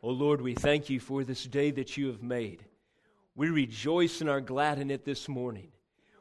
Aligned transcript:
Oh 0.00 0.10
Lord, 0.10 0.40
we 0.40 0.54
thank 0.54 0.88
you 0.88 1.00
for 1.00 1.24
this 1.24 1.42
day 1.42 1.72
that 1.72 1.96
you 1.96 2.06
have 2.06 2.22
made. 2.22 2.64
We 3.34 3.48
rejoice 3.48 4.20
and 4.20 4.30
are 4.30 4.40
glad 4.40 4.78
in 4.78 4.92
it 4.92 5.04
this 5.04 5.28
morning. 5.28 5.72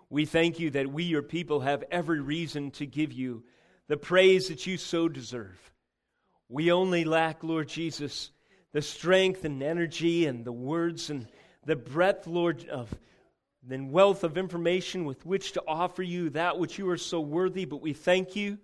We 0.10 0.26
thank 0.26 0.60
you 0.60 0.72
that 0.72 0.92
we, 0.92 1.04
your 1.04 1.22
people, 1.22 1.60
have 1.60 1.84
every 1.92 2.20
reason 2.20 2.72
to 2.72 2.88
give 2.88 3.14
you 3.14 3.44
the 3.88 3.96
praise 3.96 4.48
that 4.48 4.66
you 4.66 4.78
so 4.78 5.08
deserve. 5.08 5.60
We 6.50 6.72
only 6.72 7.06
lack, 7.06 7.44
Lord 7.44 7.68
Jesus, 7.68 8.32
the 8.72 8.82
strength 8.82 9.46
and 9.46 9.62
energy 9.62 10.26
and 10.26 10.44
the 10.44 10.52
words 10.52 11.12
and 11.12 11.28
the 11.64 11.76
breadth, 11.76 12.26
Lord, 12.26 12.68
of 12.70 12.92
the 13.62 13.80
wealth 13.80 14.24
of 14.24 14.40
information 14.40 15.06
with 15.06 15.24
which 15.24 15.52
to 15.52 15.64
offer 15.68 16.02
you 16.02 16.32
that 16.32 16.58
which 16.58 16.80
you 16.80 16.90
are 16.90 16.98
so 16.98 17.20
worthy. 17.20 17.66
But 17.66 17.84
we 17.84 17.94
thank 17.94 18.36
you, 18.36 18.58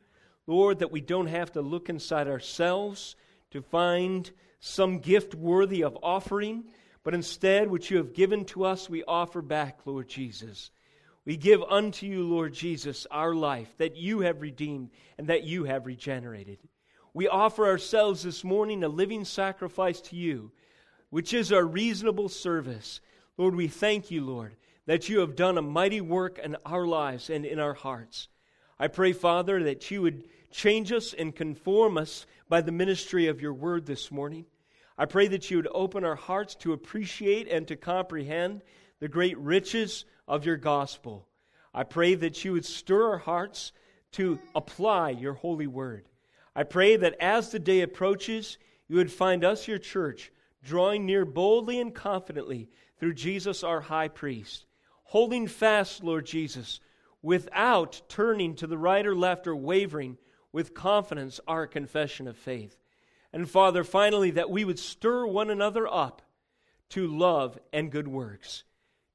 Lord, 0.47 0.79
that 0.79 0.91
we 0.91 1.01
don't 1.01 1.27
have 1.27 1.51
to 1.51 1.61
look 1.61 1.87
inside 1.87 2.27
ourselves 2.27 3.15
to 3.51 3.61
find 3.61 4.31
some 4.65 4.99
gift 4.99 5.35
worthy 5.35 5.83
of 5.83 5.97
offering, 6.01 6.63
but 7.03 7.13
instead, 7.13 7.69
what 7.69 7.91
you 7.91 7.97
have 7.97 8.13
given 8.13 8.45
to 8.45 8.63
us, 8.63 8.89
we 8.89 9.03
offer 9.03 9.41
back, 9.41 9.79
Lord 9.83 10.07
Jesus. 10.07 10.71
We 11.25 11.35
give 11.35 11.61
unto 11.61 12.05
you, 12.05 12.23
Lord 12.23 12.53
Jesus, 12.53 13.05
our 13.11 13.35
life 13.35 13.77
that 13.77 13.97
you 13.97 14.21
have 14.21 14.41
redeemed 14.41 14.91
and 15.17 15.27
that 15.27 15.43
you 15.43 15.65
have 15.65 15.85
regenerated. 15.85 16.59
We 17.13 17.27
offer 17.27 17.67
ourselves 17.67 18.23
this 18.23 18.45
morning 18.45 18.85
a 18.85 18.87
living 18.87 19.25
sacrifice 19.25 19.99
to 19.99 20.15
you, 20.15 20.53
which 21.09 21.33
is 21.33 21.51
our 21.51 21.65
reasonable 21.65 22.29
service. 22.29 23.01
Lord, 23.37 23.55
we 23.55 23.67
thank 23.67 24.11
you, 24.11 24.23
Lord, 24.23 24.55
that 24.85 25.09
you 25.09 25.19
have 25.19 25.35
done 25.35 25.57
a 25.57 25.61
mighty 25.61 25.99
work 25.99 26.39
in 26.39 26.55
our 26.65 26.87
lives 26.87 27.29
and 27.29 27.45
in 27.45 27.59
our 27.59 27.73
hearts. 27.73 28.29
I 28.79 28.87
pray, 28.87 29.11
Father, 29.11 29.61
that 29.63 29.91
you 29.91 30.01
would 30.03 30.23
change 30.51 30.93
us 30.93 31.13
and 31.13 31.35
conform 31.35 31.97
us 31.97 32.25
by 32.47 32.61
the 32.61 32.71
ministry 32.71 33.27
of 33.27 33.41
your 33.41 33.53
word 33.53 33.85
this 33.85 34.09
morning. 34.09 34.45
I 34.97 35.05
pray 35.05 35.27
that 35.27 35.49
you 35.49 35.57
would 35.57 35.67
open 35.71 36.03
our 36.03 36.15
hearts 36.15 36.55
to 36.55 36.73
appreciate 36.73 37.47
and 37.47 37.67
to 37.67 37.75
comprehend 37.75 38.61
the 38.99 39.07
great 39.07 39.37
riches 39.37 40.05
of 40.27 40.45
your 40.45 40.57
gospel. 40.57 41.27
I 41.73 41.83
pray 41.83 42.15
that 42.15 42.45
you 42.45 42.53
would 42.53 42.65
stir 42.65 43.11
our 43.11 43.17
hearts 43.17 43.71
to 44.13 44.39
apply 44.55 45.09
your 45.11 45.33
holy 45.33 45.67
word. 45.67 46.07
I 46.55 46.63
pray 46.63 46.97
that 46.97 47.15
as 47.19 47.49
the 47.49 47.59
day 47.59 47.81
approaches, 47.81 48.59
you 48.87 48.97
would 48.97 49.11
find 49.11 49.43
us, 49.43 49.67
your 49.67 49.79
church, 49.79 50.31
drawing 50.63 51.05
near 51.05 51.25
boldly 51.25 51.79
and 51.79 51.93
confidently 51.93 52.69
through 52.99 53.15
Jesus, 53.15 53.63
our 53.63 53.81
high 53.81 54.07
priest, 54.07 54.65
holding 55.03 55.47
fast, 55.47 56.03
Lord 56.03 56.27
Jesus, 56.27 56.79
without 57.23 58.01
turning 58.07 58.55
to 58.55 58.67
the 58.67 58.77
right 58.77 59.05
or 59.05 59.15
left 59.15 59.47
or 59.47 59.55
wavering, 59.55 60.17
with 60.51 60.75
confidence, 60.75 61.39
our 61.47 61.65
confession 61.65 62.27
of 62.27 62.37
faith. 62.37 62.77
And 63.33 63.49
Father, 63.49 63.83
finally, 63.83 64.31
that 64.31 64.51
we 64.51 64.63
would 64.63 64.79
stir 64.79 65.25
one 65.25 65.49
another 65.49 65.87
up 65.87 66.21
to 66.89 67.07
love 67.07 67.57
and 67.73 67.91
good 67.91 68.07
works. 68.07 68.63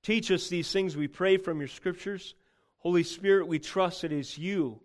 Teach 0.03 0.31
us 0.31 0.49
these 0.49 0.71
things, 0.71 0.97
we 0.97 1.07
pray, 1.07 1.37
from 1.37 1.61
your 1.61 1.69
scriptures. 1.69 2.35
Holy 2.79 3.05
Spirit, 3.05 3.47
we 3.47 3.59
trust 3.59 4.03
it 4.05 4.13
is 4.13 4.37
you 4.37 4.81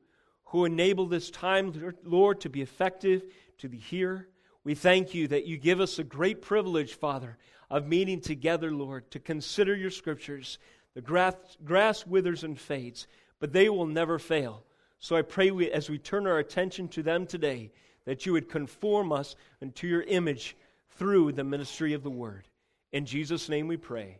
who 0.45 0.65
enable 0.65 1.07
this 1.07 1.31
time, 1.31 1.95
Lord, 2.03 2.41
to 2.41 2.49
be 2.49 2.61
effective 2.61 3.23
to 3.57 3.67
the 3.67 3.77
hearer. 3.77 4.27
We 4.63 4.75
thank 4.75 5.15
you 5.15 5.27
that 5.29 5.45
you 5.45 5.57
give 5.57 5.81
us 5.81 5.97
a 5.97 6.03
great 6.03 6.41
privilege, 6.41 6.93
Father, 6.93 7.37
of 7.69 7.87
meeting 7.87 8.21
together, 8.21 8.71
Lord, 8.71 9.09
to 9.11 9.19
consider 9.19 9.75
your 9.75 9.89
scriptures. 9.89 10.59
The 10.93 11.01
grass, 11.01 11.33
grass 11.65 12.05
withers 12.05 12.43
and 12.43 12.59
fades, 12.59 13.07
but 13.39 13.51
they 13.51 13.67
will 13.67 13.87
never 13.87 14.19
fail. 14.19 14.63
So 14.99 15.15
I 15.15 15.23
pray 15.23 15.49
we, 15.49 15.71
as 15.71 15.89
we 15.89 15.97
turn 15.97 16.27
our 16.27 16.37
attention 16.37 16.87
to 16.89 17.01
them 17.01 17.25
today, 17.25 17.71
that 18.05 18.25
you 18.25 18.33
would 18.33 18.49
conform 18.49 19.11
us 19.11 19.35
into 19.61 19.87
your 19.87 20.01
image 20.03 20.55
through 20.97 21.31
the 21.31 21.43
ministry 21.43 21.93
of 21.93 22.03
the 22.03 22.09
word. 22.09 22.47
In 22.91 23.05
Jesus' 23.05 23.49
name 23.49 23.67
we 23.67 23.77
pray. 23.77 24.19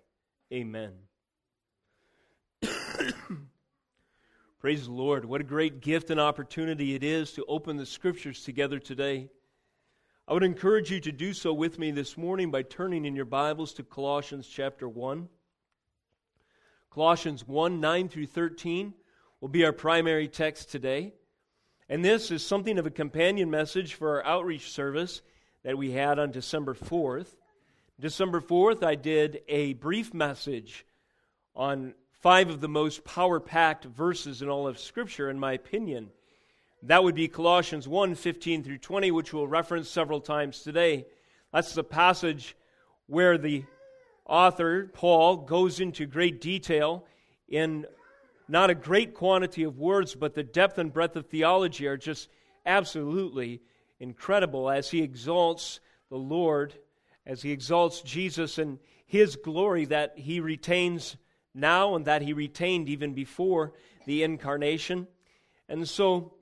Amen. 0.52 0.94
Praise 4.60 4.86
the 4.86 4.92
Lord. 4.92 5.26
What 5.26 5.42
a 5.42 5.46
great 5.46 5.82
gift 5.82 6.10
and 6.10 6.20
opportunity 6.20 6.96
it 6.96 7.04
is 7.04 7.34
to 7.34 7.46
open 7.46 7.78
the 7.78 7.86
scriptures 7.86 8.44
together 8.44 8.80
today. 8.80 9.30
I 10.28 10.34
would 10.34 10.44
encourage 10.44 10.90
you 10.90 11.02
to 11.02 11.12
do 11.12 11.34
so 11.34 11.54
with 11.54 11.78
me 11.78 11.92
this 11.92 12.18
morning 12.18 12.50
by 12.50 12.64
turning 12.64 13.04
in 13.04 13.16
your 13.16 13.26
Bibles 13.26 13.74
to 13.74 13.84
Colossians 13.84 14.48
chapter 14.48 14.88
1. 14.88 15.28
Colossians 16.90 17.46
1 17.46 17.82
9 17.82 18.08
through 18.08 18.28
13 18.28 18.94
will 19.42 19.50
be 19.50 19.66
our 19.66 19.74
primary 19.74 20.30
text 20.30 20.72
today. 20.72 21.14
And 21.94 22.04
this 22.04 22.32
is 22.32 22.44
something 22.44 22.80
of 22.80 22.88
a 22.88 22.90
companion 22.90 23.52
message 23.52 23.94
for 23.94 24.16
our 24.16 24.26
outreach 24.26 24.72
service 24.72 25.22
that 25.64 25.78
we 25.78 25.92
had 25.92 26.18
on 26.18 26.32
December 26.32 26.74
4th. 26.74 27.28
December 28.00 28.42
4th, 28.42 28.82
I 28.82 28.96
did 28.96 29.42
a 29.48 29.74
brief 29.74 30.12
message 30.12 30.88
on 31.56 31.94
five 32.20 32.50
of 32.50 32.62
the 32.62 32.68
most 32.68 33.04
power 33.04 33.40
packed 33.40 33.86
verses 33.86 34.42
in 34.42 34.50
all 34.50 34.66
of 34.68 34.80
Scripture, 34.80 35.30
in 35.30 35.40
my 35.40 35.54
opinion. 35.54 36.10
That 36.82 37.04
would 37.04 37.14
be 37.14 37.28
Colossians 37.28 37.88
1 37.88 38.16
15 38.16 38.64
through 38.64 38.80
20, 38.80 39.12
which 39.12 39.32
we'll 39.32 39.46
reference 39.46 39.88
several 39.88 40.20
times 40.20 40.64
today. 40.64 41.06
That's 41.54 41.76
the 41.76 41.84
passage 41.84 42.56
where 43.06 43.38
the 43.38 43.66
author, 44.26 44.90
Paul, 44.96 45.38
goes 45.38 45.80
into 45.80 46.08
great 46.08 46.42
detail 46.42 47.06
in 47.48 47.86
not 48.48 48.70
a 48.70 48.76
great 48.76 49.14
quantity 49.14 49.64
of 49.64 49.78
words, 49.78 50.16
but 50.16 50.34
the 50.34 50.44
depth 50.44 50.78
and 50.78 50.92
breadth 50.92 51.16
of 51.16 51.28
theology 51.28 51.88
are 51.88 51.98
just 51.98 52.30
absolutely 52.66 53.62
incredible 54.00 54.70
as 54.70 54.90
he 54.90 55.02
exalts 55.02 55.80
the 56.10 56.18
Lord, 56.18 56.74
as 57.26 57.42
he 57.42 57.52
exalts 57.52 58.02
Jesus 58.02 58.58
and 58.58 58.80
his 59.06 59.36
glory 59.36 59.86
that 59.86 60.18
he 60.18 60.40
retains 60.40 61.16
now 61.54 61.96
and 61.96 62.06
that 62.06 62.22
he 62.22 62.34
retained 62.34 62.90
even 62.90 63.14
before 63.14 63.74
the 64.06 64.24
incarnation. 64.24 65.08
And 65.70 65.88
so 65.88 66.34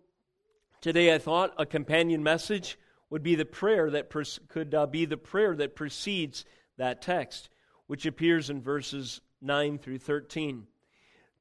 today 0.80 1.14
I 1.14 1.20
thought 1.20 1.54
a 1.58 1.66
companion 1.66 2.24
message 2.24 2.78
would 3.10 3.24
be 3.24 3.36
the 3.36 3.46
prayer 3.46 3.90
that 3.92 4.10
could 4.48 4.74
uh, 4.74 4.88
be 4.88 5.06
the 5.06 5.18
prayer 5.18 5.56
that 5.56 5.76
precedes 5.76 6.46
that 6.78 7.02
text, 7.02 7.50
which 7.88 8.06
appears 8.06 8.50
in 8.50 8.62
verses 8.62 9.22
9 9.42 9.78
through 9.78 10.00
13. 10.00 10.66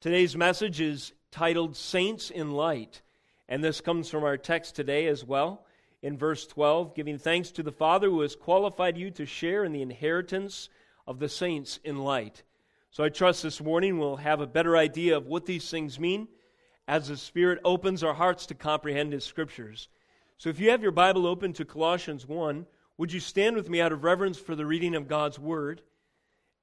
Today's 0.00 0.34
message 0.34 0.80
is 0.80 1.12
titled 1.30 1.76
Saints 1.76 2.30
in 2.30 2.52
Light, 2.52 3.02
and 3.50 3.62
this 3.62 3.82
comes 3.82 4.08
from 4.08 4.24
our 4.24 4.38
text 4.38 4.74
today 4.74 5.06
as 5.08 5.26
well. 5.26 5.66
In 6.00 6.16
verse 6.16 6.46
12, 6.46 6.94
giving 6.94 7.18
thanks 7.18 7.50
to 7.50 7.62
the 7.62 7.70
Father 7.70 8.08
who 8.08 8.22
has 8.22 8.34
qualified 8.34 8.96
you 8.96 9.10
to 9.10 9.26
share 9.26 9.62
in 9.62 9.72
the 9.72 9.82
inheritance 9.82 10.70
of 11.06 11.18
the 11.18 11.28
saints 11.28 11.80
in 11.84 11.98
light. 11.98 12.44
So 12.90 13.04
I 13.04 13.10
trust 13.10 13.42
this 13.42 13.60
morning 13.60 13.98
we'll 13.98 14.16
have 14.16 14.40
a 14.40 14.46
better 14.46 14.74
idea 14.74 15.18
of 15.18 15.26
what 15.26 15.44
these 15.44 15.70
things 15.70 16.00
mean 16.00 16.28
as 16.88 17.08
the 17.08 17.16
Spirit 17.18 17.58
opens 17.62 18.02
our 18.02 18.14
hearts 18.14 18.46
to 18.46 18.54
comprehend 18.54 19.12
His 19.12 19.24
Scriptures. 19.24 19.90
So 20.38 20.48
if 20.48 20.58
you 20.58 20.70
have 20.70 20.82
your 20.82 20.92
Bible 20.92 21.26
open 21.26 21.52
to 21.52 21.66
Colossians 21.66 22.26
1, 22.26 22.64
would 22.96 23.12
you 23.12 23.20
stand 23.20 23.54
with 23.54 23.68
me 23.68 23.82
out 23.82 23.92
of 23.92 24.02
reverence 24.02 24.38
for 24.38 24.54
the 24.54 24.64
reading 24.64 24.94
of 24.94 25.08
God's 25.08 25.38
Word? 25.38 25.82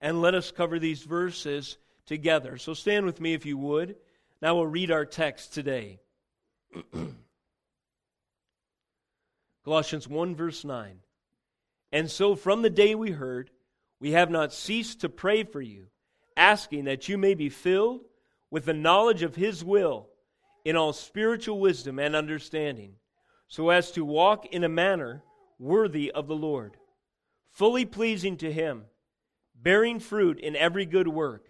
And 0.01 0.23
let 0.23 0.33
us 0.33 0.49
cover 0.49 0.79
these 0.79 1.03
verses 1.03 1.77
together. 2.07 2.57
So 2.57 2.73
stand 2.73 3.05
with 3.05 3.21
me 3.21 3.33
if 3.33 3.45
you 3.45 3.57
would. 3.57 3.97
Now 4.41 4.55
we'll 4.55 4.65
read 4.65 4.89
our 4.89 5.05
text 5.05 5.53
today. 5.53 5.99
Colossians 9.63 10.07
1, 10.07 10.35
verse 10.35 10.63
9. 10.63 10.99
And 11.91 12.09
so 12.09 12.35
from 12.35 12.61
the 12.61 12.69
day 12.69 12.95
we 12.95 13.11
heard, 13.11 13.51
we 13.99 14.11
have 14.11 14.29
not 14.29 14.53
ceased 14.53 15.01
to 15.01 15.09
pray 15.09 15.43
for 15.43 15.61
you, 15.61 15.87
asking 16.35 16.85
that 16.85 17.09
you 17.09 17.17
may 17.17 17.33
be 17.33 17.49
filled 17.49 18.01
with 18.49 18.65
the 18.65 18.73
knowledge 18.73 19.23
of 19.23 19.35
His 19.35 19.63
will 19.63 20.07
in 20.63 20.75
all 20.75 20.93
spiritual 20.93 21.59
wisdom 21.59 21.99
and 21.99 22.15
understanding, 22.15 22.93
so 23.47 23.69
as 23.69 23.91
to 23.91 24.05
walk 24.05 24.45
in 24.45 24.63
a 24.63 24.69
manner 24.69 25.23
worthy 25.59 26.11
of 26.11 26.27
the 26.27 26.35
Lord, 26.35 26.77
fully 27.51 27.85
pleasing 27.85 28.37
to 28.37 28.51
Him, 28.51 28.85
bearing 29.55 29.99
fruit 29.99 30.39
in 30.39 30.55
every 30.55 30.85
good 30.85 31.07
work 31.07 31.49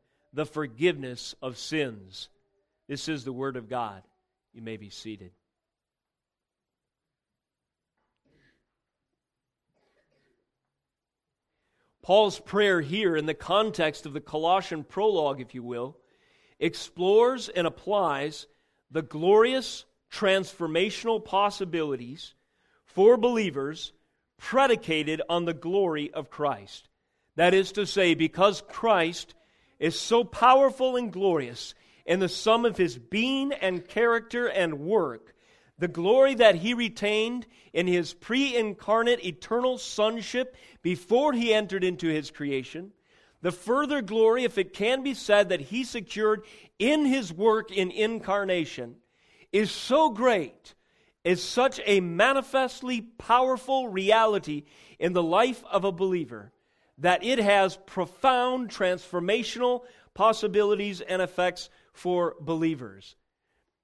the 0.33 0.45
forgiveness 0.45 1.35
of 1.41 1.57
sins. 1.57 2.29
This 2.87 3.07
is 3.07 3.23
the 3.23 3.33
Word 3.33 3.57
of 3.57 3.69
God. 3.69 4.03
You 4.53 4.61
may 4.61 4.77
be 4.77 4.89
seated. 4.89 5.31
Paul's 12.01 12.39
prayer 12.39 12.81
here, 12.81 13.15
in 13.15 13.27
the 13.27 13.33
context 13.33 14.05
of 14.05 14.13
the 14.13 14.21
Colossian 14.21 14.83
prologue, 14.83 15.39
if 15.39 15.53
you 15.53 15.61
will, 15.61 15.97
explores 16.59 17.47
and 17.47 17.67
applies 17.67 18.47
the 18.89 19.03
glorious 19.03 19.85
transformational 20.11 21.23
possibilities 21.23 22.33
for 22.85 23.17
believers 23.17 23.93
predicated 24.37 25.21
on 25.29 25.45
the 25.45 25.53
glory 25.53 26.11
of 26.11 26.29
Christ. 26.29 26.89
That 27.35 27.53
is 27.53 27.71
to 27.73 27.85
say, 27.85 28.15
because 28.15 28.63
Christ 28.67 29.35
is 29.81 29.99
so 29.99 30.23
powerful 30.23 30.95
and 30.95 31.11
glorious 31.11 31.73
in 32.05 32.19
the 32.19 32.29
sum 32.29 32.65
of 32.65 32.77
his 32.77 32.97
being 32.99 33.51
and 33.51 33.87
character 33.87 34.45
and 34.45 34.79
work, 34.79 35.33
the 35.79 35.87
glory 35.87 36.35
that 36.35 36.53
he 36.55 36.75
retained 36.75 37.47
in 37.73 37.87
his 37.87 38.13
pre 38.13 38.55
incarnate 38.55 39.25
eternal 39.25 39.79
sonship 39.79 40.55
before 40.83 41.33
he 41.33 41.51
entered 41.51 41.83
into 41.83 42.07
his 42.07 42.29
creation, 42.29 42.91
the 43.41 43.51
further 43.51 44.03
glory, 44.03 44.43
if 44.43 44.59
it 44.59 44.71
can 44.71 45.01
be 45.01 45.15
said, 45.15 45.49
that 45.49 45.61
he 45.61 45.83
secured 45.83 46.43
in 46.77 47.05
his 47.05 47.33
work 47.33 47.71
in 47.71 47.89
incarnation, 47.89 48.97
is 49.51 49.71
so 49.71 50.11
great, 50.11 50.75
is 51.23 51.43
such 51.43 51.79
a 51.87 52.01
manifestly 52.01 53.01
powerful 53.01 53.89
reality 53.89 54.63
in 54.99 55.13
the 55.13 55.23
life 55.23 55.63
of 55.71 55.85
a 55.85 55.91
believer 55.91 56.51
that 57.01 57.23
it 57.23 57.39
has 57.39 57.77
profound 57.85 58.69
transformational 58.69 59.81
possibilities 60.13 61.01
and 61.01 61.21
effects 61.21 61.69
for 61.93 62.35
believers. 62.39 63.15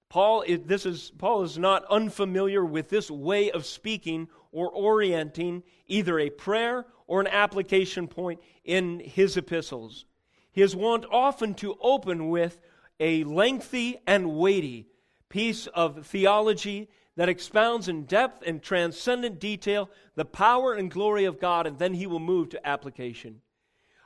Paul 0.10 0.44
is, 0.44 0.62
this 0.66 0.86
is, 0.86 1.12
Paul 1.18 1.44
is 1.44 1.58
not 1.58 1.84
unfamiliar 1.90 2.64
with 2.64 2.90
this 2.90 3.12
way 3.12 3.52
of 3.52 3.66
speaking 3.66 4.30
or 4.52 4.70
orienting 4.70 5.64
either 5.88 6.20
a 6.20 6.30
prayer 6.30 6.86
or 7.08 7.20
an 7.20 7.28
application 7.28 8.08
point 8.08 8.40
in 8.64 9.00
his 9.00 9.36
epistles. 9.36 10.06
He 10.52 10.62
is 10.62 10.76
wont 10.76 11.06
often 11.12 11.56
to 11.56 11.78
open 11.82 12.30
with 12.30 12.60
a 13.00 13.24
lengthy 13.26 13.98
and 14.08 14.36
weighty 14.36 14.88
piece 15.30 15.68
of 15.68 16.06
theology 16.06 16.90
that 17.18 17.30
expounds 17.30 17.88
in 17.88 18.04
depth 18.04 18.44
and 18.46 18.62
transcendent 18.62 19.40
detail 19.40 19.90
the 20.16 20.24
power 20.24 20.74
and 20.74 20.90
glory 20.90 21.26
of 21.26 21.40
God, 21.40 21.68
and 21.68 21.78
then 21.78 21.96
he 21.96 22.08
will 22.08 22.20
move 22.20 22.50
to 22.50 22.68
application. 22.68 23.42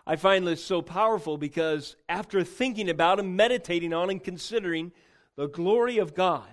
I 0.08 0.16
find 0.16 0.48
this 0.48 0.64
so 0.64 0.82
powerful 0.82 1.38
because 1.38 1.98
after 2.10 2.44
thinking 2.44 2.90
about 2.90 3.20
and 3.20 3.36
meditating 3.36 3.94
on 3.94 4.10
and 4.10 4.24
considering 4.24 4.94
the 5.36 5.48
glory 5.48 5.98
of 5.98 6.16
God, 6.16 6.48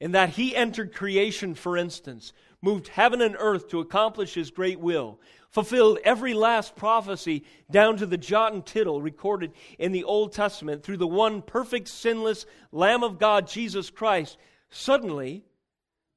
in 0.00 0.12
that 0.12 0.30
he 0.30 0.54
entered 0.54 0.94
creation, 0.94 1.54
for 1.54 1.76
instance, 1.76 2.32
moved 2.62 2.88
heaven 2.88 3.20
and 3.20 3.36
earth 3.38 3.68
to 3.68 3.80
accomplish 3.80 4.34
his 4.34 4.52
great 4.52 4.78
will, 4.78 5.20
fulfilled 5.50 5.98
every 6.04 6.34
last 6.34 6.76
prophecy 6.76 7.44
down 7.70 7.96
to 7.96 8.06
the 8.06 8.16
jot 8.16 8.52
and 8.52 8.64
tittle 8.64 9.02
recorded 9.02 9.52
in 9.78 9.90
the 9.92 10.04
Old 10.04 10.32
Testament 10.32 10.84
through 10.84 10.98
the 10.98 11.06
one 11.06 11.42
perfect, 11.42 11.88
sinless 11.88 12.46
Lamb 12.70 13.02
of 13.02 13.18
God, 13.18 13.48
Jesus 13.48 13.90
Christ, 13.90 14.38
suddenly 14.70 15.44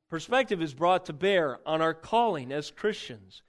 perspective 0.10 0.62
is 0.62 0.74
brought 0.74 1.06
to 1.06 1.14
bear 1.14 1.60
on 1.66 1.82
our 1.82 1.94
calling 1.94 2.52
as 2.52 2.72
Christians. 2.72 3.42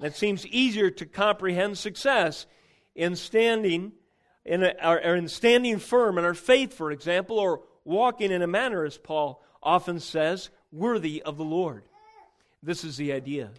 It 0.00 0.16
seems 0.16 0.46
easier 0.46 0.90
to 0.90 1.06
comprehend 1.06 1.78
success 1.78 2.46
in 2.94 3.16
standing 3.16 3.92
in, 4.44 4.62
a, 4.62 4.74
or 4.82 5.14
in 5.14 5.28
standing 5.28 5.78
firm 5.78 6.18
in 6.18 6.24
our 6.24 6.34
faith, 6.34 6.72
for 6.72 6.90
example, 6.90 7.38
or 7.38 7.62
walking 7.84 8.30
in 8.30 8.42
a 8.42 8.46
manner, 8.46 8.84
as 8.84 8.96
Paul 8.96 9.42
often 9.62 10.00
says, 10.00 10.50
worthy 10.72 11.22
of 11.22 11.36
the 11.36 11.44
Lord. 11.44 11.84
This 12.62 12.84
is 12.84 12.96
the 12.96 13.12
idea 13.12 13.50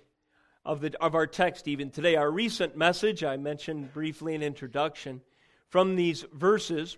of, 0.66 0.82
the, 0.82 1.00
of 1.02 1.16
our 1.16 1.28
text 1.28 1.68
even 1.68 1.92
today. 1.92 2.16
Our 2.16 2.30
recent 2.30 2.76
message, 2.76 3.24
I 3.24 3.38
mentioned 3.38 3.94
briefly 3.94 4.36
in 4.36 4.42
introduction, 4.42 5.22
from 5.70 5.96
these 5.96 6.26
verses, 6.34 6.98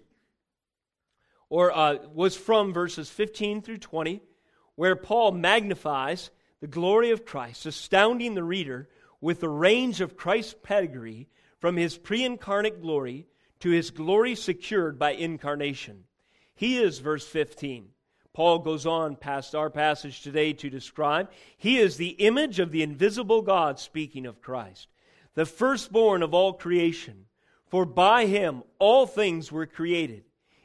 or 1.50 1.76
uh, 1.76 1.98
was 2.14 2.36
from 2.36 2.74
verses 2.74 3.10
15 3.10 3.62
through 3.62 3.78
20, 3.78 4.22
where 4.76 4.96
Paul 4.96 5.32
magnifies 5.32 6.32
the 6.62 6.68
glory 6.68 7.12
of 7.12 7.26
Christ, 7.26 7.66
astounding 7.66 8.36
the 8.36 8.44
reader 8.44 8.90
with 9.22 9.40
the 9.40 9.50
range 9.50 10.02
of 10.02 10.18
Christ's 10.18 10.56
pedigree 10.64 11.28
from 11.60 11.78
his 11.78 11.98
pre 11.98 12.24
incarnate 12.24 12.82
glory 12.82 13.28
to 13.60 13.70
his 13.70 13.92
glory 13.92 14.36
secured 14.36 15.00
by 15.00 15.12
incarnation. 15.12 16.04
He 16.56 16.78
is, 16.78 17.00
verse 17.00 17.26
15. 17.26 17.90
Paul 18.34 18.60
goes 18.60 18.86
on 18.86 19.16
past 19.16 19.54
our 19.54 19.70
passage 19.70 20.22
today 20.22 20.54
to 20.54 20.70
describe 20.70 21.30
he 21.56 21.78
is 21.78 21.98
the 21.98 22.10
image 22.10 22.60
of 22.60 22.72
the 22.72 22.82
invisible 22.82 23.42
God, 23.44 23.80
speaking 23.80 24.26
of 24.26 24.42
Christ, 24.42 24.88
the 25.36 25.46
firstborn 25.46 26.24
of 26.24 26.34
all 26.34 26.54
creation. 26.54 27.26
For 27.68 27.86
by 27.86 28.26
him 28.26 28.64
all 28.80 29.06
things 29.06 29.52
were 29.52 29.66
created, 29.66 30.24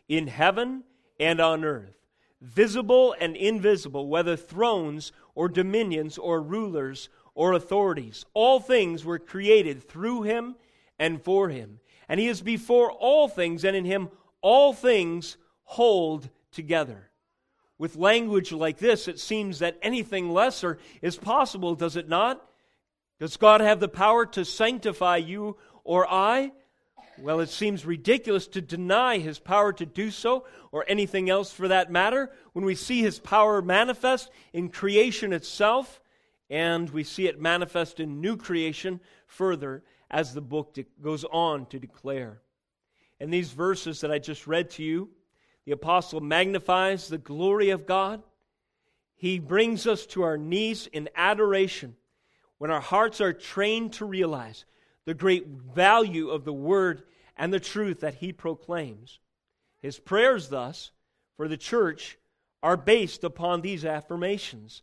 in 0.08 0.26
heaven 0.26 0.84
and 1.20 1.40
on 1.40 1.64
earth, 1.64 1.97
visible 2.40 3.14
and 3.20 3.36
invisible, 3.36 4.08
whether 4.08 4.36
thrones 4.36 5.12
or 5.34 5.48
dominions 5.48 6.18
or 6.18 6.40
rulers 6.40 7.08
or 7.34 7.52
authorities. 7.52 8.24
All 8.34 8.60
things 8.60 9.04
were 9.04 9.18
created 9.18 9.82
through 9.82 10.22
him 10.22 10.56
and 10.98 11.22
for 11.22 11.48
him. 11.48 11.80
And 12.08 12.18
he 12.18 12.26
is 12.26 12.40
before 12.40 12.90
all 12.90 13.28
things, 13.28 13.64
and 13.64 13.76
in 13.76 13.84
him 13.84 14.08
all 14.40 14.72
things 14.72 15.36
hold 15.64 16.30
together. 16.50 17.10
With 17.76 17.96
language 17.96 18.50
like 18.50 18.78
this, 18.78 19.06
it 19.06 19.20
seems 19.20 19.60
that 19.60 19.78
anything 19.82 20.30
lesser 20.30 20.78
is 21.00 21.16
possible, 21.16 21.74
does 21.74 21.96
it 21.96 22.08
not? 22.08 22.44
Does 23.20 23.36
God 23.36 23.60
have 23.60 23.78
the 23.78 23.88
power 23.88 24.26
to 24.26 24.44
sanctify 24.44 25.18
you 25.18 25.56
or 25.84 26.06
I? 26.10 26.52
Well, 27.20 27.40
it 27.40 27.48
seems 27.48 27.84
ridiculous 27.84 28.46
to 28.48 28.60
deny 28.60 29.18
his 29.18 29.38
power 29.40 29.72
to 29.72 29.84
do 29.84 30.10
so, 30.10 30.46
or 30.70 30.84
anything 30.86 31.28
else 31.28 31.52
for 31.52 31.68
that 31.68 31.90
matter, 31.90 32.30
when 32.52 32.64
we 32.64 32.74
see 32.74 33.00
his 33.00 33.18
power 33.18 33.60
manifest 33.60 34.30
in 34.52 34.68
creation 34.68 35.32
itself 35.32 36.00
and 36.50 36.88
we 36.90 37.04
see 37.04 37.26
it 37.26 37.40
manifest 37.40 38.00
in 38.00 38.20
new 38.20 38.36
creation 38.36 39.00
further 39.26 39.82
as 40.10 40.32
the 40.32 40.40
book 40.40 40.74
de- 40.74 40.86
goes 41.02 41.24
on 41.24 41.66
to 41.66 41.78
declare. 41.78 42.40
In 43.20 43.30
these 43.30 43.50
verses 43.50 44.00
that 44.00 44.12
I 44.12 44.18
just 44.18 44.46
read 44.46 44.70
to 44.70 44.82
you, 44.82 45.10
the 45.66 45.72
apostle 45.72 46.20
magnifies 46.20 47.08
the 47.08 47.18
glory 47.18 47.70
of 47.70 47.84
God. 47.84 48.22
He 49.16 49.38
brings 49.38 49.86
us 49.86 50.06
to 50.06 50.22
our 50.22 50.38
knees 50.38 50.86
in 50.86 51.10
adoration 51.14 51.96
when 52.58 52.70
our 52.70 52.80
hearts 52.80 53.20
are 53.20 53.32
trained 53.32 53.94
to 53.94 54.04
realize 54.04 54.64
the 55.08 55.14
great 55.14 55.46
value 55.46 56.28
of 56.28 56.44
the 56.44 56.52
word 56.52 57.02
and 57.34 57.50
the 57.50 57.58
truth 57.58 58.00
that 58.00 58.16
he 58.16 58.30
proclaims. 58.30 59.18
His 59.80 59.98
prayers, 59.98 60.50
thus, 60.50 60.90
for 61.34 61.48
the 61.48 61.56
church 61.56 62.18
are 62.62 62.76
based 62.76 63.24
upon 63.24 63.62
these 63.62 63.86
affirmations 63.86 64.82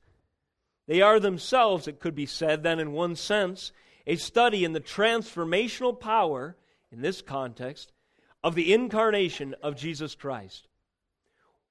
they 0.88 1.02
are 1.02 1.20
themselves, 1.20 1.88
it 1.88 2.00
could 2.00 2.16
be 2.16 2.26
said, 2.26 2.64
then 2.64 2.80
in 2.80 2.92
one 2.92 3.16
sense, 3.16 3.72
a 4.06 4.16
study 4.18 4.64
in 4.64 4.74
the 4.74 4.80
transformational 4.80 6.00
power, 6.00 6.56
in 6.92 7.02
this 7.02 7.22
context, 7.22 7.92
of 8.44 8.54
the 8.54 8.72
incarnation 8.74 9.56
of 9.64 9.76
Jesus 9.76 10.14
Christ. 10.14 10.68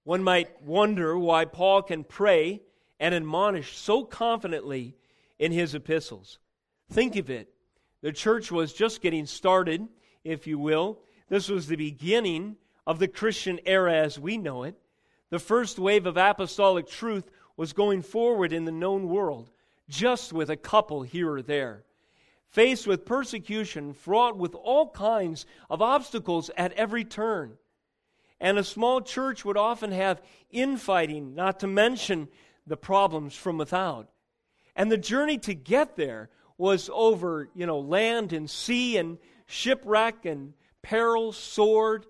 One 0.03 0.23
might 0.23 0.63
wonder 0.63 1.17
why 1.17 1.45
Paul 1.45 1.83
can 1.83 2.03
pray 2.03 2.63
and 2.99 3.15
admonish 3.15 3.79
so 3.79 4.05
confidently 4.05 4.97
in 5.39 5.53
his 5.53 5.75
epistles. 5.75 6.39
Think 6.91 7.17
of 7.17 7.31
it. 7.31 7.54
The 8.05 8.13
church 8.13 8.53
was 8.53 8.75
just 8.75 9.01
getting 9.01 9.25
started, 9.25 9.89
if 10.25 10.47
you 10.47 10.59
will. 10.59 10.99
This 11.31 11.49
was 11.49 11.67
the 11.67 11.77
beginning 11.77 12.57
of 12.87 12.99
the 12.99 13.09
Christian 13.09 13.59
era 13.65 13.95
as 13.95 14.19
we 14.19 14.37
know 14.37 14.65
it. 14.65 14.75
The 15.31 15.39
first 15.39 15.79
wave 15.79 16.05
of 16.05 16.19
apostolic 16.19 16.87
truth 16.87 17.31
was 17.57 17.73
going 17.73 18.03
forward 18.03 18.53
in 18.53 18.67
the 18.67 18.73
known 18.73 19.09
world, 19.09 19.51
just 19.89 20.35
with 20.35 20.51
a 20.51 20.57
couple 20.57 21.01
here 21.01 21.33
or 21.33 21.41
there. 21.41 21.85
Faced 22.51 22.87
with 22.87 23.07
persecution, 23.07 23.95
fraught 23.95 24.37
with 24.37 24.55
all 24.55 24.91
kinds 24.91 25.47
of 25.71 25.81
obstacles 25.81 26.51
at 26.59 26.75
every 26.75 27.05
turn. 27.05 27.57
And 28.39 28.59
a 28.59 28.65
small 28.65 29.01
church 29.01 29.47
would 29.47 29.57
often 29.57 29.93
have 29.93 30.21
infighting, 30.51 31.35
not 31.35 31.61
to 31.61 31.67
mention 31.67 32.29
the 32.67 32.77
problems 32.77 33.35
from 33.35 33.57
without. 33.57 34.11
And 34.77 34.93
the 34.93 34.99
journey 34.99 35.39
to 35.39 35.55
get 35.55 35.97
there 35.97 36.29
was 36.57 36.91
over, 36.93 37.49
you 37.55 37.67
know, 37.67 37.81
land 37.81 38.33
and 38.33 38.49
sea 38.49 38.97
and 38.97 39.19
shipwreck 39.47 40.25
and 40.25 40.55
peril, 40.83 41.33
sword, 41.33 42.07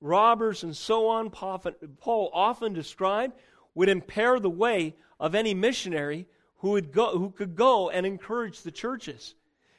robbers, 0.00 0.62
and 0.62 0.76
so 0.76 1.08
on. 1.08 1.30
Paul 1.30 2.30
often 2.32 2.72
described 2.72 3.34
would 3.74 3.88
impair 3.88 4.40
the 4.40 4.50
way 4.50 4.94
of 5.20 5.34
any 5.34 5.54
missionary 5.54 6.26
who, 6.58 6.70
would 6.70 6.92
go, 6.92 7.16
who 7.16 7.30
could 7.30 7.54
go 7.54 7.90
and 7.90 8.04
encourage 8.04 8.62
the 8.62 8.70
churches. 8.70 9.34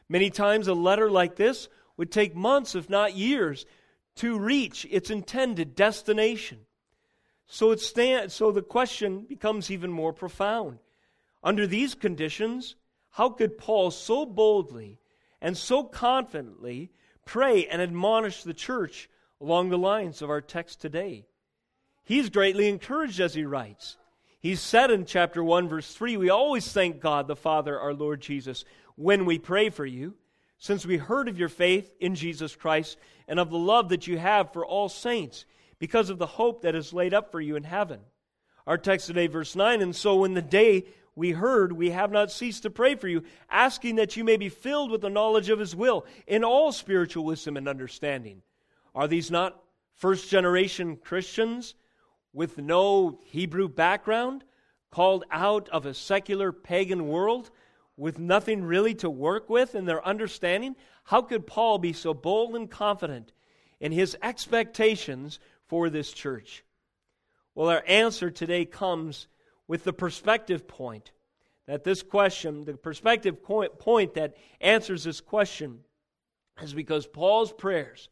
Many 0.08 0.30
times, 0.30 0.68
a 0.68 0.74
letter 0.74 1.10
like 1.10 1.36
this 1.36 1.70
would 1.98 2.12
take 2.12 2.36
months, 2.36 2.76
if 2.76 2.90
not 2.90 3.16
years, 3.16 3.66
to 4.16 4.40
reach 4.40 4.88
its 4.90 5.10
intended 5.10 5.76
destination. 5.76 6.60
So, 7.46 7.72
it 7.72 7.80
stand, 7.80 8.32
so 8.32 8.52
the 8.52 8.62
question 8.62 9.26
becomes 9.28 9.70
even 9.70 9.92
more 9.92 10.14
profound. 10.14 10.80
Under 11.44 11.68
these 11.68 11.96
conditions, 11.96 12.76
how 13.20 13.28
could 13.28 13.58
Paul 13.58 13.92
so 13.92 14.26
boldly 14.26 14.98
and 15.42 15.58
so 15.58 15.84
confidently 15.84 16.90
pray 17.26 17.68
and 17.68 17.82
admonish 17.82 18.44
the 18.44 18.54
church 18.54 19.10
along 19.42 19.68
the 19.68 19.78
lines 19.78 20.22
of 20.22 20.30
our 20.30 20.40
text 20.40 20.80
today. 20.80 21.26
He's 22.06 22.30
greatly 22.30 22.70
encouraged 22.70 23.20
as 23.20 23.34
he 23.34 23.44
writes. 23.44 23.98
He 24.40 24.56
said 24.56 24.90
in 24.90 25.04
chapter 25.04 25.44
1, 25.44 25.68
verse 25.68 25.94
3, 25.94 26.16
We 26.16 26.30
always 26.30 26.72
thank 26.72 27.02
God 27.02 27.28
the 27.28 27.36
Father, 27.36 27.78
our 27.78 27.94
Lord 27.94 28.22
Jesus, 28.22 28.64
when 28.96 29.26
we 29.26 29.38
pray 29.38 29.70
for 29.70 29.86
you, 29.86 30.14
since 30.58 30.86
we 30.86 30.96
heard 30.96 31.28
of 31.28 31.38
your 31.38 31.50
faith 31.50 31.94
in 32.00 32.16
Jesus 32.16 32.56
Christ 32.56 32.98
and 33.28 33.38
of 33.38 33.50
the 33.50 33.58
love 33.58 33.90
that 33.90 34.08
you 34.08 34.18
have 34.18 34.54
for 34.54 34.66
all 34.66 34.88
saints, 34.88 35.44
because 35.78 36.10
of 36.10 36.20
the 36.20 36.26
hope 36.26 36.62
that 36.62 36.74
is 36.74 36.94
laid 36.94 37.14
up 37.14 37.34
for 37.34 37.42
you 37.42 37.58
in 37.58 37.66
heaven. 37.66 38.00
Our 38.66 38.78
text 38.78 39.08
today, 39.08 39.28
verse 39.28 39.58
9, 39.58 39.82
and 39.82 39.94
so 39.94 40.16
when 40.16 40.36
the 40.36 40.42
day 40.42 40.86
we 41.20 41.32
heard, 41.32 41.74
we 41.74 41.92
have 41.92 42.12
not 42.12 42.32
ceased 42.32 42.64
to 42.64 42.70
pray 42.70 42.96
for 42.96 43.10
you, 43.10 43.24
asking 43.50 43.98
that 43.98 44.16
you 44.16 44.24
may 44.24 44.38
be 44.38 44.48
filled 44.48 44.90
with 44.90 45.02
the 45.02 45.10
knowledge 45.10 45.50
of 45.50 45.60
his 45.60 45.76
will 45.76 46.06
in 46.26 46.46
all 46.46 46.72
spiritual 46.72 47.26
wisdom 47.26 47.58
and 47.58 47.68
understanding. 47.68 48.42
Are 48.96 49.08
these 49.08 49.30
not 49.30 49.62
first 49.96 50.30
generation 50.30 50.96
Christians 50.96 51.76
with 52.32 52.58
no 52.58 53.20
Hebrew 53.26 53.68
background, 53.68 54.46
called 54.92 55.26
out 55.30 55.68
of 55.70 55.86
a 55.86 55.94
secular 55.94 56.52
pagan 56.52 57.08
world 57.08 57.52
with 57.98 58.18
nothing 58.18 58.64
really 58.64 58.96
to 58.96 59.10
work 59.10 59.50
with 59.50 59.76
in 59.76 59.86
their 59.86 60.04
understanding? 60.08 60.76
How 61.04 61.22
could 61.22 61.46
Paul 61.46 61.80
be 61.80 61.92
so 61.92 62.14
bold 62.14 62.56
and 62.56 62.72
confident 62.72 63.34
in 63.82 63.92
his 63.92 64.16
expectations 64.24 65.40
for 65.68 65.90
this 65.90 66.14
church? 66.14 66.64
Well, 67.56 67.70
our 67.70 67.84
answer 67.86 68.32
today 68.32 68.64
comes 68.64 69.28
with 69.70 69.84
the 69.84 69.94
perspective 69.94 70.68
point 70.68 71.12
that 71.68 71.84
this 71.84 72.02
question, 72.02 72.66
the 72.66 72.74
perspective 72.74 73.44
point 73.44 74.16
that 74.16 74.36
answers 74.60 75.04
this 75.04 75.22
question, 75.22 75.82
is 76.60 76.74
because 76.74 77.06
Paul's 77.06 77.54
prayers 77.54 78.10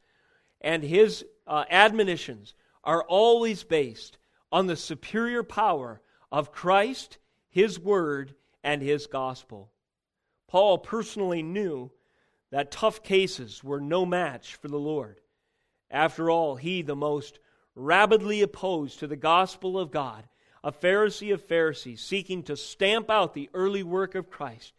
and 0.62 0.84
his 0.84 1.26
uh, 1.48 1.66
admonitions 1.72 2.54
are 2.84 3.04
always 3.04 3.64
based 3.64 4.20
on 4.52 4.68
the 4.68 4.76
superior 4.76 5.42
power 5.42 6.00
of 6.32 6.52
Christ, 6.52 7.18
his 7.50 7.80
word, 7.80 8.36
and 8.64 8.80
his 8.80 9.08
gospel. 9.08 9.72
Paul 10.48 10.78
personally 10.78 11.42
knew 11.42 11.92
that 12.52 12.70
tough 12.70 13.02
cases 13.02 13.64
were 13.64 13.82
no 13.82 14.06
match 14.06 14.54
for 14.56 14.68
the 14.68 14.78
Lord. 14.78 15.22
After 15.90 16.30
all, 16.30 16.56
he, 16.56 16.84
the 16.84 16.96
most 16.96 17.40
rabidly 17.74 18.44
opposed 18.44 19.00
to 19.00 19.08
the 19.08 19.16
gospel 19.16 19.80
of 19.80 19.90
God, 19.90 20.28
a 20.68 20.72
Pharisee 20.74 21.34
of 21.34 21.42
Pharisees, 21.42 22.02
seeking 22.02 22.44
to 22.44 22.58
stamp 22.58 23.10
out 23.10 23.34
the 23.34 23.50
early 23.54 23.84
work 23.84 24.16
of 24.16 24.30
Christ, 24.30 24.74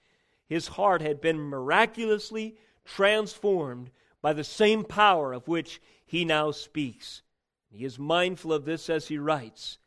his 0.46 0.68
heart 0.68 1.00
had 1.00 1.22
been 1.22 1.40
miraculously 1.40 2.56
transformed 2.84 3.88
by 4.20 4.34
the 4.34 4.44
same 4.44 4.84
power 4.84 5.32
of 5.32 5.48
which 5.48 5.80
he 6.04 6.26
now 6.26 6.50
speaks. 6.50 7.22
He 7.70 7.86
is 7.86 7.98
mindful 7.98 8.52
of 8.52 8.66
this 8.66 8.90
as 8.90 9.08
he 9.08 9.16
writes. 9.16 9.78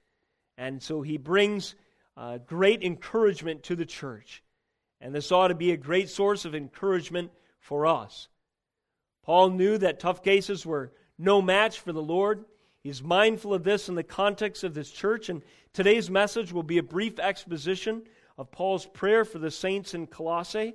And 0.58 0.82
so 0.82 1.04
he 1.04 1.18
brings 1.18 1.76
uh, 2.18 2.40
great 2.48 2.82
encouragement 2.82 3.62
to 3.66 3.76
the 3.76 3.86
church. 3.86 4.42
And 5.00 5.14
this 5.14 5.32
ought 5.32 5.50
to 5.50 5.56
be 5.56 5.72
a 5.72 5.78
great 5.78 6.10
source 6.10 6.46
of 6.46 6.56
encouragement 6.56 7.30
for 7.60 7.86
us. 7.86 8.28
Paul 9.22 9.52
knew 9.52 9.78
that 9.78 10.00
tough 10.00 10.24
cases 10.24 10.66
were 10.66 10.94
no 11.20 11.44
match 11.44 11.80
for 11.80 11.94
the 11.94 12.02
Lord. 12.02 12.46
He's 12.84 13.04
mindful 13.04 13.54
of 13.54 13.64
this 13.64 13.90
in 13.90 13.96
the 13.96 14.04
context 14.04 14.64
of 14.64 14.74
this 14.74 14.90
church. 14.90 15.30
And 15.30 15.44
today's 15.72 16.10
message 16.10 16.52
will 16.52 16.64
be 16.64 16.80
a 16.80 16.84
brief 16.84 17.20
exposition 17.20 18.04
of 18.38 18.52
Paul's 18.52 18.88
prayer 18.88 19.24
for 19.24 19.38
the 19.38 19.52
saints 19.52 19.94
in 19.94 20.08
Colossae. 20.08 20.74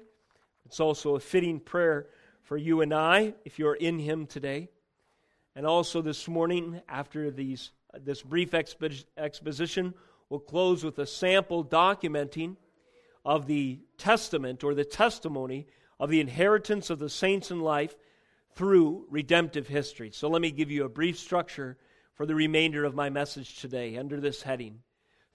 It's 0.65 0.79
also 0.79 1.17
a 1.17 1.21
fitting 1.21 1.59
prayer 1.59 2.07
for 2.43 2.57
you 2.57 2.81
and 2.81 2.95
I 2.95 3.35
if 3.45 3.59
you're 3.59 3.75
in 3.75 3.99
him 3.99 4.27
today. 4.27 4.69
And 5.57 5.67
also 5.67 6.01
this 6.01 6.29
morning, 6.29 6.81
after 6.89 7.31
these, 7.31 7.73
this 8.01 8.23
brief 8.23 8.53
expo- 8.53 9.05
exposition, 9.17 9.95
we'll 10.29 10.39
close 10.39 10.85
with 10.85 10.99
a 11.01 11.07
sample 11.07 11.65
documenting 11.65 12.57
of 13.25 13.49
the 13.49 13.81
testament 13.99 14.63
or 14.63 14.75
the 14.75 14.85
testimony 14.85 15.67
of 15.99 16.11
the 16.11 16.21
inheritance 16.21 16.89
of 16.89 17.01
the 17.01 17.11
saints 17.11 17.51
in 17.51 17.61
light 17.61 17.97
through 18.55 19.07
redemptive 19.11 19.67
history. 19.67 20.11
So 20.13 20.29
let 20.29 20.41
me 20.41 20.53
give 20.53 20.71
you 20.71 20.85
a 20.85 20.89
brief 20.89 21.19
structure 21.19 21.77
for 22.17 22.25
the 22.25 22.35
remainder 22.35 22.85
of 22.85 22.95
my 22.95 23.11
message 23.11 23.59
today 23.59 23.97
under 23.97 24.19
this 24.19 24.43
heading. 24.43 24.81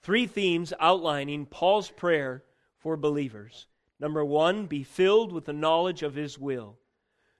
Three 0.02 0.26
themes 0.26 0.74
outlining 0.80 1.46
Paul's 1.46 1.92
prayer 1.92 2.44
for 2.80 2.98
believers. 2.98 3.68
Number 4.00 4.26
one, 4.26 4.66
be 4.66 4.84
filled 4.84 5.32
with 5.32 5.46
the 5.46 5.54
knowledge 5.54 6.02
of 6.02 6.16
his 6.16 6.40
will. 6.40 6.80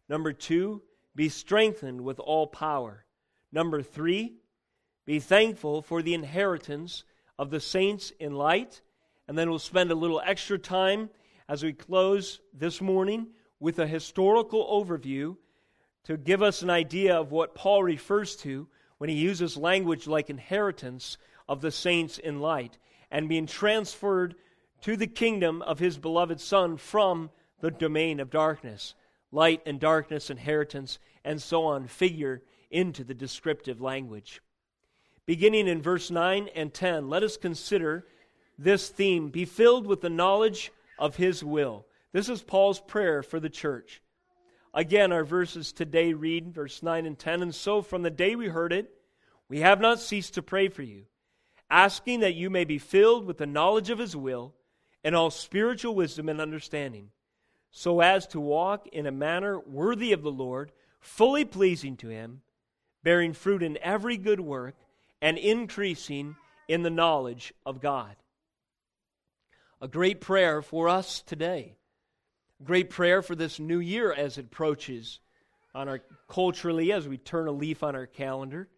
Number 0.08 0.32
two, 0.32 0.84
be 1.16 1.28
strengthened 1.28 2.02
with 2.02 2.20
all 2.20 2.46
power. 2.46 3.04
Number 3.52 3.82
three, 3.82 4.36
be 5.06 5.20
thankful 5.20 5.82
for 5.82 6.04
the 6.04 6.14
inheritance 6.14 7.04
of 7.40 7.50
the 7.50 7.60
saints 7.60 8.12
in 8.20 8.34
light. 8.34 8.82
And 9.28 9.36
then 9.36 9.50
we'll 9.50 9.58
spend 9.58 9.90
a 9.90 9.96
little 9.96 10.22
extra 10.24 10.60
time 10.60 11.10
as 11.50 11.64
we 11.64 11.74
close 11.74 12.40
this 12.54 12.80
morning 12.80 13.30
with 13.60 13.80
a 13.80 13.88
historical 13.88 14.64
overview 14.68 15.36
to 16.04 16.16
give 16.16 16.44
us 16.44 16.62
an 16.62 16.70
idea 16.70 17.16
of 17.16 17.32
what 17.32 17.56
Paul 17.56 17.84
refers 17.84 18.36
to 18.38 18.68
when 19.02 19.10
he 19.10 19.16
uses 19.16 19.58
language 19.58 20.06
like 20.06 20.30
inheritance 20.30 21.18
of 21.50 21.60
the 21.60 21.72
saints 21.72 22.20
in 22.20 22.40
light 22.40 22.78
and 23.10 23.28
being 23.28 23.48
transferred 23.48 24.36
to 24.80 24.96
the 24.96 25.08
kingdom 25.08 25.60
of 25.64 25.80
his 25.80 25.98
beloved 25.98 26.40
Son 26.40 26.78
from 26.78 27.32
the 27.62 27.72
domain 27.72 28.20
of 28.20 28.30
darkness 28.30 28.94
light 29.32 29.60
and 29.66 29.80
darkness, 29.80 30.30
inheritance, 30.30 31.00
and 31.26 31.42
so 31.42 31.64
on 31.64 31.88
figure 31.88 32.44
into 32.70 33.04
the 33.04 33.16
descriptive 33.16 33.82
language. 33.82 34.40
Beginning 35.26 35.68
in 35.68 35.82
verse 35.82 36.12
9 36.12 36.50
and 36.54 36.72
10, 36.72 37.10
let 37.10 37.24
us 37.24 37.38
consider 37.38 38.06
this 38.60 38.90
theme 38.90 39.30
be 39.30 39.46
filled 39.46 39.88
with 39.88 40.02
the 40.02 40.12
knowledge 40.12 40.72
of 41.00 41.16
His 41.16 41.44
will. 41.44 41.88
This 42.12 42.30
is 42.30 42.44
Paul's 42.44 42.80
prayer 42.80 43.24
for 43.24 43.40
the 43.40 43.50
church. 43.50 44.00
Again, 44.74 45.12
our 45.12 45.26
verses 45.26 45.74
today 45.74 46.14
read 46.14 46.54
verse 46.54 46.82
9 46.82 47.06
and 47.06 47.20
10 47.20 47.42
And 47.42 47.56
so 47.56 47.82
from 47.82 48.04
the 48.04 48.10
day 48.10 48.36
we 48.36 48.48
heard 48.48 48.72
it, 48.72 48.90
we 49.50 49.60
have 49.60 49.82
not 49.82 50.00
ceased 50.00 50.36
to 50.36 50.42
pray 50.42 50.70
for 50.70 50.82
you, 50.82 51.06
asking 51.70 52.22
that 52.22 52.36
you 52.36 52.50
may 52.50 52.64
be 52.64 52.78
filled 52.78 53.26
with 53.26 53.38
the 53.38 53.46
knowledge 53.46 53.90
of 53.90 54.00
His 54.00 54.16
will 54.16 54.54
and 55.04 55.16
all 55.16 55.30
spiritual 55.30 55.94
wisdom 55.94 56.30
and 56.30 56.40
understanding 56.40 57.10
so 57.72 58.02
as 58.02 58.28
to 58.28 58.40
walk 58.40 58.88
in 58.88 59.06
a 59.06 59.12
manner 59.12 59.60
worthy 59.60 60.12
of 60.12 60.22
the 60.22 60.32
Lord, 60.32 60.72
fully 61.00 61.46
pleasing 61.46 61.96
to 61.98 62.10
Him, 62.10 62.42
bearing 63.02 63.34
fruit 63.34 63.64
in 63.64 63.80
every 63.82 64.18
good 64.18 64.42
work, 64.42 64.76
and 65.22 65.38
increasing 65.38 66.36
in 66.68 66.84
the 66.84 66.90
knowledge 66.90 67.54
of 67.66 67.82
God. 67.82 68.16
A 69.82 69.88
great 69.88 70.22
prayer 70.22 70.62
for 70.62 70.90
us 70.90 71.22
today. 71.22 71.76
Great 72.64 72.90
prayer 72.90 73.22
for 73.22 73.36
this 73.36 73.60
new 73.60 73.80
year 73.80 74.14
as 74.14 74.38
it 74.38 74.46
approaches 74.46 75.20
on 75.74 75.88
our 75.88 76.02
culturally 76.30 76.92
as 76.92 77.08
we 77.08 77.18
turn 77.18 77.48
a 77.48 77.52
leaf 77.52 77.82
on 77.82 77.96
our 77.96 78.06
calendar, 78.06 78.70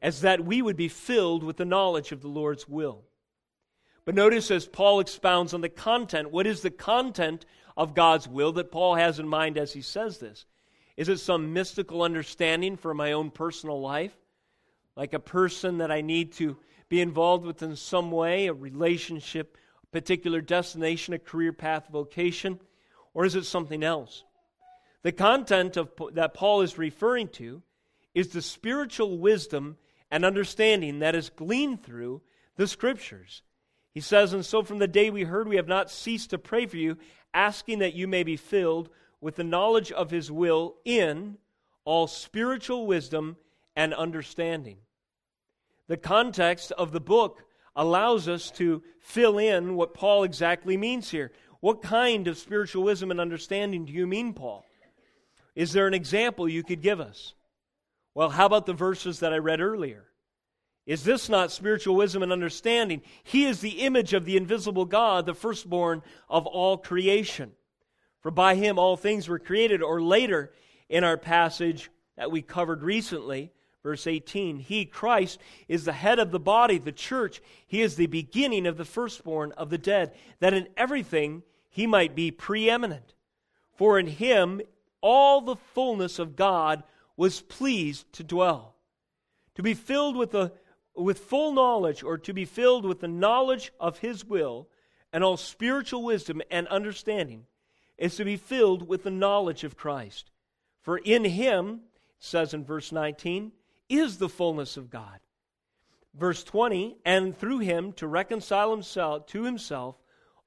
as 0.00 0.22
that 0.22 0.44
we 0.44 0.60
would 0.60 0.76
be 0.76 0.88
filled 0.88 1.44
with 1.44 1.56
the 1.56 1.64
knowledge 1.64 2.10
of 2.10 2.20
the 2.20 2.28
Lord's 2.28 2.68
will. 2.68 3.04
But 4.04 4.16
notice 4.16 4.50
as 4.50 4.66
Paul 4.66 4.98
expounds 4.98 5.54
on 5.54 5.60
the 5.60 5.68
content, 5.68 6.32
what 6.32 6.46
is 6.46 6.62
the 6.62 6.70
content 6.70 7.46
of 7.76 7.94
God's 7.94 8.26
will 8.26 8.52
that 8.52 8.72
Paul 8.72 8.96
has 8.96 9.20
in 9.20 9.28
mind 9.28 9.56
as 9.56 9.72
he 9.72 9.82
says 9.82 10.18
this? 10.18 10.44
Is 10.96 11.08
it 11.08 11.18
some 11.18 11.52
mystical 11.52 12.02
understanding 12.02 12.76
for 12.76 12.92
my 12.92 13.12
own 13.12 13.30
personal 13.30 13.80
life? 13.80 14.14
Like 14.96 15.14
a 15.14 15.20
person 15.20 15.78
that 15.78 15.92
I 15.92 16.00
need 16.00 16.32
to 16.34 16.56
be 16.88 17.00
involved 17.00 17.46
with 17.46 17.62
in 17.62 17.76
some 17.76 18.10
way, 18.10 18.48
a 18.48 18.52
relationship, 18.52 19.56
a 19.84 19.86
particular 19.86 20.40
destination, 20.40 21.14
a 21.14 21.18
career 21.18 21.52
path, 21.52 21.88
vocation? 21.90 22.58
Or 23.14 23.24
is 23.24 23.34
it 23.34 23.44
something 23.44 23.82
else? 23.82 24.24
The 25.02 25.12
content 25.12 25.76
of, 25.76 25.90
that 26.12 26.34
Paul 26.34 26.62
is 26.62 26.78
referring 26.78 27.28
to 27.28 27.62
is 28.14 28.28
the 28.28 28.42
spiritual 28.42 29.18
wisdom 29.18 29.76
and 30.10 30.24
understanding 30.24 31.00
that 31.00 31.14
is 31.14 31.30
gleaned 31.30 31.82
through 31.82 32.22
the 32.56 32.66
Scriptures. 32.66 33.42
He 33.92 34.00
says, 34.00 34.32
And 34.32 34.44
so 34.44 34.62
from 34.62 34.78
the 34.78 34.88
day 34.88 35.10
we 35.10 35.24
heard, 35.24 35.48
we 35.48 35.56
have 35.56 35.68
not 35.68 35.90
ceased 35.90 36.30
to 36.30 36.38
pray 36.38 36.66
for 36.66 36.76
you, 36.76 36.96
asking 37.34 37.80
that 37.80 37.94
you 37.94 38.06
may 38.06 38.22
be 38.22 38.36
filled 38.36 38.90
with 39.20 39.36
the 39.36 39.44
knowledge 39.44 39.92
of 39.92 40.10
his 40.10 40.30
will 40.30 40.76
in 40.84 41.38
all 41.84 42.06
spiritual 42.06 42.86
wisdom 42.86 43.36
and 43.74 43.94
understanding. 43.94 44.78
The 45.88 45.96
context 45.96 46.72
of 46.72 46.92
the 46.92 47.00
book 47.00 47.44
allows 47.74 48.28
us 48.28 48.50
to 48.52 48.82
fill 49.00 49.38
in 49.38 49.74
what 49.76 49.94
Paul 49.94 50.24
exactly 50.24 50.76
means 50.76 51.10
here. 51.10 51.32
What 51.62 51.80
kind 51.80 52.26
of 52.26 52.38
spiritual 52.38 52.82
wisdom 52.82 53.12
and 53.12 53.20
understanding 53.20 53.84
do 53.84 53.92
you 53.92 54.04
mean, 54.04 54.34
Paul? 54.34 54.66
Is 55.54 55.72
there 55.72 55.86
an 55.86 55.94
example 55.94 56.48
you 56.48 56.64
could 56.64 56.82
give 56.82 57.00
us? 57.00 57.34
Well, 58.16 58.30
how 58.30 58.46
about 58.46 58.66
the 58.66 58.72
verses 58.72 59.20
that 59.20 59.32
I 59.32 59.38
read 59.38 59.60
earlier? 59.60 60.02
Is 60.86 61.04
this 61.04 61.28
not 61.28 61.52
spiritual 61.52 61.94
wisdom 61.94 62.24
and 62.24 62.32
understanding? 62.32 63.00
He 63.22 63.44
is 63.44 63.60
the 63.60 63.82
image 63.82 64.12
of 64.12 64.24
the 64.24 64.36
invisible 64.36 64.86
God, 64.86 65.24
the 65.24 65.34
firstborn 65.34 66.02
of 66.28 66.48
all 66.48 66.78
creation. 66.78 67.52
For 68.22 68.32
by 68.32 68.56
him 68.56 68.76
all 68.76 68.96
things 68.96 69.28
were 69.28 69.38
created, 69.38 69.82
or 69.82 70.02
later 70.02 70.52
in 70.88 71.04
our 71.04 71.16
passage 71.16 71.92
that 72.16 72.32
we 72.32 72.42
covered 72.42 72.82
recently, 72.82 73.52
verse 73.84 74.08
18, 74.08 74.58
he, 74.58 74.84
Christ, 74.84 75.38
is 75.68 75.84
the 75.84 75.92
head 75.92 76.18
of 76.18 76.32
the 76.32 76.40
body, 76.40 76.78
the 76.78 76.90
church. 76.90 77.40
He 77.68 77.82
is 77.82 77.94
the 77.94 78.06
beginning 78.06 78.66
of 78.66 78.76
the 78.76 78.84
firstborn 78.84 79.52
of 79.52 79.70
the 79.70 79.78
dead, 79.78 80.12
that 80.40 80.54
in 80.54 80.66
everything 80.76 81.44
he 81.72 81.86
might 81.86 82.14
be 82.14 82.30
preeminent. 82.30 83.14
For 83.74 83.98
in 83.98 84.06
him 84.06 84.60
all 85.00 85.40
the 85.40 85.56
fullness 85.56 86.18
of 86.18 86.36
God 86.36 86.84
was 87.16 87.40
pleased 87.40 88.12
to 88.12 88.22
dwell. 88.22 88.76
To 89.56 89.62
be 89.62 89.74
filled 89.74 90.14
with, 90.16 90.32
the, 90.32 90.52
with 90.94 91.18
full 91.18 91.52
knowledge, 91.52 92.02
or 92.02 92.18
to 92.18 92.32
be 92.32 92.44
filled 92.44 92.84
with 92.84 93.00
the 93.00 93.08
knowledge 93.08 93.72
of 93.80 93.98
his 93.98 94.24
will, 94.24 94.68
and 95.12 95.24
all 95.24 95.38
spiritual 95.38 96.04
wisdom 96.04 96.42
and 96.50 96.68
understanding, 96.68 97.46
is 97.96 98.16
to 98.16 98.24
be 98.24 98.36
filled 98.36 98.86
with 98.86 99.02
the 99.02 99.10
knowledge 99.10 99.64
of 99.64 99.76
Christ. 99.76 100.30
For 100.82 100.98
in 100.98 101.24
him, 101.24 101.80
says 102.18 102.52
in 102.52 102.64
verse 102.64 102.92
19, 102.92 103.50
is 103.88 104.18
the 104.18 104.28
fullness 104.28 104.76
of 104.76 104.90
God. 104.90 105.20
Verse 106.14 106.44
20, 106.44 106.98
and 107.06 107.36
through 107.36 107.60
him 107.60 107.92
to 107.94 108.06
reconcile 108.06 108.70
himself 108.70 109.26
to 109.28 109.44
himself 109.44 109.96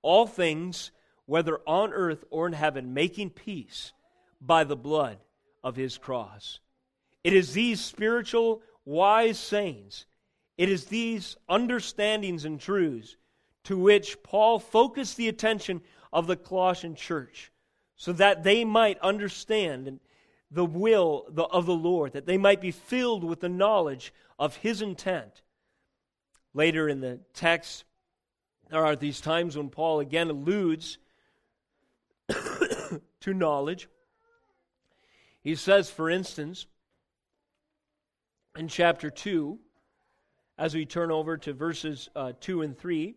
all 0.04 0.28
things, 0.28 0.92
whether 1.26 1.60
on 1.68 1.94
earth 1.94 2.24
or 2.30 2.48
in 2.48 2.54
heaven, 2.54 2.94
making 2.94 3.32
peace 3.32 3.94
by 4.40 4.64
the 4.64 4.76
blood 4.76 5.18
of 5.64 5.76
his 5.76 5.98
cross. 5.98 6.60
It 7.24 7.34
is 7.34 7.54
these 7.54 7.82
spiritual, 7.82 8.62
wise 8.86 9.40
sayings, 9.40 10.06
it 10.58 10.70
is 10.70 10.86
these 10.86 11.36
understandings 11.50 12.46
and 12.46 12.60
truths 12.60 13.18
to 13.66 13.78
which 13.78 14.22
Paul 14.24 14.60
focused 14.60 15.18
the 15.18 15.28
attention 15.28 15.82
of 16.14 16.28
the 16.28 16.38
Colossian 16.38 16.96
church 16.96 17.52
so 17.96 18.14
that 18.14 18.44
they 18.44 18.64
might 18.64 19.00
understand 19.00 20.00
the 20.52 20.66
will 20.66 21.26
of 21.52 21.66
the 21.66 21.76
Lord, 21.76 22.14
that 22.14 22.26
they 22.26 22.38
might 22.38 22.62
be 22.62 22.72
filled 22.72 23.24
with 23.24 23.40
the 23.40 23.50
knowledge 23.50 24.14
of 24.38 24.58
his 24.58 24.82
intent. 24.82 25.42
Later 26.54 26.88
in 26.88 27.02
the 27.02 27.20
text, 27.34 27.84
there 28.70 28.86
are 28.86 28.96
these 28.96 29.20
times 29.20 29.58
when 29.58 29.70
Paul 29.70 30.00
again 30.00 30.30
alludes 30.30 30.98
to 33.22 33.34
knowledge. 33.34 33.88
He 35.42 35.56
says, 35.56 35.90
for 35.90 36.10
instance, 36.10 36.66
in 38.58 38.68
chapter 38.68 39.10
2, 39.10 39.60
as 40.58 40.74
we 40.74 40.86
turn 40.86 41.12
over 41.12 41.38
to 41.38 41.54
verses 41.54 42.10
uh, 42.16 42.34
2 42.40 42.62
and 42.62 42.78
3, 42.78 43.16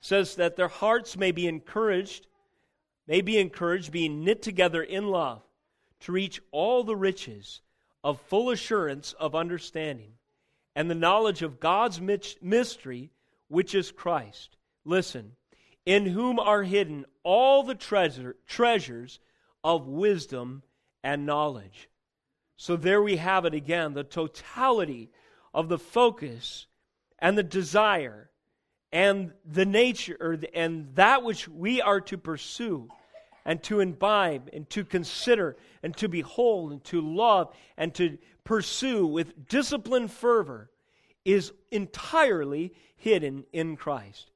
says 0.00 0.36
that 0.36 0.56
their 0.56 0.68
hearts 0.68 1.16
may 1.16 1.32
be 1.32 1.46
encouraged, 1.46 2.26
may 3.06 3.20
be 3.20 3.38
encouraged, 3.38 3.90
being 3.90 4.24
knit 4.24 4.42
together 4.42 4.82
in 4.82 5.08
love, 5.08 5.42
to 6.00 6.12
reach 6.12 6.40
all 6.52 6.84
the 6.84 6.96
riches 6.96 7.60
of 8.04 8.20
full 8.20 8.50
assurance 8.50 9.14
of 9.14 9.34
understanding 9.34 10.12
and 10.76 10.90
the 10.90 10.94
knowledge 10.94 11.42
of 11.42 11.58
God's 11.58 12.00
mystery, 12.00 13.10
which 13.48 13.74
is 13.74 13.90
Christ. 13.90 14.56
Listen, 14.84 15.32
in 15.86 16.06
whom 16.06 16.38
are 16.38 16.64
hidden 16.64 17.06
all 17.22 17.62
the 17.62 17.74
treasure, 17.74 18.36
treasures 18.46 19.20
of 19.64 19.86
wisdom 19.86 20.62
and 21.02 21.24
knowledge. 21.24 21.88
So 22.56 22.76
there 22.76 23.02
we 23.02 23.16
have 23.16 23.44
it 23.44 23.54
again 23.54 23.94
the 23.94 24.04
totality 24.04 25.10
of 25.54 25.68
the 25.68 25.78
focus 25.78 26.66
and 27.18 27.38
the 27.38 27.42
desire 27.42 28.30
and 28.92 29.32
the 29.44 29.66
nature 29.66 30.38
and 30.54 30.94
that 30.96 31.22
which 31.22 31.48
we 31.48 31.80
are 31.80 32.00
to 32.02 32.18
pursue 32.18 32.88
and 33.44 33.62
to 33.62 33.80
imbibe 33.80 34.50
and 34.52 34.68
to 34.70 34.84
consider 34.84 35.56
and 35.82 35.96
to 35.96 36.08
behold 36.08 36.72
and 36.72 36.84
to 36.84 37.00
love 37.00 37.54
and 37.76 37.94
to 37.94 38.18
pursue 38.44 39.06
with 39.06 39.48
disciplined 39.48 40.10
fervor 40.10 40.70
is 41.24 41.52
entirely 41.70 42.72
hidden 42.96 43.44
in 43.52 43.76
Christ. 43.76 44.30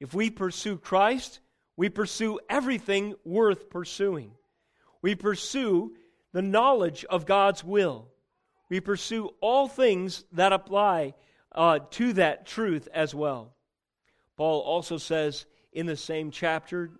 If 0.00 0.14
we 0.14 0.30
pursue 0.30 0.76
Christ, 0.76 1.40
we 1.76 1.88
pursue 1.88 2.38
everything 2.48 3.14
worth 3.24 3.70
pursuing. 3.70 4.32
We 5.02 5.14
pursue 5.14 5.94
the 6.32 6.42
knowledge 6.42 7.04
of 7.04 7.26
God's 7.26 7.62
will. 7.64 8.08
We 8.68 8.80
pursue 8.80 9.30
all 9.40 9.68
things 9.68 10.24
that 10.32 10.52
apply 10.52 11.14
uh, 11.52 11.80
to 11.92 12.12
that 12.14 12.46
truth 12.46 12.88
as 12.92 13.14
well. 13.14 13.54
Paul 14.36 14.60
also 14.60 14.98
says 14.98 15.46
in 15.72 15.86
the 15.86 15.96
same 15.96 16.30
chapter, 16.30 16.90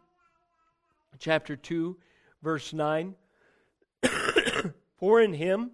chapter 1.18 1.56
2, 1.56 1.96
verse 2.42 2.72
9, 2.72 3.14
For 4.98 5.20
in 5.20 5.32
him 5.32 5.72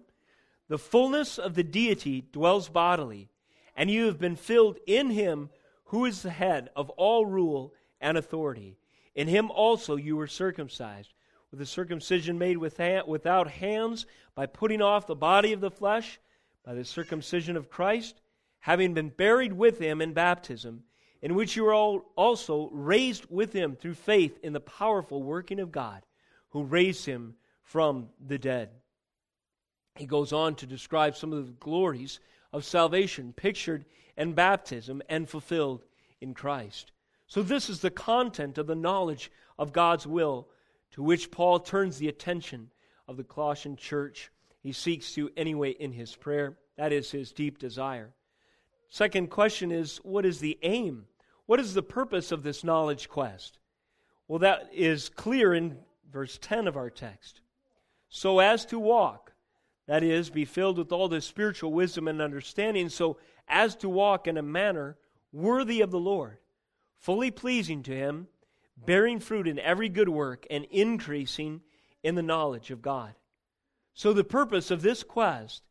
the 0.67 0.79
fullness 0.79 1.37
of 1.37 1.53
the 1.53 1.63
deity 1.63 2.21
dwells 2.31 2.69
bodily, 2.69 3.29
and 3.75 3.91
you 3.91 4.05
have 4.05 4.19
been 4.19 4.35
filled 4.35 4.77
in 4.87 5.09
him 5.09 5.49
who 5.91 6.05
is 6.05 6.21
the 6.21 6.29
head 6.29 6.69
of 6.73 6.89
all 6.91 7.25
rule 7.25 7.73
and 7.99 8.17
authority. 8.17 8.77
In 9.13 9.27
him 9.27 9.51
also 9.51 9.97
you 9.97 10.15
were 10.15 10.25
circumcised, 10.25 11.13
with 11.51 11.59
a 11.59 11.65
circumcision 11.65 12.39
made 12.39 12.57
without 12.57 13.49
hands, 13.49 14.05
by 14.33 14.45
putting 14.45 14.81
off 14.81 15.05
the 15.05 15.15
body 15.15 15.51
of 15.51 15.59
the 15.59 15.69
flesh, 15.69 16.17
by 16.63 16.73
the 16.73 16.85
circumcision 16.85 17.57
of 17.57 17.69
Christ, 17.69 18.21
having 18.59 18.93
been 18.93 19.09
buried 19.09 19.51
with 19.51 19.79
him 19.79 20.01
in 20.01 20.13
baptism 20.13 20.83
in 21.21 21.35
which 21.35 21.57
you 21.57 21.67
are 21.67 21.73
also 21.73 22.69
raised 22.71 23.25
with 23.29 23.51
him 23.51 23.75
through 23.75 23.93
faith 23.93 24.39
in 24.41 24.53
the 24.53 24.61
powerful 24.61 25.21
working 25.21 25.59
of 25.59 25.73
God, 25.73 26.03
who 26.51 26.63
raised 26.63 27.05
him 27.05 27.35
from 27.63 28.07
the 28.25 28.39
dead. 28.39 28.69
He 29.97 30.05
goes 30.05 30.31
on 30.31 30.55
to 30.55 30.65
describe 30.65 31.17
some 31.17 31.33
of 31.33 31.45
the 31.45 31.53
glories 31.53 32.21
of 32.53 32.63
salvation 32.63 33.33
pictured 33.33 33.83
in 34.17 34.33
baptism 34.33 35.01
and 35.09 35.29
fulfilled 35.29 35.83
in 36.19 36.33
Christ. 36.33 36.91
So, 37.27 37.41
this 37.41 37.69
is 37.69 37.79
the 37.79 37.91
content 37.91 38.57
of 38.57 38.67
the 38.67 38.75
knowledge 38.75 39.31
of 39.57 39.73
God's 39.73 40.05
will 40.05 40.47
to 40.91 41.03
which 41.03 41.31
Paul 41.31 41.59
turns 41.59 41.97
the 41.97 42.09
attention 42.09 42.69
of 43.07 43.17
the 43.17 43.23
Colossian 43.23 43.77
church. 43.77 44.31
He 44.61 44.73
seeks 44.73 45.13
to, 45.13 45.31
anyway, 45.37 45.71
in 45.71 45.93
his 45.93 46.15
prayer. 46.15 46.57
That 46.77 46.91
is 46.91 47.11
his 47.11 47.31
deep 47.31 47.57
desire. 47.57 48.11
Second 48.89 49.29
question 49.29 49.71
is 49.71 49.97
what 50.03 50.25
is 50.25 50.39
the 50.39 50.59
aim 50.63 51.05
what 51.51 51.59
is 51.59 51.73
the 51.73 51.83
purpose 51.83 52.31
of 52.31 52.43
this 52.43 52.63
knowledge 52.63 53.09
quest? 53.09 53.59
Well, 54.29 54.39
that 54.39 54.69
is 54.71 55.09
clear 55.09 55.53
in 55.53 55.77
verse 56.09 56.39
10 56.41 56.65
of 56.65 56.77
our 56.77 56.89
text. 56.89 57.41
So 58.07 58.39
as 58.39 58.65
to 58.67 58.79
walk, 58.79 59.33
that 59.85 60.01
is, 60.01 60.29
be 60.29 60.45
filled 60.45 60.77
with 60.77 60.93
all 60.93 61.09
the 61.09 61.19
spiritual 61.19 61.73
wisdom 61.73 62.07
and 62.07 62.21
understanding, 62.21 62.87
so 62.87 63.17
as 63.51 63.75
to 63.75 63.89
walk 63.89 64.27
in 64.27 64.37
a 64.37 64.41
manner 64.41 64.97
worthy 65.31 65.81
of 65.81 65.91
the 65.91 65.99
Lord, 65.99 66.37
fully 66.95 67.29
pleasing 67.29 67.83
to 67.83 67.95
Him, 67.95 68.27
bearing 68.77 69.19
fruit 69.19 69.47
in 69.47 69.59
every 69.59 69.89
good 69.89 70.09
work, 70.09 70.47
and 70.49 70.65
increasing 70.71 71.61
in 72.01 72.15
the 72.15 72.23
knowledge 72.23 72.71
of 72.71 72.81
God. 72.81 73.13
So, 73.93 74.13
the 74.13 74.23
purpose 74.23 74.71
of 74.71 74.81
this 74.81 75.03
quest 75.03 75.61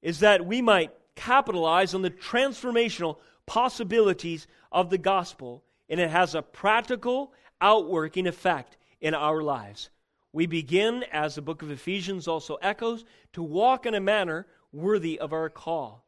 is 0.00 0.20
that 0.20 0.44
we 0.44 0.60
might 0.60 0.92
capitalize 1.14 1.94
on 1.94 2.02
the 2.02 2.10
transformational 2.10 3.18
possibilities 3.46 4.46
of 4.72 4.90
the 4.90 4.98
gospel, 4.98 5.62
and 5.88 6.00
it 6.00 6.10
has 6.10 6.34
a 6.34 6.42
practical, 6.42 7.32
outworking 7.60 8.26
effect 8.26 8.78
in 9.00 9.14
our 9.14 9.42
lives. 9.42 9.90
We 10.32 10.46
begin, 10.46 11.04
as 11.12 11.34
the 11.34 11.42
book 11.42 11.62
of 11.62 11.70
Ephesians 11.70 12.26
also 12.26 12.56
echoes, 12.56 13.04
to 13.34 13.42
walk 13.42 13.84
in 13.84 13.94
a 13.94 14.00
manner 14.00 14.46
worthy 14.72 15.18
of 15.18 15.32
our 15.32 15.50
call. 15.50 16.06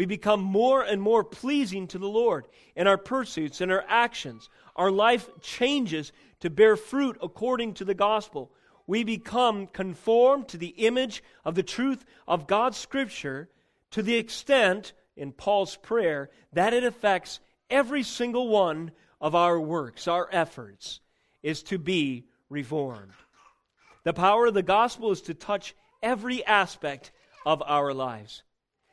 We 0.00 0.06
become 0.06 0.40
more 0.40 0.82
and 0.82 1.02
more 1.02 1.22
pleasing 1.22 1.86
to 1.88 1.98
the 1.98 2.08
Lord 2.08 2.46
in 2.74 2.86
our 2.86 2.96
pursuits 2.96 3.60
and 3.60 3.70
our 3.70 3.84
actions. 3.86 4.48
Our 4.74 4.90
life 4.90 5.28
changes 5.42 6.10
to 6.40 6.48
bear 6.48 6.76
fruit 6.76 7.18
according 7.22 7.74
to 7.74 7.84
the 7.84 7.92
gospel. 7.92 8.50
We 8.86 9.04
become 9.04 9.66
conformed 9.66 10.48
to 10.48 10.56
the 10.56 10.68
image 10.68 11.22
of 11.44 11.54
the 11.54 11.62
truth 11.62 12.02
of 12.26 12.46
God's 12.46 12.78
Scripture 12.78 13.50
to 13.90 14.00
the 14.00 14.16
extent 14.16 14.94
in 15.16 15.32
Paul's 15.32 15.76
prayer 15.76 16.30
that 16.54 16.72
it 16.72 16.82
affects 16.82 17.38
every 17.68 18.02
single 18.02 18.48
one 18.48 18.92
of 19.20 19.34
our 19.34 19.60
works, 19.60 20.08
our 20.08 20.30
efforts, 20.32 21.00
is 21.42 21.62
to 21.64 21.76
be 21.76 22.24
reformed. 22.48 23.12
The 24.04 24.14
power 24.14 24.46
of 24.46 24.54
the 24.54 24.62
gospel 24.62 25.10
is 25.10 25.20
to 25.20 25.34
touch 25.34 25.74
every 26.02 26.42
aspect 26.46 27.12
of 27.44 27.62
our 27.66 27.92
lives. 27.92 28.44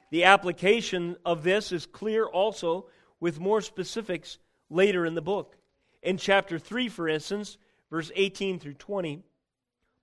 The 0.09 0.23
application 0.23 1.17
of 1.25 1.43
this 1.43 1.71
is 1.71 1.85
clear 1.85 2.25
also 2.25 2.87
with 3.19 3.39
more 3.39 3.61
specifics 3.61 4.37
later 4.69 5.05
in 5.05 5.15
the 5.15 5.21
book. 5.21 5.57
In 6.01 6.17
chapter 6.17 6.59
3, 6.59 6.89
for 6.89 7.07
instance, 7.07 7.57
verse 7.89 8.11
18 8.15 8.59
through 8.59 8.75
20, 8.75 9.23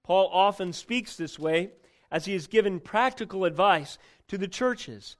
Paul 0.02 0.28
often 0.32 0.72
speaks 0.72 1.16
this 1.16 1.38
way 1.38 1.70
as 2.10 2.26
he 2.26 2.32
has 2.34 2.46
given 2.46 2.80
practical 2.80 3.44
advice 3.44 3.98
to 4.28 4.36
the 4.36 4.48
churches. 4.48 5.16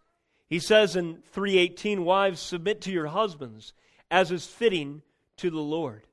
He 0.48 0.58
says 0.58 0.96
in 0.96 1.22
318, 1.32 2.04
Wives, 2.04 2.40
submit 2.40 2.80
to 2.82 2.92
your 2.92 3.06
husbands 3.06 3.72
as 4.10 4.30
is 4.30 4.46
fitting 4.46 5.02
to 5.38 5.50
the 5.50 5.60
Lord. 5.60 6.06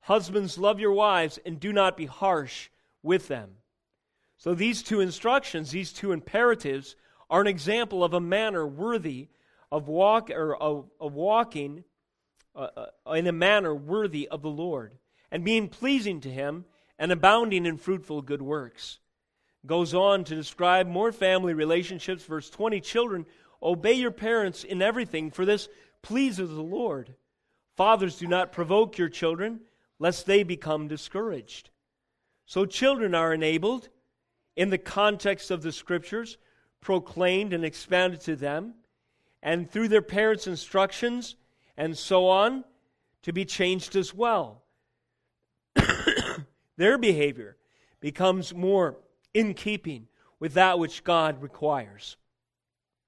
Husbands, 0.00 0.58
love 0.58 0.80
your 0.80 0.92
wives 0.92 1.38
and 1.46 1.58
do 1.58 1.72
not 1.72 1.96
be 1.96 2.06
harsh 2.06 2.68
with 3.02 3.28
them. 3.28 3.50
So 4.36 4.54
these 4.54 4.82
two 4.82 5.00
instructions, 5.00 5.70
these 5.70 5.92
two 5.92 6.12
imperatives, 6.12 6.96
are 7.28 7.40
an 7.40 7.46
example 7.46 8.04
of 8.04 8.14
a 8.14 8.20
manner 8.20 8.66
worthy 8.66 9.28
of 9.70 9.88
walk 9.88 10.30
or 10.30 10.56
of, 10.56 10.88
of 11.00 11.14
walking 11.14 11.84
uh, 12.54 12.68
uh, 13.06 13.12
in 13.12 13.26
a 13.26 13.32
manner 13.32 13.74
worthy 13.74 14.28
of 14.28 14.42
the 14.42 14.48
Lord 14.48 14.92
and 15.30 15.44
being 15.44 15.68
pleasing 15.68 16.20
to 16.20 16.30
Him 16.30 16.64
and 16.98 17.12
abounding 17.12 17.66
in 17.66 17.76
fruitful 17.76 18.22
good 18.22 18.42
works. 18.42 18.98
Goes 19.66 19.94
on 19.94 20.24
to 20.24 20.34
describe 20.34 20.86
more 20.86 21.12
family 21.12 21.52
relationships. 21.52 22.24
Verse 22.24 22.48
20 22.48 22.80
Children, 22.80 23.26
obey 23.62 23.94
your 23.94 24.12
parents 24.12 24.64
in 24.64 24.80
everything, 24.80 25.30
for 25.30 25.44
this 25.44 25.68
pleases 26.02 26.50
the 26.50 26.62
Lord. 26.62 27.14
Fathers, 27.76 28.16
do 28.16 28.26
not 28.26 28.52
provoke 28.52 28.96
your 28.96 29.08
children 29.08 29.60
lest 29.98 30.26
they 30.26 30.42
become 30.42 30.88
discouraged. 30.88 31.70
So 32.46 32.64
children 32.64 33.14
are 33.14 33.34
enabled, 33.34 33.88
in 34.54 34.70
the 34.70 34.78
context 34.78 35.50
of 35.50 35.62
the 35.62 35.72
scriptures, 35.72 36.38
proclaimed 36.80 37.52
and 37.52 37.64
expounded 37.64 38.20
to 38.22 38.36
them, 38.36 38.74
and 39.42 39.70
through 39.70 39.88
their 39.88 40.02
parents' 40.02 40.46
instructions 40.46 41.36
and 41.76 41.96
so 41.96 42.28
on, 42.28 42.64
to 43.22 43.32
be 43.32 43.44
changed 43.44 43.96
as 43.96 44.14
well. 44.14 44.62
their 46.76 46.96
behavior 46.96 47.56
becomes 48.00 48.54
more 48.54 48.96
in 49.34 49.52
keeping 49.52 50.08
with 50.38 50.54
that 50.54 50.78
which 50.78 51.04
God 51.04 51.42
requires. 51.42 52.16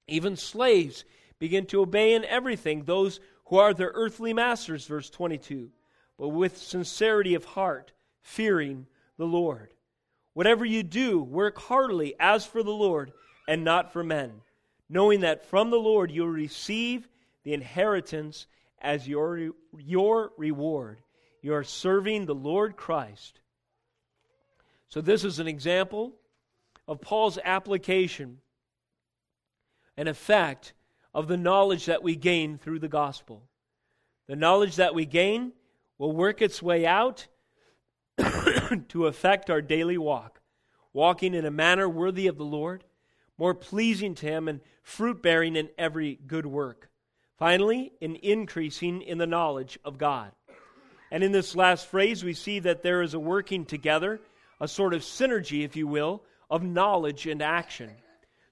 Even 0.07 0.35
slaves 0.35 1.05
begin 1.39 1.65
to 1.67 1.81
obey 1.81 2.13
in 2.13 2.25
everything 2.25 2.83
those 2.83 3.19
who 3.45 3.57
are 3.57 3.73
their 3.73 3.91
earthly 3.93 4.33
masters, 4.33 4.85
verse 4.85 5.09
22 5.09 5.71
but 6.19 6.27
with 6.27 6.57
sincerity 6.57 7.33
of 7.33 7.45
heart, 7.45 7.93
fearing 8.21 8.85
the 9.17 9.25
Lord. 9.25 9.73
Whatever 10.33 10.65
you 10.65 10.83
do, 10.83 11.23
work 11.23 11.57
heartily 11.57 12.13
as 12.19 12.45
for 12.45 12.61
the 12.61 12.73
Lord 12.73 13.13
and 13.49 13.63
not 13.63 13.91
for 13.91 14.03
men, 14.03 14.31
knowing 14.89 15.21
that 15.21 15.43
from 15.43 15.71
the 15.71 15.79
Lord 15.79 16.11
you'll 16.11 16.27
receive 16.27 17.09
the 17.43 17.53
inheritance 17.53 18.45
as 18.79 19.07
your, 19.07 19.53
your 19.75 20.31
reward. 20.37 20.99
You 21.41 21.55
are 21.55 21.63
serving 21.63 22.27
the 22.27 22.35
Lord 22.35 22.77
Christ. 22.77 23.39
So, 24.87 25.01
this 25.01 25.23
is 25.23 25.39
an 25.39 25.47
example 25.47 26.13
of 26.87 27.01
Paul's 27.01 27.39
application 27.43 28.37
and 29.97 30.07
effect 30.07 30.73
of 31.11 31.27
the 31.27 31.37
knowledge 31.37 31.87
that 31.87 32.03
we 32.03 32.15
gain 32.15 32.59
through 32.59 32.79
the 32.79 32.87
gospel. 32.87 33.41
The 34.27 34.35
knowledge 34.35 34.75
that 34.75 34.93
we 34.93 35.07
gain 35.07 35.53
will 35.97 36.11
work 36.11 36.43
its 36.43 36.61
way 36.61 36.85
out 36.85 37.25
to 38.89 39.07
affect 39.07 39.49
our 39.49 39.61
daily 39.63 39.97
walk, 39.97 40.39
walking 40.93 41.33
in 41.33 41.45
a 41.45 41.51
manner 41.51 41.89
worthy 41.89 42.27
of 42.27 42.37
the 42.37 42.45
Lord, 42.45 42.83
more 43.39 43.55
pleasing 43.55 44.13
to 44.15 44.25
Him, 44.25 44.47
and 44.47 44.59
fruit 44.83 45.23
bearing 45.23 45.55
in 45.55 45.69
every 45.77 46.19
good 46.27 46.45
work. 46.45 46.89
Finally, 47.37 47.93
in 48.01 48.17
increasing 48.17 49.01
in 49.01 49.17
the 49.17 49.25
knowledge 49.25 49.79
of 49.83 49.97
God. 49.97 50.31
And 51.09 51.23
in 51.23 51.31
this 51.31 51.55
last 51.55 51.87
phrase, 51.87 52.23
we 52.23 52.33
see 52.33 52.59
that 52.59 52.83
there 52.83 53.01
is 53.01 53.13
a 53.13 53.19
working 53.19 53.65
together, 53.65 54.19
a 54.59 54.67
sort 54.67 54.93
of 54.93 55.01
synergy, 55.01 55.63
if 55.63 55.75
you 55.75 55.87
will, 55.87 56.21
of 56.49 56.61
knowledge 56.61 57.25
and 57.25 57.41
action. 57.41 57.91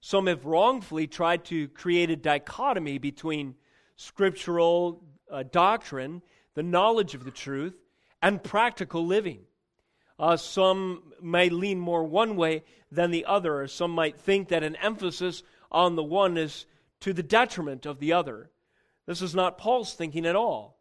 Some 0.01 0.27
have 0.27 0.45
wrongfully 0.45 1.05
tried 1.05 1.45
to 1.45 1.67
create 1.67 2.09
a 2.09 2.15
dichotomy 2.15 2.97
between 2.97 3.55
scriptural 3.97 5.03
uh, 5.29 5.43
doctrine 5.43 6.21
the 6.57 6.63
knowledge 6.63 7.13
of 7.13 7.23
the 7.23 7.29
truth, 7.29 7.75
and 8.19 8.43
practical 8.43 9.05
living. 9.05 9.41
Uh, 10.19 10.35
some 10.37 11.03
may 11.21 11.49
lean 11.49 11.79
more 11.79 12.03
one 12.03 12.35
way 12.35 12.63
than 12.91 13.11
the 13.11 13.25
other, 13.25 13.61
or 13.61 13.67
some 13.67 13.91
might 13.91 14.19
think 14.19 14.49
that 14.49 14.63
an 14.63 14.75
emphasis 14.77 15.43
on 15.71 15.95
the 15.95 16.03
one 16.03 16.37
is 16.37 16.65
to 17.01 17.13
the 17.13 17.23
detriment 17.23 17.85
of 17.85 17.99
the 17.99 18.13
other. 18.13 18.49
This 19.05 19.21
is 19.21 19.35
not 19.35 19.57
Paul's 19.57 19.93
thinking 19.93 20.25
at 20.25 20.35
all. 20.35 20.77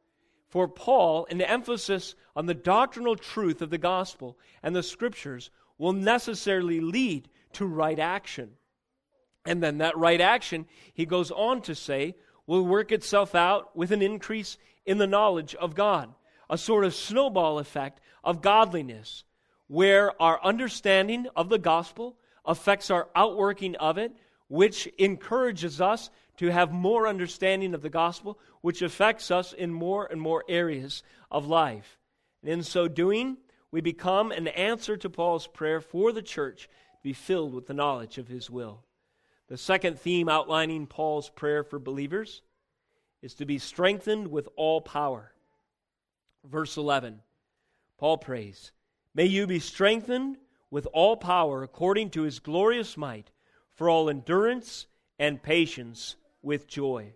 For 0.48 0.68
Paul, 0.68 1.26
an 1.30 1.42
emphasis 1.42 2.14
on 2.34 2.46
the 2.46 2.54
doctrinal 2.54 3.16
truth 3.16 3.60
of 3.60 3.70
the 3.70 3.78
gospel 3.78 4.38
and 4.62 4.74
the 4.74 4.82
scriptures 4.82 5.50
will 5.76 5.92
necessarily 5.92 6.80
lead 6.80 7.28
to 7.54 7.66
right 7.66 7.98
action. 7.98 8.52
And 9.44 9.62
then 9.62 9.78
that 9.78 9.96
right 9.96 10.20
action, 10.20 10.66
he 10.94 11.04
goes 11.04 11.30
on 11.30 11.62
to 11.62 11.74
say, 11.74 12.14
will 12.46 12.64
work 12.64 12.92
itself 12.92 13.34
out 13.34 13.76
with 13.76 13.92
an 13.92 14.02
increase 14.02 14.56
in 14.84 14.98
the 14.98 15.06
knowledge 15.06 15.54
of 15.56 15.74
God, 15.74 16.14
a 16.48 16.56
sort 16.56 16.84
of 16.84 16.94
snowball 16.94 17.58
effect 17.58 18.00
of 18.24 18.40
godliness, 18.40 19.24
where 19.68 20.20
our 20.20 20.42
understanding 20.42 21.26
of 21.34 21.48
the 21.48 21.58
gospel 21.58 22.16
affects 22.44 22.90
our 22.90 23.08
outworking 23.14 23.76
of 23.76 23.98
it, 23.98 24.12
which 24.48 24.86
encourages 24.98 25.80
us 25.80 26.10
to 26.36 26.50
have 26.50 26.72
more 26.72 27.08
understanding 27.08 27.74
of 27.74 27.82
the 27.82 27.90
gospel, 27.90 28.38
which 28.60 28.82
affects 28.82 29.30
us 29.30 29.52
in 29.52 29.72
more 29.72 30.06
and 30.06 30.20
more 30.20 30.44
areas 30.48 31.02
of 31.30 31.46
life. 31.46 31.98
And 32.42 32.50
in 32.50 32.62
so 32.62 32.88
doing, 32.88 33.38
we 33.70 33.80
become 33.80 34.30
an 34.30 34.48
answer 34.48 34.96
to 34.98 35.10
Paul's 35.10 35.46
prayer 35.46 35.80
for 35.80 36.12
the 36.12 36.22
church 36.22 36.64
to 36.64 37.02
be 37.02 37.12
filled 37.12 37.54
with 37.54 37.66
the 37.66 37.74
knowledge 37.74 38.18
of 38.18 38.28
his 38.28 38.48
will. 38.50 38.84
The 39.48 39.56
second 39.56 39.98
theme 39.98 40.28
outlining 40.28 40.86
Paul's 40.86 41.30
prayer 41.30 41.62
for 41.62 41.78
believers 41.78 42.42
is 43.22 43.34
to 43.34 43.46
be 43.46 43.58
strengthened 43.58 44.28
with 44.28 44.48
all 44.56 44.80
power. 44.80 45.32
Verse 46.44 46.76
11, 46.76 47.22
Paul 47.98 48.18
prays, 48.18 48.72
May 49.16 49.24
you 49.24 49.48
be 49.48 49.58
strengthened 49.58 50.36
with 50.70 50.86
all 50.92 51.16
power 51.16 51.64
according 51.64 52.10
to 52.10 52.22
his 52.22 52.38
glorious 52.38 52.96
might, 52.96 53.32
for 53.72 53.90
all 53.90 54.08
endurance 54.08 54.86
and 55.18 55.42
patience 55.42 56.14
with 56.42 56.68
joy. 56.68 57.14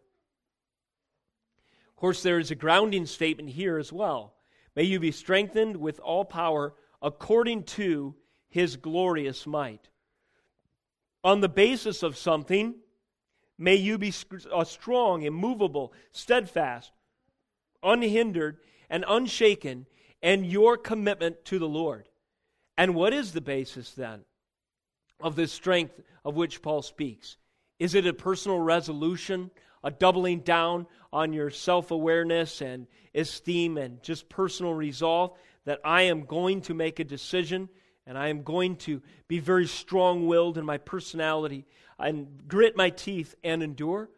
Of 1.89 1.97
course, 1.97 2.25
there 2.25 2.41
is 2.41 2.51
a 2.51 2.57
grounding 2.57 3.07
statement 3.07 3.51
here 3.51 3.79
as 3.79 3.93
well. 3.93 4.35
May 4.75 4.83
you 4.83 4.99
be 4.99 5.13
strengthened 5.13 5.77
with 5.77 6.01
all 6.01 6.25
power 6.25 6.75
according 7.01 7.65
to 7.65 8.17
his 8.49 8.75
glorious 8.75 9.47
might. 9.47 9.91
On 11.23 11.41
the 11.41 11.49
basis 11.49 12.03
of 12.03 12.17
something 12.17 12.75
May 13.61 13.75
you 13.75 13.99
be 13.99 14.11
uh, 14.51 14.65
strong, 14.65 15.21
immovable, 15.21 15.93
steadfast, 16.13 16.93
unhindered, 17.83 18.57
and 18.89 19.05
unshaken, 19.07 19.85
and 20.23 20.47
your 20.47 20.77
commitment 20.77 21.45
to 21.47 21.59
the 21.59 21.69
Lord. 21.69 22.09
And 22.77 22.95
what 22.95 23.13
is 23.13 23.33
the 23.33 23.41
basis 23.41 23.93
then 23.93 24.25
of 25.21 25.37
this 25.37 25.53
strength 25.53 26.01
of 26.25 26.37
which 26.37 26.63
Paul 26.63 26.83
speaks? 26.83 27.37
Is 27.79 27.95
it 27.95 28.07
a 28.07 28.13
personal 28.13 28.59
resolution, 28.59 29.51
a 29.83 29.91
doubling 29.91 30.41
down 30.41 30.87
on 31.13 31.33
your 31.33 31.51
self 31.51 31.91
awareness 31.91 32.61
and 32.61 32.87
esteem 33.15 33.77
and 33.77 34.03
just 34.03 34.29
personal 34.29 34.75
resolve 34.75 35.33
that 35.65 35.81
I 35.85 36.03
am 36.03 36.25
going 36.25 36.63
to 36.63 36.75
make 36.75 37.01
a 37.01 37.05
decision 37.05 37.69
and 38.07 38.19
I 38.19 38.29
am 38.29 38.43
going 38.43 38.77
to 38.77 39.03
be 39.29 39.39
very 39.39 39.67
strong 39.67 40.27
willed 40.27 40.59
in 40.59 40.65
my 40.65 40.79
personality 40.79 41.67
and 41.99 42.49
grit 42.49 42.77
my 42.77 42.91
teeth 42.91 43.35
and 43.45 43.63
endure. 43.63 44.11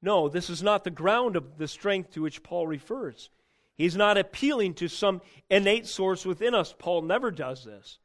No, 0.00 0.28
this 0.28 0.50
is 0.50 0.62
not 0.62 0.84
the 0.84 0.90
ground 0.90 1.36
of 1.36 1.58
the 1.58 1.68
strength 1.68 2.12
to 2.12 2.22
which 2.22 2.42
Paul 2.42 2.66
refers. 2.66 3.30
He's 3.82 3.96
not 3.96 4.16
appealing 4.16 4.74
to 4.74 4.86
some 4.86 5.22
innate 5.50 5.88
source 5.88 6.24
within 6.24 6.54
us. 6.54 6.72
Paul 6.78 7.02
never 7.02 7.32
does 7.32 7.64
this. 7.64 7.98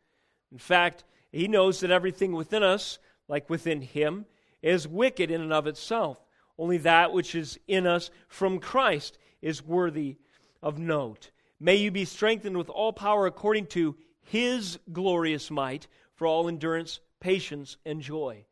In 0.51 0.57
fact, 0.57 1.03
he 1.31 1.47
knows 1.47 1.81
that 1.81 1.91
everything 1.91 2.31
within 2.31 2.63
us, 2.63 2.97
like 3.27 3.47
within 3.47 3.83
him, 3.83 4.25
is 4.63 4.87
wicked 4.87 5.29
in 5.29 5.39
and 5.39 5.53
of 5.53 5.67
itself. 5.67 6.19
Only 6.57 6.79
that 6.79 7.13
which 7.13 7.35
is 7.35 7.59
in 7.67 7.85
us 7.85 8.09
from 8.27 8.57
Christ 8.57 9.19
is 9.39 9.63
worthy 9.63 10.15
of 10.63 10.79
note. 10.79 11.29
May 11.59 11.75
you 11.75 11.91
be 11.91 12.05
strengthened 12.05 12.57
with 12.57 12.71
all 12.71 12.91
power 12.91 13.27
according 13.27 13.67
to 13.67 13.95
his 14.23 14.79
glorious 14.91 15.51
might 15.51 15.85
for 16.15 16.25
all 16.25 16.47
endurance, 16.47 17.01
patience, 17.19 17.77
and 17.85 18.01
joy. 18.01 18.45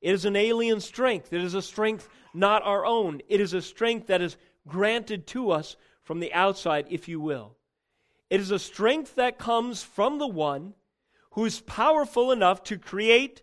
It 0.00 0.12
is 0.12 0.24
an 0.24 0.34
alien 0.34 0.80
strength. 0.80 1.32
It 1.32 1.40
is 1.40 1.54
a 1.54 1.62
strength 1.62 2.08
not 2.34 2.64
our 2.64 2.84
own. 2.84 3.22
It 3.28 3.40
is 3.40 3.52
a 3.52 3.62
strength 3.62 4.08
that 4.08 4.20
is 4.20 4.36
granted 4.66 5.28
to 5.28 5.52
us 5.52 5.76
from 6.04 6.20
the 6.20 6.32
outside, 6.32 6.86
if 6.90 7.08
you 7.08 7.20
will. 7.20 7.56
It 8.30 8.40
is 8.40 8.50
a 8.50 8.58
strength 8.58 9.16
that 9.16 9.38
comes 9.38 9.82
from 9.82 10.18
the 10.18 10.28
one 10.28 10.74
who 11.32 11.44
is 11.44 11.60
powerful 11.60 12.30
enough 12.30 12.62
to 12.64 12.78
create 12.78 13.42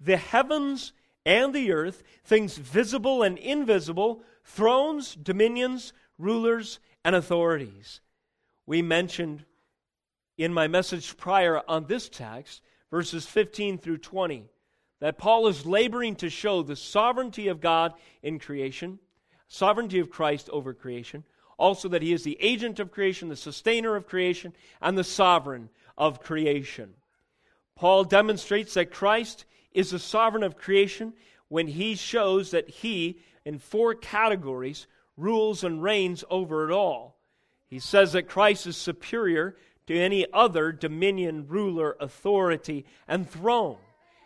the 0.00 0.16
heavens 0.16 0.92
and 1.24 1.54
the 1.54 1.72
earth, 1.72 2.02
things 2.24 2.56
visible 2.56 3.22
and 3.22 3.38
invisible, 3.38 4.22
thrones, 4.44 5.14
dominions, 5.14 5.92
rulers, 6.18 6.80
and 7.04 7.14
authorities. 7.14 8.00
We 8.66 8.82
mentioned 8.82 9.44
in 10.36 10.52
my 10.52 10.68
message 10.68 11.16
prior 11.16 11.62
on 11.68 11.86
this 11.86 12.08
text, 12.08 12.62
verses 12.90 13.26
15 13.26 13.78
through 13.78 13.98
20 13.98 14.48
that 15.00 15.18
Paul 15.18 15.46
is 15.46 15.66
laboring 15.66 16.16
to 16.16 16.28
show 16.28 16.62
the 16.62 16.76
sovereignty 16.76 17.48
of 17.48 17.60
God 17.60 17.94
in 18.22 18.38
creation, 18.38 18.98
sovereignty 19.46 20.00
of 20.00 20.10
Christ 20.10 20.48
over 20.50 20.74
creation, 20.74 21.24
also 21.58 21.88
that 21.88 22.02
he 22.02 22.12
is 22.12 22.24
the 22.24 22.38
agent 22.40 22.80
of 22.80 22.90
creation, 22.90 23.28
the 23.28 23.36
sustainer 23.36 23.96
of 23.96 24.06
creation, 24.06 24.54
and 24.80 24.96
the 24.96 25.04
sovereign 25.04 25.68
of 25.96 26.22
creation. 26.22 26.94
Paul 27.74 28.04
demonstrates 28.04 28.74
that 28.74 28.90
Christ 28.90 29.44
is 29.72 29.90
the 29.90 29.98
sovereign 29.98 30.44
of 30.44 30.56
creation 30.56 31.12
when 31.48 31.66
he 31.66 31.94
shows 31.94 32.52
that 32.52 32.68
he, 32.68 33.20
in 33.44 33.58
four 33.58 33.94
categories, 33.94 34.86
rules 35.16 35.64
and 35.64 35.82
reigns 35.82 36.24
over 36.30 36.68
it 36.68 36.72
all. 36.72 37.18
He 37.66 37.78
says 37.78 38.12
that 38.12 38.28
Christ 38.28 38.66
is 38.66 38.76
superior 38.76 39.56
to 39.86 39.98
any 39.98 40.26
other 40.32 40.72
dominion, 40.72 41.46
ruler, 41.48 41.96
authority, 42.00 42.86
and 43.06 43.28
throne. 43.28 43.76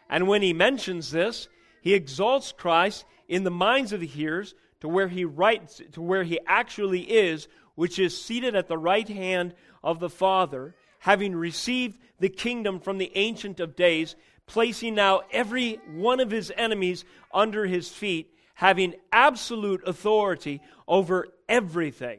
And 0.09 0.29
when 0.29 0.43
he 0.43 0.53
mentions 0.53 1.11
this, 1.11 1.49
he 1.81 1.95
exalts 1.95 2.53
Christ 2.53 3.05
in 3.29 3.45
the 3.45 3.51
minds 3.51 3.93
of 3.93 4.01
the 4.01 4.07
hearers 4.07 4.55
to 4.83 4.89
where 4.89 5.07
he 5.07 5.25
writes 5.25 5.81
to 5.93 6.03
where 6.03 6.25
he 6.25 6.41
actually 6.45 7.03
is, 7.03 7.47
which 7.77 8.01
is 8.01 8.21
seated 8.21 8.57
at 8.57 8.67
the 8.67 8.77
right 8.77 9.09
hand 9.09 9.55
of 9.81 10.01
the 10.01 10.11
Father, 10.11 10.75
having 10.99 11.37
received 11.37 12.01
the 12.19 12.29
kingdom 12.29 12.81
from 12.81 12.99
the 12.99 13.13
ancient 13.15 13.61
of 13.61 13.77
days, 13.77 14.17
placing 14.45 14.97
now 14.97 15.21
every 15.31 15.75
one 15.95 16.19
of 16.19 16.33
his 16.33 16.53
enemies 16.57 17.05
under 17.33 17.65
his 17.65 17.91
feet, 17.91 18.35
having 18.55 18.93
absolute 19.13 19.87
authority 19.87 20.61
over 20.89 21.29
everything. 21.49 22.19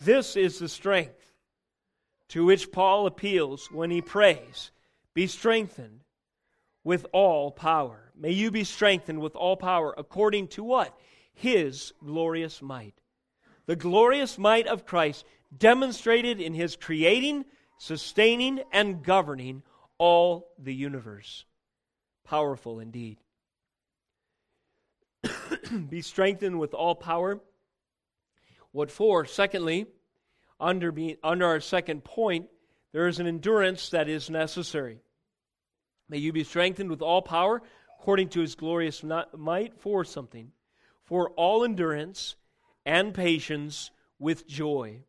This 0.00 0.34
is 0.34 0.58
the 0.58 0.68
strength 0.68 1.32
to 2.30 2.44
which 2.44 2.72
Paul 2.72 3.06
appeals 3.06 3.68
when 3.70 3.92
he 3.92 4.02
prays, 4.02 4.72
Be 5.14 5.28
strengthened 5.28 6.00
with 6.82 7.06
all 7.12 7.52
power. 7.52 8.10
May 8.16 8.32
you 8.32 8.50
be 8.50 8.64
strengthened 8.64 9.20
with 9.20 9.36
all 9.36 9.56
power 9.56 9.94
according 9.96 10.48
to 10.48 10.64
what? 10.64 10.98
His 11.34 11.92
glorious 12.04 12.62
might. 12.62 12.94
The 13.66 13.76
glorious 13.76 14.38
might 14.38 14.66
of 14.66 14.86
Christ 14.86 15.24
demonstrated 15.56 16.40
in 16.40 16.54
his 16.54 16.76
creating, 16.76 17.44
sustaining, 17.78 18.62
and 18.72 19.02
governing 19.02 19.62
all 19.98 20.48
the 20.58 20.74
universe. 20.74 21.44
Powerful 22.24 22.80
indeed. 22.80 23.18
be 25.88 26.02
strengthened 26.02 26.58
with 26.58 26.74
all 26.74 26.94
power. 26.94 27.40
What 28.72 28.90
for? 28.90 29.24
Secondly, 29.24 29.86
under, 30.58 30.92
under 31.22 31.46
our 31.46 31.60
second 31.60 32.04
point, 32.04 32.48
there 32.92 33.06
is 33.06 33.20
an 33.20 33.26
endurance 33.26 33.90
that 33.90 34.08
is 34.08 34.30
necessary. 34.30 35.00
May 36.08 36.18
you 36.18 36.32
be 36.32 36.44
strengthened 36.44 36.90
with 36.90 37.02
all 37.02 37.22
power 37.22 37.62
according 37.98 38.28
to 38.30 38.40
his 38.40 38.54
glorious 38.54 39.02
might 39.36 39.74
for 39.80 40.04
something 40.04 40.50
for 41.04 41.30
all 41.30 41.64
endurance 41.64 42.36
and 42.84 43.14
patience 43.14 43.90
with 44.18 44.46
joy. 44.46 45.04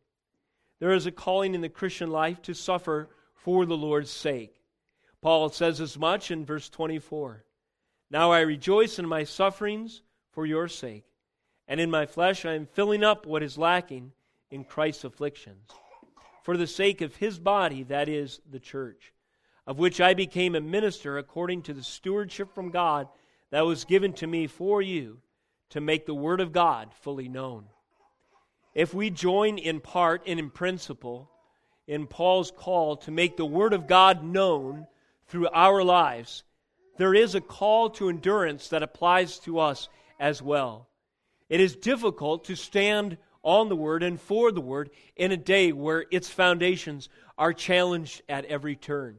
There 0.80 0.92
is 0.92 1.06
a 1.06 1.12
calling 1.12 1.54
in 1.54 1.60
the 1.60 1.68
Christian 1.68 2.10
life 2.10 2.42
to 2.42 2.54
suffer 2.54 3.08
for 3.34 3.64
the 3.64 3.76
Lord's 3.76 4.10
sake. 4.10 4.60
Paul 5.22 5.48
says 5.48 5.80
as 5.80 5.98
much 5.98 6.30
in 6.30 6.44
verse 6.44 6.68
24. 6.68 7.44
Now 8.10 8.32
I 8.32 8.40
rejoice 8.40 8.98
in 8.98 9.06
my 9.06 9.24
sufferings 9.24 10.02
for 10.32 10.44
your 10.44 10.68
sake, 10.68 11.06
and 11.66 11.80
in 11.80 11.90
my 11.90 12.06
flesh 12.06 12.44
I 12.44 12.54
am 12.54 12.66
filling 12.66 13.02
up 13.02 13.24
what 13.24 13.42
is 13.42 13.56
lacking 13.56 14.12
in 14.50 14.64
Christ's 14.64 15.04
afflictions, 15.04 15.70
for 16.42 16.56
the 16.56 16.66
sake 16.66 17.00
of 17.00 17.16
his 17.16 17.38
body, 17.38 17.82
that 17.84 18.08
is, 18.08 18.40
the 18.50 18.60
church, 18.60 19.14
of 19.66 19.78
which 19.78 20.00
I 20.00 20.12
became 20.12 20.54
a 20.54 20.60
minister 20.60 21.16
according 21.16 21.62
to 21.62 21.72
the 21.72 21.82
stewardship 21.82 22.54
from 22.54 22.70
God 22.70 23.08
that 23.50 23.64
was 23.64 23.84
given 23.84 24.12
to 24.14 24.26
me 24.26 24.46
for 24.46 24.82
you 24.82 25.22
to 25.70 25.80
make 25.80 26.06
the 26.06 26.14
Word 26.14 26.40
of 26.40 26.52
God 26.52 26.90
fully 27.00 27.28
known. 27.28 27.66
If 28.74 28.92
we 28.92 29.10
join 29.10 29.58
in 29.58 29.80
part 29.80 30.22
and 30.26 30.38
in 30.38 30.50
principle 30.50 31.30
in 31.86 32.06
Paul's 32.06 32.50
call 32.50 32.96
to 32.98 33.10
make 33.10 33.36
the 33.36 33.44
Word 33.44 33.72
of 33.72 33.86
God 33.86 34.24
known 34.24 34.86
through 35.28 35.48
our 35.48 35.82
lives, 35.84 36.42
there 36.96 37.14
is 37.14 37.34
a 37.34 37.40
call 37.40 37.90
to 37.90 38.08
endurance 38.08 38.68
that 38.68 38.82
applies 38.82 39.38
to 39.40 39.58
us 39.58 39.88
as 40.18 40.40
well. 40.40 40.88
It 41.48 41.60
is 41.60 41.76
difficult 41.76 42.44
to 42.46 42.56
stand 42.56 43.18
on 43.42 43.68
the 43.68 43.76
Word 43.76 44.02
and 44.02 44.20
for 44.20 44.50
the 44.50 44.60
Word 44.60 44.90
in 45.16 45.30
a 45.30 45.36
day 45.36 45.72
where 45.72 46.06
its 46.10 46.28
foundations 46.28 47.08
are 47.36 47.52
challenged 47.52 48.22
at 48.28 48.44
every 48.46 48.76
turn. 48.76 49.18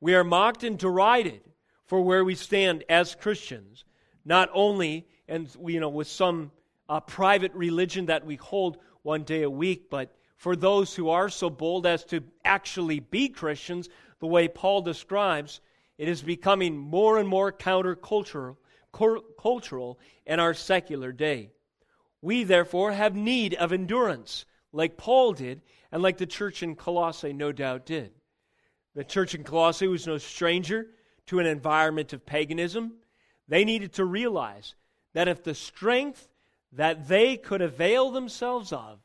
We 0.00 0.14
are 0.14 0.24
mocked 0.24 0.64
and 0.64 0.78
derided 0.78 1.40
for 1.86 2.02
where 2.02 2.24
we 2.24 2.34
stand 2.34 2.84
as 2.88 3.14
Christians, 3.14 3.84
not 4.24 4.50
only 4.52 5.06
and 5.28 5.48
you 5.66 5.80
know 5.80 5.88
with 5.88 6.08
some 6.08 6.50
uh, 6.88 7.00
private 7.00 7.52
religion 7.54 8.06
that 8.06 8.24
we 8.24 8.36
hold 8.36 8.78
one 9.02 9.22
day 9.22 9.42
a 9.42 9.50
week, 9.50 9.90
but 9.90 10.14
for 10.36 10.54
those 10.54 10.94
who 10.94 11.08
are 11.08 11.28
so 11.28 11.48
bold 11.48 11.86
as 11.86 12.04
to 12.04 12.22
actually 12.44 13.00
be 13.00 13.28
Christians, 13.28 13.88
the 14.20 14.26
way 14.26 14.48
Paul 14.48 14.82
describes, 14.82 15.60
it 15.98 16.08
is 16.08 16.22
becoming 16.22 16.76
more 16.76 17.18
and 17.18 17.28
more 17.28 17.52
countercultural 17.52 18.56
cultural 19.38 19.98
in 20.24 20.40
our 20.40 20.54
secular 20.54 21.12
day. 21.12 21.50
We 22.22 22.44
therefore 22.44 22.92
have 22.92 23.14
need 23.14 23.54
of 23.54 23.72
endurance, 23.72 24.46
like 24.72 24.96
Paul 24.96 25.34
did, 25.34 25.60
and 25.92 26.02
like 26.02 26.16
the 26.16 26.26
church 26.26 26.62
in 26.62 26.76
Colossae 26.76 27.32
no 27.32 27.52
doubt 27.52 27.86
did. 27.86 28.12
The 28.94 29.04
church 29.04 29.34
in 29.34 29.44
Colossae 29.44 29.86
was 29.86 30.06
no 30.06 30.16
stranger 30.16 30.86
to 31.26 31.38
an 31.38 31.46
environment 31.46 32.12
of 32.14 32.24
paganism. 32.24 32.94
They 33.48 33.64
needed 33.64 33.92
to 33.94 34.04
realize 34.04 34.74
that 35.16 35.28
if 35.28 35.42
the 35.42 35.54
strength 35.54 36.28
that 36.72 37.08
they 37.08 37.38
could 37.38 37.62
avail 37.62 38.10
themselves 38.10 38.70
of, 38.70 38.98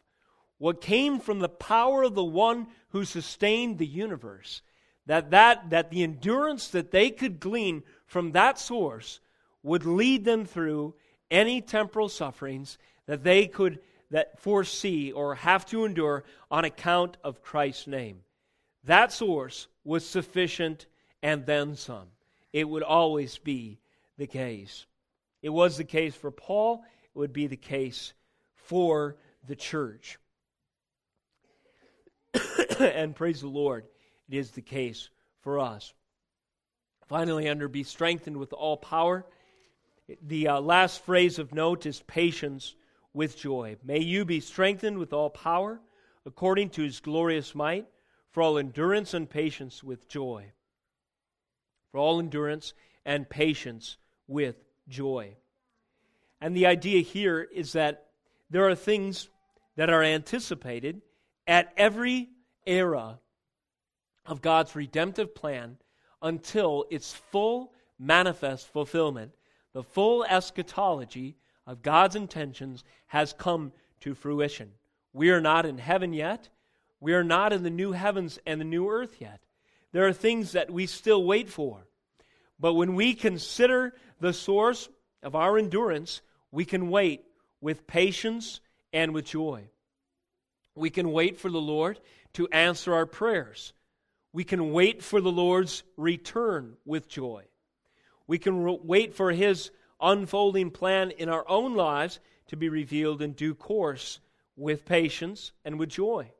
what 0.57 0.81
came 0.81 1.21
from 1.21 1.39
the 1.39 1.47
power 1.47 2.03
of 2.03 2.15
the 2.15 2.23
one 2.23 2.67
who 2.89 3.05
sustained 3.05 3.77
the 3.77 3.87
universe, 3.87 4.61
that, 5.05 5.31
that, 5.31 5.69
that 5.69 5.89
the 5.89 6.03
endurance 6.03 6.67
that 6.67 6.91
they 6.91 7.11
could 7.11 7.39
glean 7.39 7.81
from 8.07 8.33
that 8.33 8.59
source 8.59 9.21
would 9.63 9.85
lead 9.85 10.25
them 10.25 10.43
through 10.43 10.93
any 11.31 11.61
temporal 11.61 12.09
sufferings 12.09 12.77
that 13.05 13.23
they 13.23 13.47
could 13.47 13.79
that 14.09 14.37
foresee 14.37 15.13
or 15.13 15.35
have 15.35 15.65
to 15.67 15.85
endure 15.85 16.25
on 16.51 16.65
account 16.65 17.15
of 17.23 17.41
Christ's 17.41 17.87
name. 17.87 18.19
That 18.83 19.13
source 19.13 19.69
was 19.85 20.05
sufficient 20.05 20.87
and 21.23 21.45
then 21.45 21.77
some. 21.77 22.07
It 22.51 22.67
would 22.67 22.83
always 22.83 23.37
be 23.37 23.79
the 24.17 24.27
case. 24.27 24.87
It 25.41 25.49
was 25.49 25.77
the 25.77 25.83
case 25.83 26.15
for 26.15 26.31
Paul, 26.31 26.83
it 27.03 27.17
would 27.17 27.33
be 27.33 27.47
the 27.47 27.57
case 27.57 28.13
for 28.53 29.17
the 29.47 29.55
church. 29.55 30.17
and 32.79 33.15
praise 33.15 33.41
the 33.41 33.47
Lord, 33.47 33.85
it 34.29 34.37
is 34.37 34.51
the 34.51 34.61
case 34.61 35.09
for 35.41 35.59
us. 35.59 35.93
Finally, 37.07 37.49
under 37.49 37.67
be 37.67 37.83
strengthened 37.83 38.37
with 38.37 38.53
all 38.53 38.77
power. 38.77 39.25
The 40.27 40.47
uh, 40.47 40.61
last 40.61 41.03
phrase 41.03 41.39
of 41.39 41.53
note 41.53 41.85
is 41.85 42.01
patience 42.01 42.75
with 43.13 43.37
joy. 43.37 43.75
May 43.83 43.99
you 43.99 44.23
be 44.23 44.39
strengthened 44.39 44.97
with 44.97 45.11
all 45.11 45.29
power, 45.29 45.81
according 46.25 46.69
to 46.71 46.83
his 46.83 46.99
glorious 46.99 47.53
might, 47.53 47.87
for 48.29 48.41
all 48.41 48.57
endurance 48.57 49.13
and 49.13 49.29
patience 49.29 49.83
with 49.83 50.07
joy. 50.07 50.51
For 51.91 51.97
all 51.97 52.19
endurance 52.19 52.73
and 53.05 53.29
patience 53.29 53.97
with 54.27 54.55
joy. 54.91 55.35
And 56.39 56.55
the 56.55 56.67
idea 56.67 57.01
here 57.01 57.41
is 57.41 57.73
that 57.73 58.07
there 58.49 58.67
are 58.67 58.75
things 58.75 59.29
that 59.75 59.89
are 59.89 60.03
anticipated 60.03 61.01
at 61.47 61.73
every 61.77 62.29
era 62.67 63.19
of 64.25 64.41
God's 64.41 64.75
redemptive 64.75 65.33
plan 65.33 65.77
until 66.21 66.85
its 66.91 67.13
full 67.13 67.73
manifest 67.97 68.67
fulfillment. 68.67 69.31
The 69.73 69.83
full 69.83 70.23
eschatology 70.25 71.37
of 71.65 71.81
God's 71.81 72.15
intentions 72.15 72.83
has 73.07 73.33
come 73.33 73.71
to 74.01 74.13
fruition. 74.13 74.71
We 75.13 75.31
are 75.31 75.41
not 75.41 75.65
in 75.65 75.77
heaven 75.77 76.13
yet. 76.13 76.49
We 76.99 77.13
are 77.13 77.23
not 77.23 77.53
in 77.53 77.63
the 77.63 77.69
new 77.69 77.93
heavens 77.93 78.39
and 78.45 78.59
the 78.59 78.65
new 78.65 78.89
earth 78.89 79.15
yet. 79.19 79.41
There 79.91 80.07
are 80.07 80.13
things 80.13 80.51
that 80.51 80.71
we 80.71 80.85
still 80.85 81.23
wait 81.23 81.49
for. 81.49 81.87
But 82.61 82.75
when 82.75 82.93
we 82.93 83.15
consider 83.15 83.95
the 84.19 84.33
source 84.33 84.87
of 85.23 85.35
our 85.35 85.57
endurance, 85.57 86.21
we 86.51 86.63
can 86.63 86.91
wait 86.91 87.25
with 87.59 87.87
patience 87.87 88.61
and 88.93 89.15
with 89.15 89.25
joy. 89.25 89.63
We 90.75 90.91
can 90.91 91.11
wait 91.11 91.39
for 91.39 91.49
the 91.49 91.59
Lord 91.59 91.99
to 92.33 92.47
answer 92.49 92.93
our 92.93 93.07
prayers. 93.07 93.73
We 94.31 94.43
can 94.43 94.71
wait 94.71 95.03
for 95.03 95.19
the 95.19 95.31
Lord's 95.31 95.83
return 95.97 96.77
with 96.85 97.09
joy. 97.09 97.45
We 98.27 98.37
can 98.37 98.63
re- 98.63 98.79
wait 98.81 99.15
for 99.15 99.31
His 99.31 99.71
unfolding 99.99 100.69
plan 100.69 101.09
in 101.11 101.29
our 101.29 101.47
own 101.49 101.75
lives 101.75 102.19
to 102.47 102.55
be 102.55 102.69
revealed 102.69 103.23
in 103.23 103.33
due 103.33 103.55
course 103.55 104.19
with 104.55 104.85
patience 104.85 105.51
and 105.65 105.79
with 105.79 105.89
joy. 105.89 106.31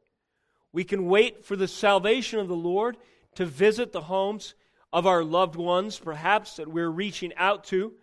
We 0.71 0.83
can 0.83 1.07
wait 1.07 1.43
for 1.43 1.55
the 1.55 1.67
salvation 1.67 2.39
of 2.39 2.47
the 2.47 2.55
Lord 2.55 2.97
to 3.35 3.45
visit 3.45 3.91
the 3.91 4.01
homes 4.01 4.53
of 4.93 5.07
our 5.07 5.23
loved 5.23 5.55
ones, 5.55 5.97
perhaps 5.97 6.57
that 6.57 6.67
we're 6.67 6.89
reaching 6.89 7.33
out 7.37 7.63
to, 7.65 7.93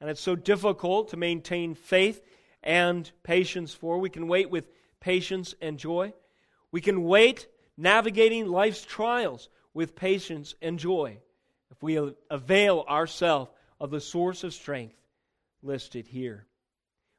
and 0.00 0.08
it's 0.08 0.20
so 0.20 0.36
difficult 0.36 1.08
to 1.10 1.16
maintain 1.16 1.74
faith 1.74 2.22
and 2.62 3.10
patience 3.22 3.74
for. 3.74 3.98
We 3.98 4.10
can 4.10 4.28
wait 4.28 4.50
with 4.50 4.68
patience, 5.00 5.54
and 5.60 5.78
joy. 5.78 6.12
We 6.72 6.80
can 6.80 7.04
wait 7.04 7.46
navigating 7.76 8.46
life's 8.46 8.84
trials 8.84 9.48
with 9.74 9.94
patience 9.94 10.54
and 10.60 10.78
joy 10.78 11.18
if 11.70 11.82
we 11.82 11.98
avail 12.30 12.84
ourselves 12.88 13.50
of 13.80 13.90
the 13.90 14.00
source 14.00 14.44
of 14.44 14.54
strength 14.54 14.96
listed 15.62 16.06
here. 16.06 16.46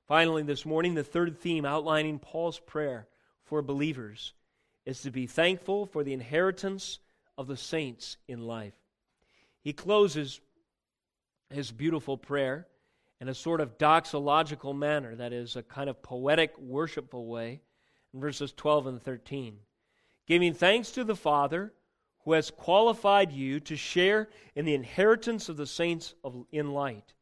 Finally, 0.08 0.44
this 0.44 0.66
morning, 0.66 0.96
the 0.96 1.04
third 1.04 1.40
theme 1.40 1.66
outlining 1.66 2.20
Paul's 2.20 2.60
prayer 2.60 3.08
for 3.44 3.62
believers 3.62 4.34
is 4.86 5.02
to 5.02 5.12
be 5.12 5.28
thankful 5.28 5.86
for 5.86 6.04
the 6.04 6.14
inheritance 6.14 7.00
of 7.38 7.48
the 7.48 7.58
saints 7.58 8.18
in 8.28 8.42
light. 8.42 8.74
He 9.62 9.74
closes 9.74 10.40
his 11.50 11.72
beautiful 11.72 12.18
prayer 12.18 12.68
in 13.20 13.28
a 13.28 13.34
sort 13.34 13.60
of 13.60 13.78
doxological 13.78 14.76
manner, 14.76 15.16
that 15.16 15.34
is, 15.34 15.56
a 15.56 15.64
kind 15.64 15.90
of 15.90 16.02
poetic, 16.02 16.58
worshipful 16.58 17.28
way, 17.28 17.62
in 18.14 18.20
verses 18.20 18.54
12 18.54 18.88
and 18.88 19.02
13. 19.02 19.58
Giving 20.28 20.54
thanks 20.54 20.92
to 20.92 21.04
the 21.04 21.16
Father 21.16 21.74
who 22.24 22.34
has 22.34 22.52
qualified 22.52 23.32
you 23.32 23.60
to 23.62 23.76
share 23.76 24.30
in 24.56 24.66
the 24.66 24.74
inheritance 24.74 25.50
of 25.50 25.58
the 25.58 25.68
saints 25.68 26.14
of, 26.24 26.46
in 26.52 26.72
light. 26.72 27.14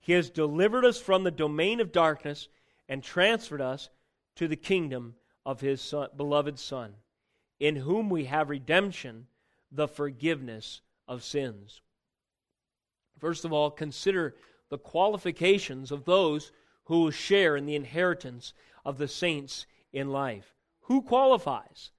He 0.00 0.12
has 0.12 0.30
delivered 0.30 0.84
us 0.84 1.00
from 1.00 1.24
the 1.24 1.30
domain 1.30 1.80
of 1.80 1.92
darkness 1.92 2.48
and 2.88 3.02
transferred 3.02 3.60
us 3.60 3.90
to 4.36 4.48
the 4.48 4.56
kingdom 4.56 5.16
of 5.44 5.60
his 5.60 5.80
son, 5.80 6.08
beloved 6.16 6.58
Son, 6.58 6.94
in 7.58 7.76
whom 7.76 8.08
we 8.08 8.24
have 8.24 8.50
redemption, 8.50 9.26
the 9.70 9.88
forgiveness 9.88 10.80
of 11.08 11.22
sins. 11.22 11.80
First 13.18 13.44
of 13.44 13.52
all, 13.52 13.70
consider 13.70 14.34
the 14.68 14.78
qualifications 14.78 15.90
of 15.90 16.04
those 16.04 16.52
who 16.84 17.00
will 17.00 17.10
share 17.10 17.56
in 17.56 17.66
the 17.66 17.76
inheritance 17.76 18.52
of 18.84 18.98
the 18.98 19.08
saints 19.08 19.66
in 19.92 20.10
light. 20.10 20.44
Who 20.82 21.02
qualifies? 21.02 21.90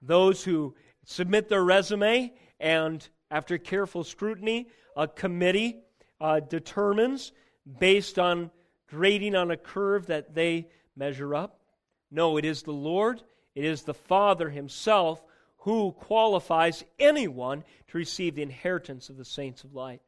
Those 0.00 0.44
who 0.44 0.74
submit 1.04 1.48
their 1.48 1.64
resume, 1.64 2.32
and 2.60 3.06
after 3.30 3.58
careful 3.58 4.04
scrutiny, 4.04 4.68
a 4.96 5.08
committee 5.08 5.80
uh, 6.20 6.40
determines 6.40 7.32
based 7.78 8.18
on 8.18 8.50
grading 8.88 9.34
on 9.34 9.50
a 9.50 9.56
curve 9.56 10.06
that 10.06 10.34
they 10.34 10.68
measure 10.96 11.34
up. 11.34 11.60
No, 12.10 12.36
it 12.36 12.44
is 12.44 12.62
the 12.62 12.72
Lord, 12.72 13.22
it 13.54 13.64
is 13.64 13.82
the 13.82 13.94
Father 13.94 14.50
Himself 14.50 15.22
who 15.64 15.92
qualifies 15.92 16.84
anyone 16.98 17.64
to 17.88 17.96
receive 17.96 18.34
the 18.34 18.42
inheritance 18.42 19.08
of 19.08 19.16
the 19.16 19.24
saints 19.24 19.64
of 19.64 19.74
light. 19.74 20.02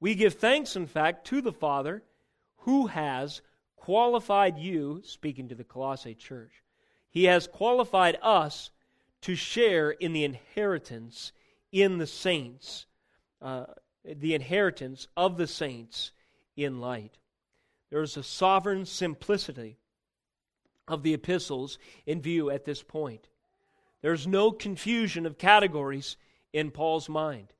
We 0.00 0.14
give 0.14 0.34
thanks, 0.34 0.74
in 0.74 0.86
fact, 0.86 1.26
to 1.26 1.42
the 1.42 1.52
Father 1.52 2.02
who 2.60 2.86
has 2.86 3.42
qualified 3.76 4.56
you, 4.58 5.02
speaking 5.04 5.50
to 5.50 5.54
the 5.54 5.64
Colossae 5.64 6.14
church. 6.14 6.62
He 7.10 7.24
has 7.24 7.46
qualified 7.46 8.16
us 8.22 8.70
to 9.20 9.34
share 9.34 9.90
in 9.90 10.14
the 10.14 10.24
inheritance 10.24 11.32
in 11.70 11.98
the 11.98 12.06
saints, 12.06 12.86
uh, 13.42 13.66
the 14.02 14.34
inheritance 14.34 15.08
of 15.14 15.36
the 15.36 15.46
saints 15.46 16.12
in 16.56 16.80
light. 16.80 17.18
There 17.90 18.00
is 18.00 18.16
a 18.16 18.22
sovereign 18.22 18.86
simplicity 18.86 19.76
of 20.88 21.02
the 21.02 21.12
epistles 21.12 21.78
in 22.06 22.22
view 22.22 22.48
at 22.48 22.64
this 22.64 22.82
point. 22.82 23.28
There's 24.02 24.26
no 24.26 24.50
confusion 24.52 25.26
of 25.26 25.38
categories 25.38 26.16
in 26.52 26.70
Paul's 26.70 27.08
mind. 27.08 27.52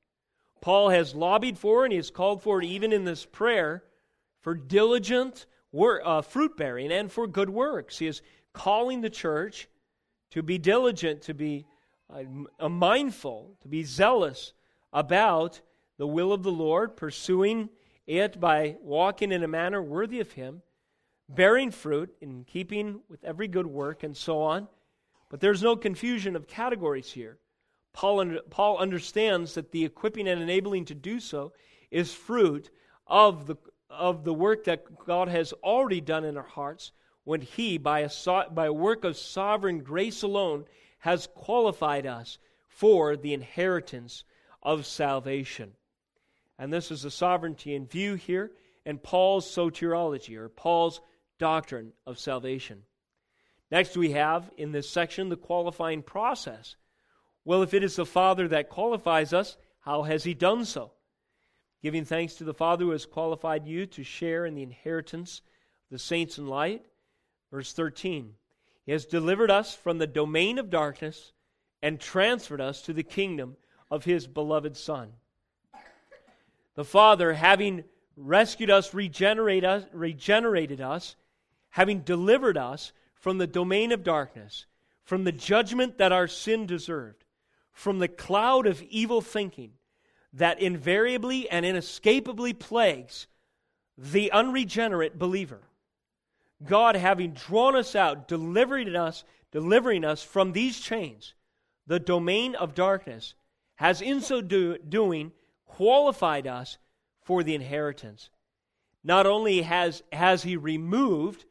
Paul 0.61 0.91
has 0.91 1.15
lobbied 1.15 1.59
for 1.59 1.85
and 1.85 1.93
he 1.93 1.97
has 1.97 2.11
called 2.11 2.43
for, 2.43 2.61
it 2.61 2.67
even 2.67 2.93
in 2.93 3.05
this 3.05 3.25
prayer, 3.25 3.85
for 4.41 4.55
diligent 4.55 5.47
uh, 5.75 6.23
fruit 6.23 6.57
bearing 6.57 6.93
and 6.93 7.11
for 7.11 7.27
good 7.27 7.51
works. 7.51 7.99
He 7.99 8.07
is 8.07 8.23
calling 8.53 9.01
the 9.01 9.11
church 9.11 9.69
to 10.31 10.43
be 10.43 10.59
diligent, 10.59 11.23
to 11.23 11.35
be 11.35 11.67
uh, 12.11 12.69
mindful, 12.69 13.57
to 13.63 13.69
be 13.69 13.83
zealous 13.83 14.53
about 14.93 15.61
the 15.99 16.07
will 16.07 16.33
of 16.33 16.43
the 16.43 16.53
Lord, 16.53 16.97
pursuing 16.97 17.69
it 18.07 18.39
by 18.39 18.77
walking 18.81 19.33
in 19.33 19.43
a 19.43 19.49
manner 19.49 19.83
worthy 19.83 20.21
of 20.21 20.33
Him, 20.33 20.63
bearing 21.29 21.71
fruit 21.71 22.15
in 22.21 22.45
keeping 22.45 23.01
with 23.09 23.25
every 23.25 23.49
good 23.49 23.67
work, 23.67 24.03
and 24.03 24.17
so 24.17 24.41
on. 24.41 24.69
But 25.29 25.41
there's 25.41 25.63
no 25.63 25.77
confusion 25.77 26.37
of 26.37 26.47
categories 26.47 27.13
here. 27.13 27.39
Paul, 27.93 28.39
Paul 28.51 28.79
understands 28.79 29.55
that 29.55 29.73
the 29.73 29.85
equipping 29.85 30.29
and 30.29 30.41
enabling 30.41 30.85
to 30.87 30.95
do 30.95 31.19
so 31.19 31.53
is 31.91 32.13
fruit 32.13 32.71
of 33.07 33.47
the, 33.47 33.57
of 33.89 34.25
the 34.25 34.35
work 34.35 34.65
that 34.65 34.85
God 35.07 35.29
has 35.29 35.53
already 35.55 36.01
done 36.01 36.25
in 36.25 36.37
our 36.37 36.43
hearts 36.43 36.93
when 37.25 37.41
He, 37.41 37.79
by 37.79 38.01
a, 38.01 38.11
by 38.51 38.67
a 38.67 38.73
work 38.73 39.05
of 39.05 39.17
sovereign 39.17 39.81
grace 39.81 40.23
alone, 40.23 40.67
has 40.99 41.29
qualified 41.35 42.07
us 42.07 42.39
for 42.69 43.17
the 43.17 43.33
inheritance 43.33 44.25
of 44.63 44.87
salvation. 44.87 45.73
And 46.59 46.73
this 46.73 46.91
is 46.91 47.03
the 47.03 47.11
sovereignty 47.11 47.75
in 47.75 47.87
view 47.87 48.15
here 48.15 48.53
in 48.85 48.99
Paul's 48.99 49.47
soteriology, 49.47 50.37
or 50.37 50.49
Paul's 50.49 51.01
doctrine 51.39 51.93
of 52.07 52.19
salvation. 52.19 52.83
Next, 53.71 53.97
we 53.97 54.13
have 54.13 54.51
in 54.57 54.73
this 54.73 54.89
section 54.89 55.29
the 55.29 55.37
qualifying 55.37 56.03
process 56.03 56.77
well, 57.47 57.63
if 57.63 57.75
it 57.75 57.85
is 57.85 57.95
the 57.95 58.05
Father 58.05 58.49
that 58.49 58.69
qualifies 58.69 59.33
us, 59.33 59.57
how 59.79 60.03
has 60.03 60.25
He 60.25 60.35
done 60.35 60.65
so? 60.65 60.91
Giving 61.81 62.05
thanks 62.05 62.35
to 62.35 62.45
the 62.45 62.53
Father 62.53 62.85
who 62.85 62.91
has 62.91 63.07
qualified 63.07 63.69
you 63.69 63.87
to 63.87 64.03
share 64.03 64.45
in 64.45 64.57
the 64.57 64.65
inheritance 64.65 65.43
of 65.85 65.91
the 65.93 65.99
saints 66.01 66.39
in 66.39 66.49
light. 66.49 66.85
Verse 67.53 67.73
13 67.73 68.35
He 68.85 68.91
has 68.91 69.07
delivered 69.07 69.53
us 69.53 69.73
from 69.73 69.99
the 69.99 70.09
domain 70.09 70.59
of 70.59 70.71
darkness 70.71 71.33
and 71.81 72.01
transferred 72.01 72.61
us 72.61 72.83
to 72.83 72.93
the 72.93 73.05
kingdom 73.05 73.57
of 73.93 74.05
His 74.05 74.27
beloved 74.27 74.77
Son. 74.77 75.13
The 76.75 76.85
Father, 76.85 77.33
having 77.33 77.85
rescued 78.17 78.71
us, 78.71 78.93
regenerate 78.93 79.65
us, 79.65 79.85
regenerated 79.93 80.81
us, 80.81 81.15
having 81.71 82.01
delivered 82.01 82.57
us 82.57 82.91
from 83.27 83.39
the 83.39 83.47
domain 83.49 83.91
of 83.91 84.05
darkness, 84.05 84.67
from 85.03 85.25
the 85.25 85.33
judgment 85.33 85.99
that 85.99 86.13
our 86.13 86.29
sin 86.29 86.65
deserved, 86.65 87.25
from 87.73 87.99
the 87.99 88.07
cloud 88.07 88.69
of 88.69 88.81
evil 88.83 89.21
thinking 89.21 89.73
that 90.33 90.61
invariably 90.61 91.51
and 91.51 91.67
inescapably 91.67 92.53
plagues 92.53 93.27
the 93.99 94.31
unregenerate 94.31 95.19
believer. 95.19 95.59
God, 96.65 96.95
having 96.95 97.33
drawn 97.33 97.75
us 97.75 97.97
out, 97.97 98.29
delivering 98.29 98.95
us, 98.95 99.25
delivering 99.51 100.05
us 100.05 100.23
from 100.23 100.53
these 100.53 100.79
chains, 100.79 101.35
the 101.85 101.99
domain 101.99 102.55
of 102.55 102.77
darkness, 102.77 103.35
has 103.75 104.01
in 104.01 104.21
so 104.21 104.41
do, 104.41 104.79
doing 104.79 105.33
qualified 105.65 106.47
us 106.47 106.79
for 107.25 107.43
the 107.43 107.57
inheritance. 107.57 108.31
Not 109.03 109.27
only 109.27 109.63
has, 109.63 110.05
has 110.13 110.45
He 110.45 110.57
removed 110.57 111.45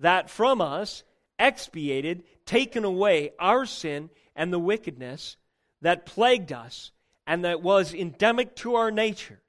that 0.00 0.28
from 0.28 0.60
us, 0.60 1.04
expiated, 1.38 2.24
taken 2.44 2.84
away 2.84 3.32
our 3.38 3.64
sin 3.64 4.10
and 4.34 4.52
the 4.52 4.58
wickedness, 4.58 5.36
that 5.82 6.06
plagued 6.06 6.52
us 6.52 6.92
and 7.26 7.44
that 7.44 7.62
was 7.62 7.94
endemic 7.94 8.56
to 8.56 8.74
our 8.74 8.90
nature. 8.90 9.40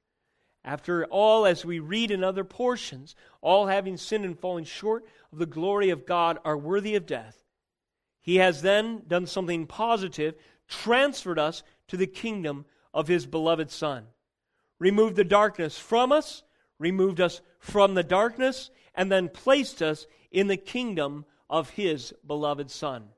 After 0.63 1.05
all, 1.05 1.45
as 1.45 1.65
we 1.65 1.79
read 1.79 2.11
in 2.11 2.23
other 2.23 2.43
portions, 2.43 3.15
all 3.41 3.67
having 3.67 3.97
sinned 3.97 4.25
and 4.25 4.39
fallen 4.39 4.63
short 4.63 5.05
of 5.31 5.39
the 5.39 5.45
glory 5.45 5.89
of 5.89 6.05
God 6.05 6.37
are 6.45 6.57
worthy 6.57 6.95
of 6.95 7.07
death. 7.07 7.43
He 8.21 8.35
has 8.35 8.61
then 8.61 9.01
done 9.07 9.25
something 9.25 9.65
positive, 9.65 10.35
transferred 10.67 11.39
us 11.39 11.63
to 11.87 11.97
the 11.97 12.07
kingdom 12.07 12.65
of 12.93 13.07
his 13.07 13.25
beloved 13.25 13.71
Son. 13.71 14.05
Removed 14.77 15.15
the 15.15 15.23
darkness 15.23 15.77
from 15.77 16.11
us, 16.11 16.43
removed 16.77 17.19
us 17.19 17.41
from 17.59 17.95
the 17.95 18.03
darkness, 18.03 18.69
and 18.93 19.11
then 19.11 19.29
placed 19.29 19.81
us 19.81 20.05
in 20.31 20.47
the 20.47 20.57
kingdom 20.57 21.25
of 21.49 21.71
his 21.71 22.13
beloved 22.25 22.71
Son. 22.71 23.09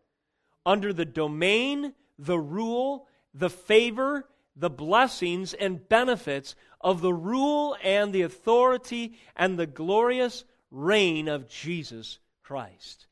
Under 0.65 0.91
the 0.93 1.05
domain 1.05 1.93
the 2.17 2.39
rule, 2.39 3.07
the 3.33 3.49
favor, 3.49 4.27
the 4.55 4.69
blessings 4.69 5.53
and 5.53 5.88
benefits 5.89 6.55
of 6.81 7.01
the 7.01 7.13
rule 7.13 7.75
and 7.83 8.13
the 8.13 8.21
authority 8.21 9.17
and 9.35 9.57
the 9.57 9.65
glorious 9.65 10.45
reign 10.69 11.27
of 11.27 11.49
Jesus 11.49 12.19
Christ. 12.43 13.07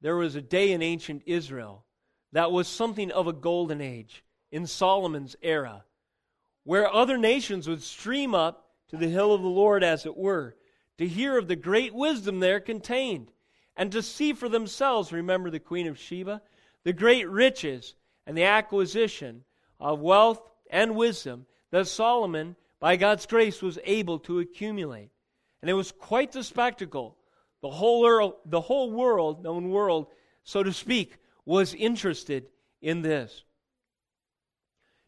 There 0.00 0.16
was 0.16 0.34
a 0.34 0.42
day 0.42 0.72
in 0.72 0.82
ancient 0.82 1.22
Israel 1.26 1.84
that 2.32 2.52
was 2.52 2.68
something 2.68 3.10
of 3.10 3.26
a 3.26 3.32
golden 3.32 3.80
age 3.80 4.24
in 4.50 4.66
Solomon's 4.66 5.36
era, 5.42 5.84
where 6.64 6.92
other 6.92 7.18
nations 7.18 7.68
would 7.68 7.82
stream 7.82 8.34
up 8.34 8.68
to 8.88 8.96
the 8.96 9.08
hill 9.08 9.32
of 9.32 9.42
the 9.42 9.48
Lord, 9.48 9.84
as 9.84 10.06
it 10.06 10.16
were, 10.16 10.56
to 11.00 11.08
hear 11.08 11.38
of 11.38 11.48
the 11.48 11.56
great 11.56 11.94
wisdom 11.94 12.40
there 12.40 12.60
contained, 12.60 13.32
and 13.74 13.90
to 13.90 14.02
see 14.02 14.34
for 14.34 14.50
themselves, 14.50 15.14
remember 15.14 15.48
the 15.48 15.58
Queen 15.58 15.86
of 15.86 15.98
Sheba, 15.98 16.42
the 16.84 16.92
great 16.92 17.26
riches 17.26 17.94
and 18.26 18.36
the 18.36 18.44
acquisition 18.44 19.42
of 19.80 20.00
wealth 20.00 20.42
and 20.70 20.94
wisdom 20.94 21.46
that 21.70 21.86
Solomon, 21.86 22.54
by 22.80 22.96
God's 22.96 23.24
grace, 23.24 23.62
was 23.62 23.78
able 23.84 24.18
to 24.18 24.40
accumulate. 24.40 25.08
And 25.62 25.70
it 25.70 25.72
was 25.72 25.90
quite 25.90 26.32
the 26.32 26.44
spectacle 26.44 27.16
The 27.62 27.70
whole, 27.70 28.02
world, 28.02 28.34
the 28.44 28.60
whole 28.60 28.92
world, 28.92 29.42
known 29.42 29.70
world, 29.70 30.06
so 30.44 30.62
to 30.62 30.72
speak, 30.72 31.16
was 31.46 31.72
interested 31.72 32.50
in 32.82 33.00
this. 33.00 33.42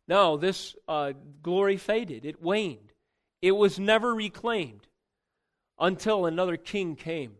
Now, 0.08 0.38
this 0.38 0.74
uh, 0.88 1.12
glory 1.42 1.76
faded, 1.76 2.24
it 2.24 2.40
waned. 2.40 2.94
It 3.42 3.52
was 3.52 3.78
never 3.78 4.14
reclaimed 4.14 4.86
until 5.82 6.26
another 6.26 6.56
king 6.56 6.94
came. 6.94 7.32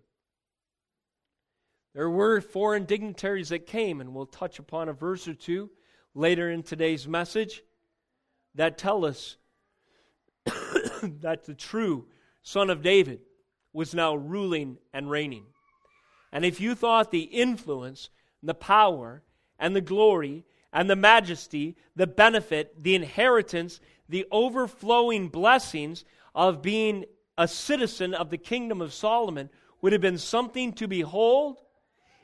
There 1.95 2.11
were 2.11 2.41
foreign 2.41 2.87
dignitaries 2.87 3.51
that 3.51 3.67
came, 3.67 4.01
and 4.01 4.13
we'll 4.13 4.27
touch 4.27 4.59
upon 4.59 4.89
a 4.89 4.93
verse 4.93 5.29
or 5.29 5.35
two 5.35 5.71
later 6.13 6.51
in 6.51 6.65
today's 6.65 7.07
message 7.07 7.63
that 8.57 8.79
tell 8.79 9.05
us 9.05 9.37
that 10.45 11.45
the 11.45 11.55
true 11.55 12.07
son 12.43 12.69
of 12.69 12.83
David 12.83 13.21
was 13.73 13.95
now 13.95 14.17
ruling 14.17 14.79
and 14.93 15.09
reigning. 15.09 15.45
And 16.33 16.45
if 16.45 16.61
you 16.61 16.75
thought 16.75 17.13
the 17.13 17.21
influence, 17.21 18.11
the 18.43 18.55
power, 18.55 19.23
and 19.59 19.77
the 19.77 19.81
glory, 19.81 20.45
and 20.73 20.91
the 20.91 20.97
majesty, 20.97 21.77
the 21.95 22.09
benefit, 22.09 22.83
the 22.83 22.97
inheritance, 22.97 23.81
the 24.09 24.27
overflowing 24.33 25.29
blessings 25.29 26.05
of 26.35 26.61
being 26.61 27.05
a 27.37 27.49
citizen 27.49 28.15
of 28.15 28.31
the 28.31 28.39
kingdom 28.39 28.81
of 28.81 28.93
Solomon 28.93 29.51
would 29.81 29.93
have 29.93 30.03
been 30.03 30.19
something 30.19 30.73
to 30.75 30.87
behold, 30.87 31.59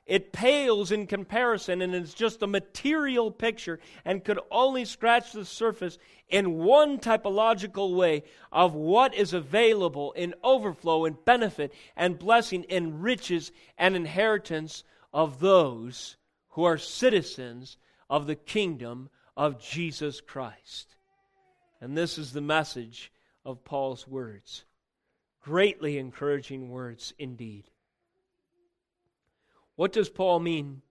it 0.06 0.32
pales 0.32 0.90
in 0.90 1.06
comparison 1.06 1.82
and 1.82 1.94
is 1.94 2.14
just 2.14 2.42
a 2.42 2.46
material 2.46 3.30
picture 3.30 3.78
and 4.06 4.24
could 4.24 4.40
only 4.50 4.86
scratch 4.86 5.32
the 5.32 5.44
surface 5.44 5.98
in 6.30 6.58
one 6.58 6.98
typological 6.98 7.94
way 7.94 8.22
of 8.50 8.74
what 8.74 9.14
is 9.14 9.34
available 9.34 10.12
in 10.12 10.34
overflow 10.42 11.04
and 11.04 11.22
benefit 11.26 11.74
and 11.94 12.18
blessing 12.18 12.64
and 12.70 13.02
riches 13.02 13.52
and 13.76 13.94
inheritance 13.94 14.82
of 15.12 15.40
those 15.40 16.16
who 16.50 16.64
are 16.64 16.78
citizens 16.78 17.76
of 18.08 18.26
the 18.26 18.34
kingdom 18.34 19.10
of 19.36 19.60
Jesus 19.60 20.22
Christ. 20.22 20.96
And 21.82 21.96
this 21.96 22.16
is 22.16 22.32
the 22.32 22.40
message 22.40 23.12
of 23.44 23.62
Paul's 23.62 24.08
words. 24.08 24.64
Greatly 25.48 25.96
encouraging 25.96 26.68
words 26.68 27.14
indeed. 27.18 27.70
What 29.76 29.94
does 29.94 30.10
Paul 30.10 30.40
mean 30.40 30.82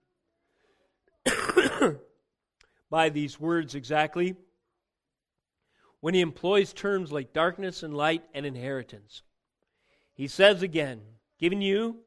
by 2.90 3.08
these 3.08 3.38
words 3.38 3.76
exactly? 3.76 4.34
When 6.00 6.12
he 6.12 6.20
employs 6.20 6.72
terms 6.72 7.12
like 7.12 7.32
darkness 7.32 7.84
and 7.84 7.96
light 7.96 8.24
and 8.34 8.44
inheritance. 8.44 9.22
He 10.12 10.26
says 10.26 10.60
again, 10.60 11.02
giving 11.38 11.62
you 11.62 12.00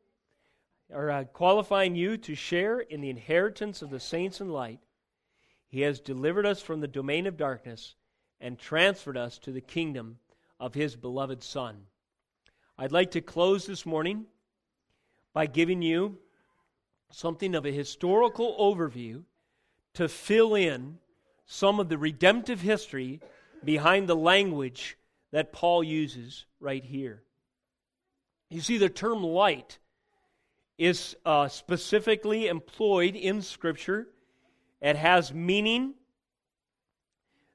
or 0.89 1.10
uh, 1.10 1.24
qualifying 1.24 1.95
you 1.95 2.18
to 2.18 2.36
share 2.36 2.82
in 2.82 2.99
the 2.99 3.10
inheritance 3.10 3.82
of 3.82 3.91
the 3.91 3.99
saints 4.02 4.41
in 4.41 4.49
light, 4.49 4.82
he 5.70 5.80
has 5.84 6.02
delivered 6.02 6.45
us 6.45 6.62
from 6.62 6.82
the 6.82 6.88
domain 6.89 7.28
of 7.28 7.38
darkness 7.38 7.95
and 8.41 8.60
transferred 8.60 9.16
us 9.16 9.38
to 9.38 9.54
the 9.54 9.62
kingdom 9.62 10.20
of 10.60 10.74
his 10.74 10.97
beloved 10.97 11.41
Son. 11.43 11.86
I'd 12.82 12.92
like 12.92 13.12
to 13.12 13.22
close 13.22 13.68
this 13.68 13.86
morning 13.86 14.26
by 15.34 15.46
giving 15.46 15.84
you 15.84 16.18
something 17.12 17.54
of 17.54 17.64
a 17.64 17.72
historical 17.72 18.58
overview 18.60 19.22
to 19.94 20.10
fill 20.10 20.56
in 20.56 20.98
some 21.46 21.80
of 21.80 21.90
the 21.90 22.00
redemptive 22.00 22.60
history 22.60 23.22
behind 23.64 24.10
the 24.10 24.16
language 24.16 24.98
that 25.30 25.54
Paul 25.54 25.84
uses 25.84 26.48
right 26.60 26.84
here. 26.84 27.22
You 28.50 28.62
see, 28.62 28.80
the 28.80 28.90
term 28.90 29.22
light 29.22 29.78
is 30.80 31.16
uh, 31.24 31.50
specifically 31.50 32.48
employed 32.48 33.16
in 33.16 33.44
Scripture. 33.44 34.08
It 34.82 34.96
has 34.96 35.32
meaning 35.32 35.94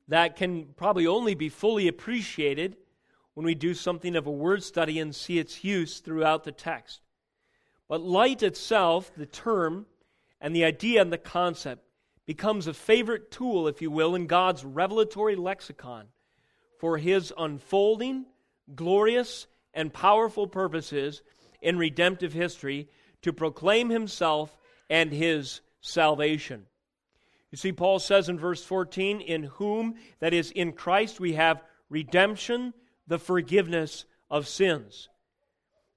that 0.06 0.36
can 0.36 0.66
probably 0.76 1.08
only 1.08 1.34
be 1.34 1.48
fully 1.48 1.88
appreciated 1.88 2.76
when 3.36 3.44
we 3.44 3.54
do 3.54 3.74
something 3.74 4.16
of 4.16 4.26
a 4.26 4.30
word 4.30 4.62
study 4.62 4.98
and 4.98 5.14
see 5.14 5.38
its 5.38 5.62
use 5.62 6.00
throughout 6.00 6.44
the 6.44 6.52
text. 6.52 7.02
But 7.86 8.00
light 8.00 8.42
itself, 8.42 9.12
the 9.14 9.26
term, 9.26 9.84
and 10.40 10.56
the 10.56 10.64
idea 10.64 11.02
and 11.02 11.12
the 11.12 11.18
concept 11.18 11.84
becomes 12.24 12.66
a 12.66 12.72
favorite 12.72 13.30
tool, 13.30 13.68
if 13.68 13.82
you 13.82 13.90
will, 13.90 14.14
in 14.14 14.26
God's 14.26 14.64
revelatory 14.64 15.36
lexicon 15.36 16.06
for 16.78 16.96
his 16.96 17.30
unfolding, 17.36 18.24
glorious, 18.74 19.46
and 19.74 19.92
powerful 19.92 20.46
purposes 20.46 21.20
in 21.60 21.76
redemptive 21.76 22.32
history 22.32 22.88
to 23.20 23.34
proclaim 23.34 23.90
himself 23.90 24.56
and 24.88 25.12
his 25.12 25.60
salvation. 25.82 26.64
You 27.50 27.58
see, 27.58 27.72
Paul 27.72 27.98
says 27.98 28.30
in 28.30 28.38
verse 28.38 28.64
14, 28.64 29.20
In 29.20 29.42
whom, 29.42 29.96
that 30.20 30.32
is, 30.32 30.50
in 30.52 30.72
Christ, 30.72 31.20
we 31.20 31.34
have 31.34 31.62
redemption, 31.90 32.72
the 33.06 33.18
forgiveness 33.18 34.04
of 34.30 34.48
sins. 34.48 35.08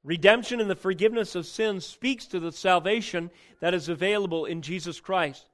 Redemption 0.03 0.61
and 0.61 0.69
the 0.69 0.75
forgiveness 0.75 1.35
of 1.35 1.45
sins 1.45 1.85
speaks 1.85 2.25
to 2.27 2.39
the 2.39 2.51
salvation 2.51 3.29
that 3.59 3.73
is 3.73 3.89
available 3.89 4.45
in 4.45 4.61
Jesus 4.61 4.99
Christ. 4.99 5.45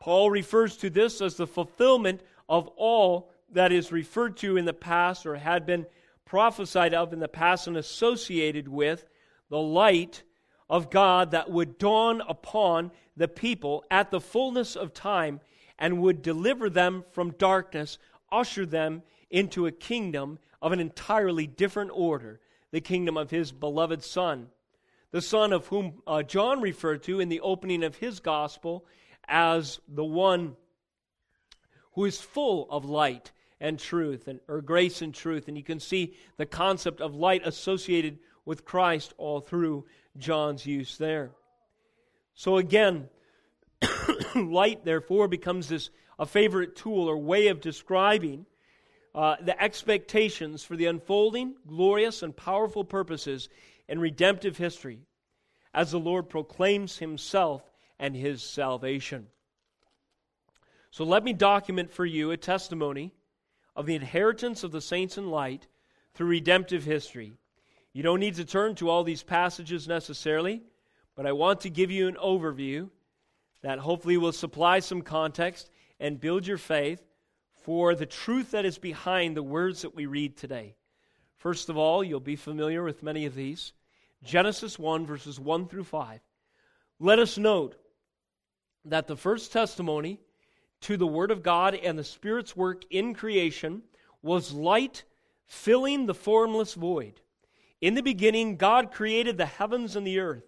Paul 0.00 0.30
refers 0.30 0.76
to 0.78 0.90
this 0.90 1.20
as 1.20 1.36
the 1.36 1.46
fulfillment 1.46 2.22
of 2.48 2.68
all 2.76 3.30
that 3.52 3.72
is 3.72 3.92
referred 3.92 4.36
to 4.38 4.56
in 4.56 4.64
the 4.64 4.72
past 4.72 5.26
or 5.26 5.36
had 5.36 5.66
been 5.66 5.86
prophesied 6.24 6.94
of 6.94 7.12
in 7.12 7.20
the 7.20 7.28
past 7.28 7.66
and 7.66 7.76
associated 7.76 8.68
with 8.68 9.06
the 9.50 9.58
light 9.58 10.22
of 10.70 10.90
God 10.90 11.30
that 11.30 11.50
would 11.50 11.78
dawn 11.78 12.22
upon 12.28 12.90
the 13.16 13.28
people 13.28 13.84
at 13.90 14.10
the 14.10 14.20
fullness 14.20 14.76
of 14.76 14.92
time 14.92 15.40
and 15.78 16.00
would 16.02 16.22
deliver 16.22 16.68
them 16.68 17.04
from 17.12 17.30
darkness, 17.32 17.98
usher 18.30 18.66
them 18.66 19.02
into 19.30 19.66
a 19.66 19.72
kingdom 19.72 20.38
of 20.60 20.72
an 20.72 20.80
entirely 20.80 21.46
different 21.46 21.90
order 21.94 22.40
the 22.70 22.80
kingdom 22.80 23.16
of 23.16 23.30
his 23.30 23.52
beloved 23.52 24.02
Son, 24.02 24.48
the 25.10 25.22
Son 25.22 25.52
of 25.52 25.66
whom 25.68 26.02
uh, 26.06 26.22
John 26.22 26.60
referred 26.60 27.02
to 27.04 27.20
in 27.20 27.28
the 27.28 27.40
opening 27.40 27.82
of 27.82 27.96
his 27.96 28.20
gospel 28.20 28.84
as 29.26 29.80
the 29.88 30.04
one 30.04 30.56
who 31.92 32.04
is 32.04 32.20
full 32.20 32.68
of 32.70 32.84
light 32.84 33.32
and 33.60 33.78
truth, 33.78 34.28
and, 34.28 34.40
or 34.48 34.60
grace 34.60 35.02
and 35.02 35.14
truth. 35.14 35.48
And 35.48 35.56
you 35.56 35.64
can 35.64 35.80
see 35.80 36.14
the 36.36 36.46
concept 36.46 37.00
of 37.00 37.14
light 37.14 37.42
associated 37.44 38.18
with 38.44 38.64
Christ 38.64 39.14
all 39.18 39.40
through 39.40 39.86
John's 40.16 40.64
use 40.64 40.96
there. 40.96 41.32
So 42.34 42.56
again, 42.56 43.08
light 44.34 44.84
therefore 44.84 45.28
becomes 45.28 45.68
this 45.68 45.90
a 46.18 46.26
favorite 46.26 46.76
tool 46.76 47.08
or 47.08 47.16
way 47.16 47.48
of 47.48 47.60
describing 47.60 48.46
uh, 49.18 49.34
the 49.40 49.60
expectations 49.60 50.62
for 50.62 50.76
the 50.76 50.86
unfolding, 50.86 51.56
glorious, 51.66 52.22
and 52.22 52.36
powerful 52.36 52.84
purposes 52.84 53.48
in 53.88 53.98
redemptive 53.98 54.56
history 54.56 55.00
as 55.74 55.90
the 55.90 55.98
Lord 55.98 56.28
proclaims 56.28 56.98
himself 56.98 57.68
and 57.98 58.14
his 58.14 58.44
salvation. 58.44 59.26
So 60.92 61.02
let 61.02 61.24
me 61.24 61.32
document 61.32 61.90
for 61.90 62.06
you 62.06 62.30
a 62.30 62.36
testimony 62.36 63.12
of 63.74 63.86
the 63.86 63.96
inheritance 63.96 64.62
of 64.62 64.70
the 64.70 64.80
saints 64.80 65.18
in 65.18 65.32
light 65.32 65.66
through 66.14 66.28
redemptive 66.28 66.84
history. 66.84 67.32
You 67.92 68.04
don't 68.04 68.20
need 68.20 68.36
to 68.36 68.44
turn 68.44 68.76
to 68.76 68.88
all 68.88 69.02
these 69.02 69.24
passages 69.24 69.88
necessarily, 69.88 70.62
but 71.16 71.26
I 71.26 71.32
want 71.32 71.62
to 71.62 71.70
give 71.70 71.90
you 71.90 72.06
an 72.06 72.16
overview 72.22 72.88
that 73.62 73.80
hopefully 73.80 74.16
will 74.16 74.30
supply 74.30 74.78
some 74.78 75.02
context 75.02 75.70
and 75.98 76.20
build 76.20 76.46
your 76.46 76.56
faith 76.56 77.02
for 77.68 77.94
the 77.94 78.06
truth 78.06 78.52
that 78.52 78.64
is 78.64 78.78
behind 78.78 79.36
the 79.36 79.42
words 79.42 79.82
that 79.82 79.94
we 79.94 80.06
read 80.06 80.34
today. 80.38 80.74
First 81.36 81.68
of 81.68 81.76
all, 81.76 82.02
you'll 82.02 82.18
be 82.18 82.34
familiar 82.34 82.82
with 82.82 83.02
many 83.02 83.26
of 83.26 83.34
these. 83.34 83.74
Genesis 84.24 84.78
1, 84.78 85.04
verses 85.04 85.38
1 85.38 85.68
through 85.68 85.84
5. 85.84 86.18
Let 86.98 87.18
us 87.18 87.36
note 87.36 87.76
that 88.86 89.06
the 89.06 89.18
first 89.18 89.52
testimony 89.52 90.18
to 90.80 90.96
the 90.96 91.06
Word 91.06 91.30
of 91.30 91.42
God 91.42 91.74
and 91.74 91.98
the 91.98 92.04
Spirit's 92.04 92.56
work 92.56 92.84
in 92.88 93.12
creation 93.12 93.82
was 94.22 94.54
light 94.54 95.04
filling 95.44 96.06
the 96.06 96.14
formless 96.14 96.72
void. 96.72 97.20
In 97.82 97.92
the 97.92 98.02
beginning, 98.02 98.56
God 98.56 98.92
created 98.92 99.36
the 99.36 99.44
heavens 99.44 99.94
and 99.94 100.06
the 100.06 100.20
earth. 100.20 100.47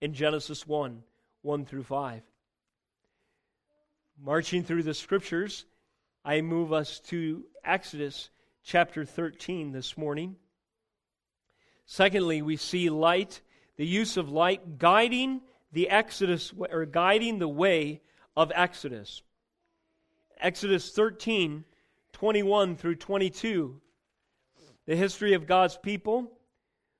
in 0.00 0.14
Genesis 0.14 0.66
1 0.66 1.02
1 1.42 1.64
through 1.64 1.84
5. 1.84 2.22
Marching 4.20 4.64
through 4.64 4.82
the 4.82 4.94
scriptures, 4.94 5.66
I 6.24 6.40
move 6.40 6.72
us 6.72 7.00
to 7.06 7.44
Exodus 7.64 8.30
chapter 8.64 9.04
13 9.04 9.72
this 9.72 9.96
morning. 9.96 10.36
Secondly, 11.84 12.42
we 12.42 12.56
see 12.56 12.90
light, 12.90 13.42
the 13.76 13.86
use 13.86 14.16
of 14.16 14.30
light 14.30 14.78
guiding 14.78 15.42
the 15.72 15.88
Exodus 15.90 16.52
or 16.58 16.86
guiding 16.86 17.38
the 17.38 17.48
way 17.48 18.00
of 18.36 18.50
Exodus. 18.54 19.22
Exodus 20.40 20.90
13, 20.90 21.64
21 22.12 22.76
through 22.76 22.94
22. 22.96 23.80
The 24.86 24.96
history 24.96 25.34
of 25.34 25.46
God's 25.46 25.76
people 25.76 26.32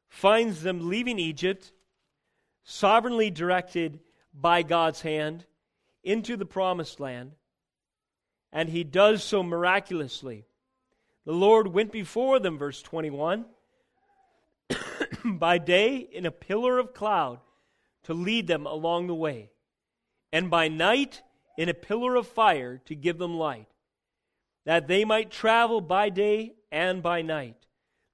finds 0.09 0.63
them 0.63 0.89
leaving 0.89 1.19
Egypt, 1.19 1.73
sovereignly 2.67 3.31
directed 3.31 4.01
by 4.35 4.63
God's 4.63 5.01
hand, 5.01 5.47
into 6.03 6.37
the 6.37 6.45
promised 6.45 7.01
land, 7.01 7.33
and 8.53 8.69
he 8.69 8.85
does 8.85 9.25
so 9.25 9.43
miraculously. 9.43 10.45
The 11.25 11.33
Lord 11.33 11.69
went 11.69 11.91
before 11.91 12.39
them, 12.39 12.59
verse 12.59 12.83
21, 12.83 13.47
by 15.25 15.59
day 15.59 15.97
in 15.97 16.27
a 16.27 16.31
pillar 16.31 16.79
of 16.79 16.93
cloud 16.93 17.41
to 18.05 18.15
lead 18.15 18.47
them 18.47 18.67
along 18.67 19.07
the 19.07 19.15
way, 19.15 19.51
and 20.33 20.51
by 20.51 20.69
night 20.69 21.23
in 21.57 21.69
a 21.69 21.75
pillar 21.75 22.17
of 22.17 22.27
fire 22.27 22.81
to 22.87 22.95
give 22.95 23.19
them 23.19 23.37
light, 23.37 23.69
that 24.65 24.89
they 24.89 25.05
might 25.05 25.31
travel 25.31 25.81
by 25.81 26.09
day 26.09 26.55
and 26.73 27.03
by 27.03 27.23
night. 27.23 27.67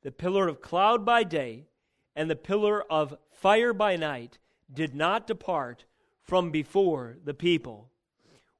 The 0.03 0.13
pillar 0.13 0.47
of 0.49 0.61
cloud 0.61 1.05
by 1.05 1.25
day 1.25 1.67
and 2.15 2.31
the 2.31 2.37
pillar 2.37 2.83
of 2.91 3.17
fire 3.31 3.73
by 3.73 3.97
night 3.97 4.39
did 4.73 4.95
not 4.95 5.27
depart 5.27 5.85
from 6.23 6.51
before 6.51 7.17
the 7.25 7.35
people. 7.35 7.91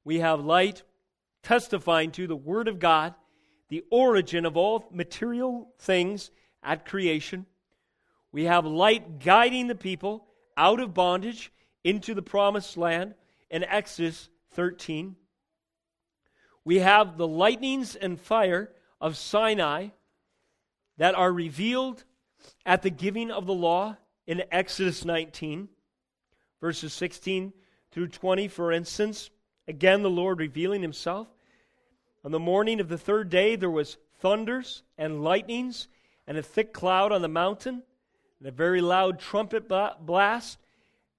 We 0.03 0.19
have 0.19 0.43
light 0.43 0.83
testifying 1.41 2.11
to 2.11 2.27
the 2.27 2.35
Word 2.35 2.67
of 2.67 2.79
God, 2.79 3.13
the 3.69 3.83
origin 3.89 4.45
of 4.45 4.57
all 4.57 4.85
material 4.91 5.73
things 5.79 6.31
at 6.61 6.85
creation. 6.85 7.45
We 8.31 8.45
have 8.45 8.65
light 8.65 9.19
guiding 9.19 9.67
the 9.67 9.75
people 9.75 10.27
out 10.57 10.79
of 10.79 10.93
bondage 10.93 11.51
into 11.83 12.13
the 12.13 12.21
promised 12.21 12.77
land 12.77 13.15
in 13.49 13.63
Exodus 13.63 14.29
13. 14.51 15.15
We 16.65 16.79
have 16.79 17.17
the 17.17 17.27
lightnings 17.27 17.95
and 17.95 18.19
fire 18.19 18.71
of 19.01 19.17
Sinai 19.17 19.89
that 20.97 21.15
are 21.15 21.31
revealed 21.31 22.03
at 22.65 22.81
the 22.81 22.89
giving 22.89 23.31
of 23.31 23.45
the 23.45 23.53
law 23.53 23.97
in 24.25 24.43
Exodus 24.51 25.03
19, 25.03 25.69
verses 26.63 26.93
16 26.93 27.51
through 27.91 28.07
20, 28.07 28.47
for 28.47 28.71
instance. 28.71 29.29
Again, 29.67 30.01
the 30.01 30.09
Lord 30.09 30.39
revealing 30.39 30.81
himself. 30.81 31.27
On 32.23 32.31
the 32.31 32.39
morning 32.39 32.79
of 32.79 32.87
the 32.87 32.97
third 32.97 33.29
day, 33.29 33.57
there 33.57 33.69
was 33.69 33.97
thunders 34.21 34.81
and 34.97 35.25
lightnings 35.25 35.89
and 36.25 36.37
a 36.37 36.41
thick 36.41 36.71
cloud 36.71 37.11
on 37.11 37.21
the 37.21 37.27
mountain 37.27 37.83
and 38.39 38.47
a 38.47 38.51
very 38.51 38.79
loud 38.79 39.19
trumpet 39.19 39.67
blast, 39.67 40.57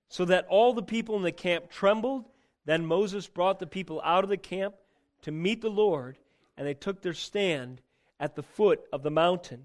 so 0.09 0.25
that 0.25 0.47
all 0.49 0.73
the 0.73 0.83
people 0.83 1.15
in 1.17 1.23
the 1.23 1.31
camp 1.31 1.69
trembled. 1.71 2.25
Then 2.65 2.87
Moses 2.87 3.27
brought 3.27 3.59
the 3.59 3.67
people 3.67 4.01
out 4.03 4.25
of 4.25 4.31
the 4.31 4.39
camp 4.39 4.75
to 5.21 5.31
meet 5.31 5.61
the 5.61 5.69
Lord, 5.69 6.17
and 6.57 6.67
they 6.67 6.73
took 6.73 7.03
their 7.03 7.13
stand 7.13 7.83
at 8.19 8.35
the 8.35 8.43
foot 8.43 8.81
of 8.95 9.03
the 9.03 9.11
mountain. 9.11 9.65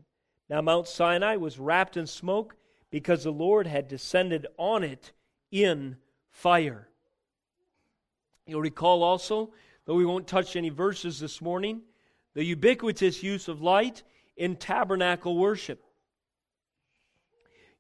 Now, 0.49 0.59
Mount 0.59 0.89
Sinai 0.89 1.38
was 1.38 1.57
wrapped 1.57 1.95
in 1.95 2.05
smoke 2.05 2.57
because 2.91 3.23
the 3.23 3.32
Lord 3.32 3.65
had 3.65 3.88
descended 3.88 4.45
on 4.57 4.84
it 4.84 5.13
in 5.52 5.97
fire. 6.30 6.88
You'll 8.45 8.62
recall 8.62 9.04
also, 9.04 9.52
though 9.86 9.95
we 9.95 10.06
won't 10.06 10.28
touch 10.28 10.56
any 10.56 10.70
verses 10.70 11.20
this 11.20 11.41
morning, 11.41 11.82
the 12.34 12.43
ubiquitous 12.43 13.22
use 13.24 13.47
of 13.47 13.62
light 13.62 14.04
in 14.38 14.56
tabernacle 14.56 15.38
worship. 15.38 15.84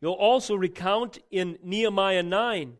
You'll 0.01 0.13
also 0.13 0.55
recount 0.55 1.19
in 1.31 1.57
Nehemiah 1.63 2.23
9 2.23 2.77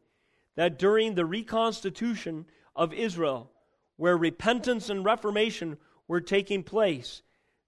that 0.56 0.80
during 0.80 1.16
the 1.16 1.26
reconstitution 1.26 2.46
of 2.76 2.94
Israel, 2.94 3.52
where 3.98 4.18
repentance 4.18 4.90
and 4.90 5.04
reformation 5.04 5.78
were 6.08 6.22
taking 6.22 6.64
place, 6.64 7.22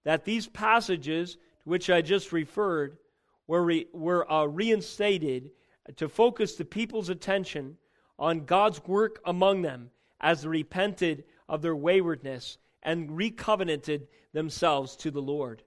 that 0.04 0.24
these 0.24 0.46
passages 0.46 1.34
to 1.34 1.40
which 1.64 1.90
I 1.90 2.02
just 2.02 2.32
referred 2.32 2.98
were, 3.46 3.62
re, 3.62 3.86
were 3.92 4.30
uh, 4.30 4.44
reinstated 4.46 5.50
to 5.96 6.08
focus 6.08 6.54
the 6.54 6.64
people's 6.64 7.08
attention 7.08 7.76
on 8.18 8.44
God's 8.44 8.84
work 8.86 9.20
among 9.24 9.62
them 9.62 9.90
as 10.20 10.42
they 10.42 10.48
repented 10.48 11.24
of 11.48 11.62
their 11.62 11.74
waywardness 11.74 12.58
and 12.82 13.10
recovenanted 13.10 14.06
themselves 14.32 14.96
to 14.96 15.10
the 15.10 15.22
Lord. 15.22 15.62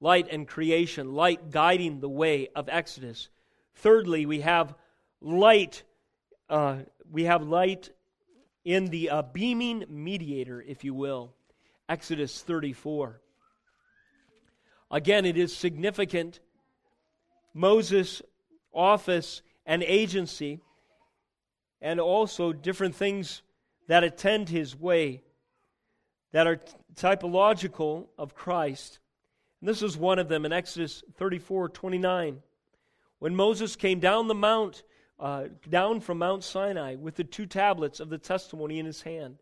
Light 0.00 0.28
and 0.30 0.46
creation, 0.46 1.14
light 1.14 1.50
guiding 1.50 2.00
the 2.00 2.08
way 2.08 2.48
of 2.54 2.68
Exodus. 2.68 3.28
Thirdly, 3.76 4.26
we 4.26 4.40
have 4.40 4.74
light. 5.20 5.82
Uh, 6.48 6.78
we 7.10 7.24
have 7.24 7.42
light 7.42 7.90
in 8.64 8.86
the 8.86 9.10
uh, 9.10 9.22
beaming 9.22 9.84
mediator, 9.88 10.60
if 10.60 10.84
you 10.84 10.94
will. 10.94 11.32
Exodus 11.88 12.42
34. 12.42 13.20
Again, 14.90 15.24
it 15.24 15.36
is 15.36 15.56
significant. 15.56 16.40
Moses' 17.54 18.22
office 18.72 19.42
and 19.66 19.82
agency, 19.82 20.60
and 21.80 22.00
also 22.00 22.52
different 22.52 22.94
things 22.94 23.42
that 23.88 24.04
attend 24.04 24.48
his 24.48 24.78
way 24.78 25.22
that 26.32 26.46
are 26.46 26.60
typological 26.94 28.06
of 28.18 28.34
Christ. 28.34 28.98
And 29.60 29.68
this 29.68 29.82
is 29.82 29.96
one 29.96 30.18
of 30.18 30.28
them 30.28 30.44
in 30.44 30.52
Exodus 30.52 31.02
34 31.16 31.68
29. 31.70 32.42
When 33.18 33.34
Moses 33.34 33.76
came 33.76 34.00
down 34.00 34.28
the 34.28 34.34
mount, 34.34 34.82
uh, 35.18 35.44
down 35.68 36.00
from 36.00 36.18
Mount 36.18 36.44
Sinai 36.44 36.96
with 36.96 37.16
the 37.16 37.24
two 37.24 37.46
tablets 37.46 38.00
of 38.00 38.10
the 38.10 38.18
testimony 38.18 38.78
in 38.78 38.86
his 38.86 39.02
hand, 39.02 39.38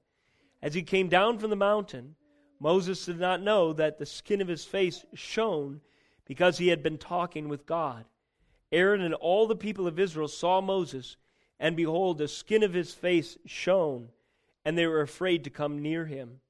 as 0.62 0.72
he 0.74 0.82
came 0.82 1.08
down 1.08 1.38
from 1.38 1.50
the 1.50 1.56
mountain, 1.56 2.14
Moses 2.60 3.04
did 3.04 3.18
not 3.18 3.42
know 3.42 3.72
that 3.72 3.98
the 3.98 4.06
skin 4.06 4.40
of 4.40 4.48
his 4.48 4.64
face 4.64 5.04
shone 5.14 5.80
because 6.24 6.56
he 6.56 6.68
had 6.68 6.82
been 6.82 6.96
talking 6.96 7.48
with 7.48 7.66
God. 7.66 8.04
Aaron 8.72 9.00
and 9.02 9.14
all 9.14 9.46
the 9.46 9.56
people 9.56 9.86
of 9.86 9.98
Israel 9.98 10.28
saw 10.28 10.60
Moses, 10.60 11.16
and 11.60 11.76
behold, 11.76 12.18
the 12.18 12.28
skin 12.28 12.62
of 12.62 12.74
his 12.74 12.92
face 12.92 13.38
shone, 13.46 14.08
and 14.64 14.76
they 14.76 14.86
were 14.86 15.00
afraid 15.00 15.44
to 15.44 15.50
come 15.50 15.80
near 15.80 16.06
him. 16.06 16.40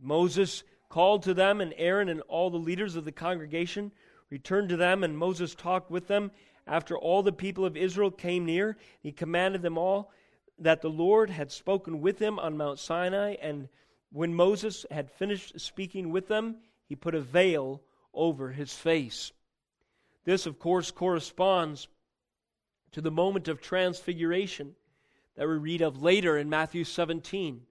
Moses 0.00 0.62
called 0.88 1.22
to 1.24 1.34
them, 1.34 1.60
and 1.60 1.74
Aaron 1.76 2.08
and 2.08 2.20
all 2.22 2.50
the 2.50 2.56
leaders 2.56 2.96
of 2.96 3.04
the 3.04 3.12
congregation 3.12 3.92
returned 4.30 4.68
to 4.68 4.76
them, 4.76 5.02
and 5.02 5.18
Moses 5.18 5.54
talked 5.54 5.90
with 5.90 6.06
them. 6.06 6.30
After 6.66 6.96
all 6.96 7.22
the 7.22 7.32
people 7.32 7.64
of 7.64 7.76
Israel 7.76 8.10
came 8.10 8.44
near, 8.44 8.76
he 9.00 9.10
commanded 9.10 9.62
them 9.62 9.78
all 9.78 10.12
that 10.58 10.82
the 10.82 10.90
Lord 10.90 11.30
had 11.30 11.50
spoken 11.50 12.00
with 12.00 12.18
him 12.18 12.38
on 12.38 12.56
Mount 12.56 12.78
Sinai, 12.78 13.36
and 13.40 13.68
when 14.10 14.34
Moses 14.34 14.84
had 14.90 15.10
finished 15.10 15.58
speaking 15.60 16.10
with 16.10 16.28
them, 16.28 16.56
he 16.84 16.94
put 16.94 17.14
a 17.14 17.20
veil 17.20 17.82
over 18.12 18.50
his 18.50 18.72
face. 18.72 19.32
This, 20.28 20.44
of 20.44 20.58
course, 20.58 20.90
corresponds 20.90 21.88
to 22.92 23.00
the 23.00 23.10
moment 23.10 23.48
of 23.48 23.62
transfiguration 23.62 24.74
that 25.36 25.48
we 25.48 25.54
read 25.54 25.80
of 25.80 26.02
later 26.02 26.36
in 26.36 26.50
Matthew 26.50 26.84
17. 26.84 27.62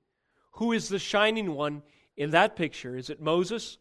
Who 0.53 0.71
is 0.71 0.89
the 0.89 0.97
shining 0.97 1.53
one 1.53 1.83
in 2.15 2.31
that 2.31 2.55
picture? 2.55 2.97
Is 2.97 3.11
it 3.11 3.21
Moses? 3.21 3.77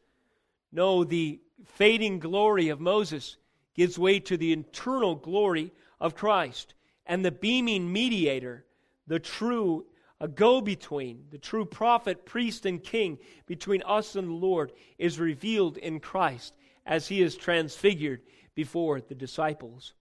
No, 0.72 1.04
the 1.04 1.40
fading 1.64 2.18
glory 2.18 2.68
of 2.68 2.78
Moses 2.78 3.38
gives 3.74 3.98
way 3.98 4.20
to 4.20 4.36
the 4.36 4.52
eternal 4.52 5.14
glory 5.14 5.72
of 5.98 6.14
Christ. 6.14 6.74
And 7.06 7.24
the 7.24 7.32
beaming 7.32 7.90
mediator, 7.90 8.66
the 9.06 9.20
true 9.20 9.86
a 10.20 10.28
go 10.28 10.60
between, 10.60 11.24
the 11.30 11.38
true 11.38 11.64
prophet, 11.64 12.26
priest, 12.26 12.66
and 12.66 12.84
king 12.84 13.20
between 13.46 13.82
us 13.86 14.16
and 14.16 14.28
the 14.28 14.34
Lord, 14.34 14.72
is 14.98 15.18
revealed 15.18 15.78
in 15.78 15.98
Christ 15.98 16.52
as 16.84 17.08
he 17.08 17.22
is 17.22 17.36
transfigured 17.36 18.20
before 18.57 19.00
the 19.00 19.14
disciples. 19.14 19.94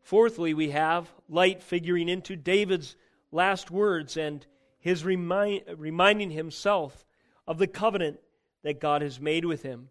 Fourthly, 0.00 0.54
we 0.54 0.70
have 0.70 1.12
light 1.28 1.62
figuring 1.62 2.08
into 2.08 2.36
David's 2.36 2.96
last 3.30 3.70
words 3.70 4.16
and 4.16 4.46
his 4.78 5.04
remind, 5.04 5.62
reminding 5.76 6.30
himself 6.30 7.04
of 7.46 7.58
the 7.58 7.66
covenant 7.66 8.20
that 8.62 8.80
God 8.80 9.02
has 9.02 9.20
made 9.20 9.44
with 9.44 9.62
him. 9.62 9.90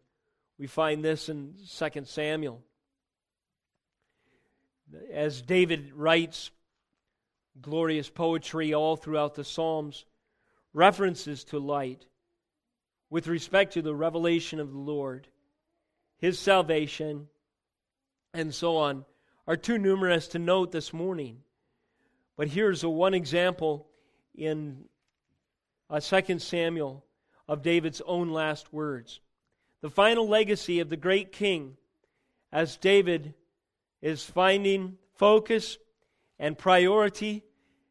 We 0.57 0.65
find 0.65 1.03
this 1.03 1.29
in 1.29 1.55
2 1.77 2.05
Samuel. 2.05 2.61
As 5.11 5.41
David 5.41 5.91
writes, 5.93 6.51
glorious 7.61 8.09
poetry 8.09 8.73
all 8.73 8.95
throughout 8.95 9.35
the 9.35 9.43
Psalms, 9.43 10.05
references 10.73 11.43
to 11.45 11.59
light 11.59 12.05
with 13.09 13.27
respect 13.27 13.73
to 13.73 13.81
the 13.81 13.93
revelation 13.93 14.59
of 14.59 14.71
the 14.71 14.79
Lord, 14.79 15.27
His 16.17 16.39
salvation, 16.39 17.27
and 18.33 18.53
so 18.53 18.77
on, 18.77 19.05
are 19.47 19.57
too 19.57 19.77
numerous 19.77 20.27
to 20.29 20.39
note 20.39 20.71
this 20.71 20.91
morning. 20.91 21.37
But 22.35 22.47
here's 22.47 22.83
a 22.83 22.89
one 22.89 23.13
example 23.13 23.87
in 24.33 24.85
uh, 25.89 25.99
2 25.99 26.39
Samuel 26.39 27.05
of 27.47 27.61
David's 27.61 28.01
own 28.05 28.31
last 28.31 28.73
words. 28.73 29.19
The 29.81 29.89
final 29.89 30.27
legacy 30.27 30.79
of 30.79 30.89
the 30.89 30.97
great 30.97 31.31
king 31.31 31.77
as 32.51 32.77
David 32.77 33.33
is 34.01 34.23
finding 34.23 34.97
focus 35.15 35.77
and 36.39 36.57
priority 36.57 37.43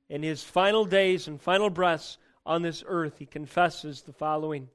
in 0.08 0.22
his 0.22 0.42
final 0.42 0.84
days 0.84 1.28
and 1.28 1.40
final 1.40 1.70
breaths 1.70 2.18
on 2.44 2.62
this 2.62 2.82
earth, 2.86 3.18
he 3.18 3.26
confesses 3.26 4.02
the 4.02 4.12
following. 4.12 4.68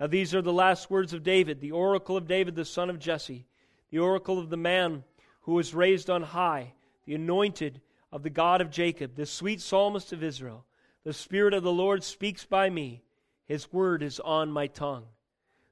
Now, 0.00 0.06
these 0.06 0.34
are 0.34 0.42
the 0.42 0.52
last 0.52 0.90
words 0.90 1.12
of 1.12 1.22
David, 1.22 1.60
the 1.60 1.72
oracle 1.72 2.16
of 2.16 2.26
David, 2.26 2.54
the 2.54 2.64
son 2.64 2.88
of 2.88 2.98
Jesse, 2.98 3.46
the 3.92 3.98
oracle 3.98 4.38
of 4.38 4.48
the 4.48 4.56
man 4.56 5.04
who 5.42 5.52
was 5.52 5.74
raised 5.74 6.08
on 6.08 6.22
high, 6.22 6.72
the 7.04 7.14
anointed 7.14 7.80
of 8.10 8.22
the 8.22 8.30
God 8.30 8.62
of 8.62 8.70
Jacob, 8.70 9.14
the 9.14 9.26
sweet 9.26 9.60
psalmist 9.60 10.12
of 10.14 10.24
Israel. 10.24 10.64
The 11.04 11.12
Spirit 11.12 11.52
of 11.52 11.62
the 11.62 11.72
Lord 11.72 12.02
speaks 12.02 12.46
by 12.46 12.70
me, 12.70 13.02
His 13.44 13.70
word 13.70 14.02
is 14.02 14.18
on 14.18 14.50
my 14.50 14.66
tongue. 14.66 15.04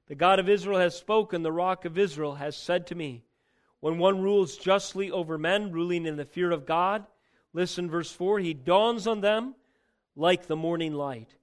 The 0.07 0.15
God 0.15 0.39
of 0.39 0.47
Israel 0.47 0.77
has 0.77 0.95
spoken, 0.95 1.41
the 1.41 1.51
rock 1.51 1.83
of 1.83 1.97
Israel 1.97 2.35
has 2.35 2.55
said 2.55 2.85
to 2.87 2.95
me, 2.95 3.23
When 3.79 3.97
one 3.97 4.21
rules 4.21 4.55
justly 4.55 5.09
over 5.09 5.39
men, 5.39 5.71
ruling 5.71 6.05
in 6.05 6.15
the 6.15 6.25
fear 6.25 6.51
of 6.51 6.67
God, 6.67 7.05
listen, 7.53 7.89
verse 7.89 8.11
4 8.11 8.39
He 8.39 8.53
dawns 8.53 9.07
on 9.07 9.21
them 9.21 9.55
like 10.15 10.45
the 10.45 10.55
morning 10.55 10.93
light, 10.93 11.33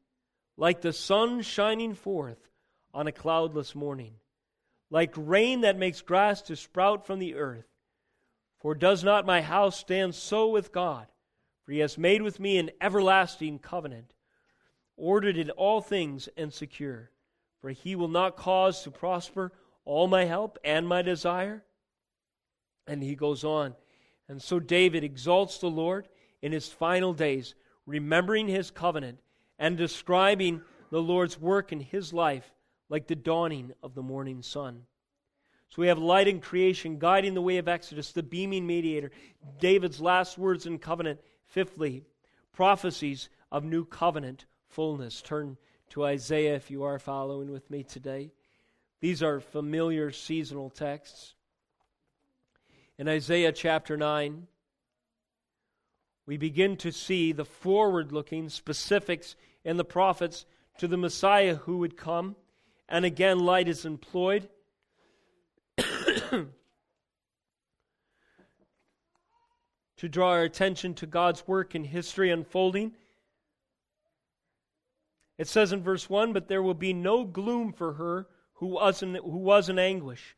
like 0.57 0.81
the 0.81 0.93
sun 0.93 1.43
shining 1.43 1.95
forth 1.95 2.51
on 2.95 3.09
a 3.09 3.13
cloudless 3.13 3.75
morning, 3.75 4.13
like 4.91 5.13
rain 5.17 5.63
that 5.63 5.79
makes 5.79 6.01
grass 6.01 6.43
to 6.43 6.57
sprout 6.57 7.07
from 7.07 7.19
the 7.19 7.35
earth. 7.35 7.67
For 8.61 8.75
does 8.75 9.05
not 9.05 9.27
my 9.27 9.43
house 9.43 9.79
stand 9.79 10.15
so 10.15 10.49
with 10.49 10.73
God? 10.73 11.07
For 11.65 11.73
he 11.73 11.79
has 11.81 11.99
made 11.99 12.23
with 12.23 12.41
me 12.41 12.59
an 12.59 12.71
everlasting 12.81 13.59
covenant, 13.59 14.15
ordered 14.97 15.37
in 15.37 15.51
all 15.51 15.81
things 15.81 16.29
and 16.37 16.53
secure. 16.53 17.11
For 17.61 17.71
he 17.71 17.95
will 17.95 18.09
not 18.09 18.37
cause 18.37 18.83
to 18.83 18.91
prosper 18.91 19.53
all 19.85 20.07
my 20.07 20.25
help 20.25 20.59
and 20.65 20.89
my 20.89 21.03
desire. 21.03 21.63
And 22.87 23.03
he 23.03 23.15
goes 23.15 23.45
on. 23.45 23.75
And 24.29 24.43
so 24.43 24.61
David 24.61 25.05
exalts 25.05 25.59
the 25.59 25.71
Lord 25.71 26.09
in 26.41 26.53
his 26.53 26.69
final 26.69 27.13
days, 27.13 27.55
remembering 27.87 28.49
his 28.49 28.71
covenant 28.71 29.19
and 29.59 29.77
describing 29.77 30.63
the 30.91 31.03
Lord's 31.03 31.39
work 31.39 31.73
in 31.73 31.81
his 31.81 32.13
life 32.13 32.51
like 32.89 33.07
the 33.07 33.17
dawning 33.17 33.73
of 33.83 33.95
the 33.95 34.03
morning 34.03 34.43
sun. 34.43 34.83
So 35.69 35.83
we 35.83 35.89
have 35.89 35.99
light 35.99 36.29
in 36.29 36.41
creation 36.41 36.99
guiding 36.99 37.35
the 37.35 37.43
way 37.43 37.59
of 37.59 37.69
Exodus, 37.69 38.13
the 38.13 38.23
beaming 38.23 38.67
mediator, 38.67 39.11
David's 39.61 40.01
last 40.01 40.39
words 40.39 40.67
in 40.67 40.79
covenant. 40.79 41.21
Fifthly, 41.47 42.05
prophecies 42.53 43.29
of 43.51 43.65
new 43.65 43.85
covenant 43.85 44.45
fullness. 44.67 45.23
Turn 45.23 45.57
to 45.91 46.05
Isaiah 46.05 46.55
if 46.55 46.71
you 46.71 46.85
are 46.85 46.99
following 46.99 47.51
with 47.51 47.71
me 47.71 47.83
today. 47.83 48.31
These 49.01 49.23
are 49.23 49.41
familiar 49.41 50.11
seasonal 50.11 50.71
texts. 50.71 51.35
In 52.99 53.09
Isaiah 53.09 53.53
chapter 53.53 53.97
9, 53.97 54.47
we 56.27 56.37
begin 56.37 56.77
to 56.79 56.93
see 56.93 57.33
the 57.33 57.45
forward 57.45 58.13
looking 58.13 58.49
specifics 58.49 59.37
in 59.65 59.77
the 59.77 59.85
prophets 59.85 60.45
to 60.79 60.89
the 60.89 60.97
Messiah 60.97 61.55
who 61.55 61.79
would 61.79 61.97
come. 61.97 62.37
And 62.89 63.05
again, 63.05 63.41
light 63.41 63.69
is 63.69 63.85
employed 63.85 64.49
to 65.77 66.49
draw 70.09 70.31
our 70.31 70.43
attention 70.43 70.95
to 70.95 71.07
God's 71.07 71.47
work 71.47 71.75
in 71.75 71.85
history 71.85 72.31
unfolding. 72.31 72.93
It 75.37 75.49
says 75.49 75.73
in 75.73 75.83
verse 75.83 76.09
1 76.09 76.33
But 76.33 76.49
there 76.49 76.63
will 76.63 76.75
be 76.75 76.93
no 76.93 77.25
gloom 77.25 77.73
for 77.73 77.95
her 77.95 78.27
who 78.55 78.67
was 78.67 79.03
in, 79.03 79.15
who 79.15 79.39
was 79.39 79.69
in 79.69 79.79
anguish. 79.79 80.35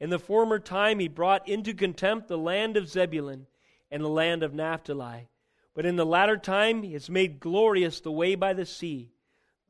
In 0.00 0.10
the 0.10 0.18
former 0.18 0.58
time 0.58 0.98
he 0.98 1.08
brought 1.08 1.48
into 1.48 1.72
contempt 1.72 2.26
the 2.26 2.36
land 2.36 2.76
of 2.76 2.88
Zebulun 2.88 3.46
and 3.90 4.02
the 4.02 4.08
land 4.08 4.42
of 4.42 4.52
Naphtali. 4.52 5.28
But 5.74 5.86
in 5.86 5.96
the 5.96 6.04
latter 6.04 6.36
time 6.36 6.82
he 6.82 6.92
has 6.94 7.08
made 7.08 7.40
glorious 7.40 8.00
the 8.00 8.12
way 8.12 8.34
by 8.34 8.52
the 8.52 8.66
sea, 8.66 9.12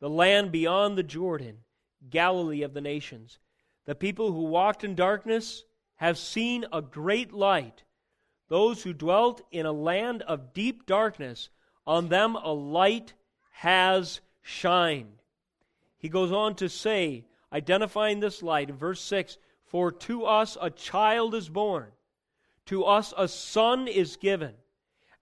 the 0.00 0.10
land 0.10 0.50
beyond 0.50 0.96
the 0.96 1.02
Jordan, 1.02 1.58
Galilee 2.10 2.62
of 2.62 2.74
the 2.74 2.80
nations. 2.80 3.38
The 3.84 3.94
people 3.94 4.32
who 4.32 4.44
walked 4.44 4.84
in 4.84 4.94
darkness 4.94 5.64
have 5.96 6.18
seen 6.18 6.64
a 6.72 6.82
great 6.82 7.32
light. 7.32 7.82
Those 8.48 8.82
who 8.82 8.92
dwelt 8.92 9.42
in 9.50 9.66
a 9.66 9.72
land 9.72 10.22
of 10.22 10.52
deep 10.52 10.86
darkness, 10.86 11.48
on 11.86 12.08
them 12.08 12.36
a 12.36 12.52
light 12.52 13.14
has 13.50 14.20
shined. 14.40 15.22
He 15.96 16.08
goes 16.08 16.32
on 16.32 16.54
to 16.56 16.68
say, 16.68 17.24
identifying 17.52 18.20
this 18.20 18.42
light 18.42 18.70
in 18.70 18.76
verse 18.76 19.00
6 19.00 19.36
For 19.64 19.92
to 19.92 20.24
us 20.24 20.56
a 20.60 20.70
child 20.70 21.34
is 21.34 21.48
born, 21.48 21.92
to 22.66 22.84
us 22.84 23.14
a 23.16 23.28
son 23.28 23.88
is 23.88 24.16
given, 24.16 24.54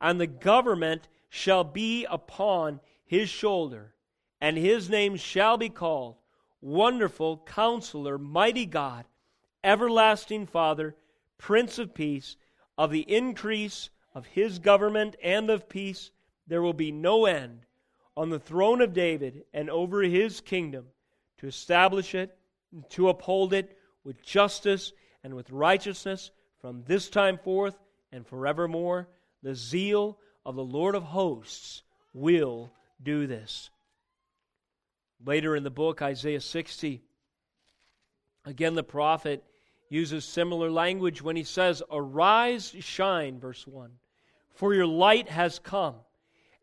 and 0.01 0.20
the 0.20 0.26
government 0.26 1.09
shall 1.28 1.64
be 1.64 2.07
upon 2.07 2.81
his 3.05 3.28
shoulder, 3.28 3.95
and 4.41 4.57
his 4.57 4.89
name 4.89 5.16
shall 5.16 5.57
be 5.57 5.68
called 5.68 6.16
Wonderful 6.61 7.43
Counselor, 7.47 8.19
Mighty 8.19 8.67
God, 8.67 9.05
Everlasting 9.65 10.47
Father, 10.47 10.97
Prince 11.39 11.79
of 11.79 11.95
Peace. 11.95 12.37
Of 12.79 12.91
the 12.91 13.11
increase 13.13 13.91
of 14.15 14.25
his 14.27 14.59
government 14.59 15.15
and 15.23 15.51
of 15.51 15.69
peace, 15.69 16.11
there 16.47 16.63
will 16.63 16.73
be 16.73 16.91
no 16.91 17.27
end 17.27 17.61
on 18.17 18.31
the 18.31 18.39
throne 18.39 18.81
of 18.81 18.95
David 18.95 19.45
and 19.53 19.69
over 19.69 20.03
his 20.03 20.41
kingdom 20.41 20.87
to 21.39 21.47
establish 21.47 22.15
it, 22.15 22.37
to 22.91 23.09
uphold 23.09 23.53
it 23.53 23.77
with 24.03 24.23
justice 24.23 24.93
and 25.23 25.35
with 25.35 25.51
righteousness 25.51 26.31
from 26.61 26.85
this 26.87 27.11
time 27.11 27.39
forth 27.39 27.79
and 28.13 28.27
forevermore. 28.27 29.09
The 29.43 29.55
zeal 29.55 30.19
of 30.45 30.57
the 30.57 30.65
Lord 30.65 30.95
of 30.95 31.03
hosts 31.03 31.83
will 32.13 32.73
do 33.03 33.27
this. 33.27 33.71
Later 35.25 35.55
in 35.55 35.64
the 35.64 35.71
book, 35.71 36.01
Isaiah 36.01 36.41
60, 36.41 37.03
again 38.47 38.75
the 38.75 38.83
prophet 38.83 39.45
uses 39.91 40.25
similar 40.25 40.71
language 40.71 41.21
when 41.21 41.37
he 41.37 41.45
says, 41.45 41.83
Arise, 41.91 42.75
shine, 42.81 43.39
verse 43.39 43.66
1, 43.66 43.91
for 44.55 44.73
your 44.73 44.87
light 44.87 45.29
has 45.29 45.59
come, 45.59 45.97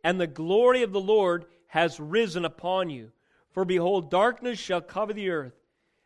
and 0.03 0.20
the 0.20 0.28
glory 0.28 0.82
of 0.82 0.91
the 0.91 0.99
Lord 0.99 1.45
has 1.68 1.99
risen 1.99 2.45
upon 2.45 2.89
you. 2.89 3.12
For 3.51 3.64
behold, 3.64 4.10
darkness 4.10 4.58
shall 4.58 4.82
cover 4.82 5.14
the 5.14 5.30
earth, 5.30 5.60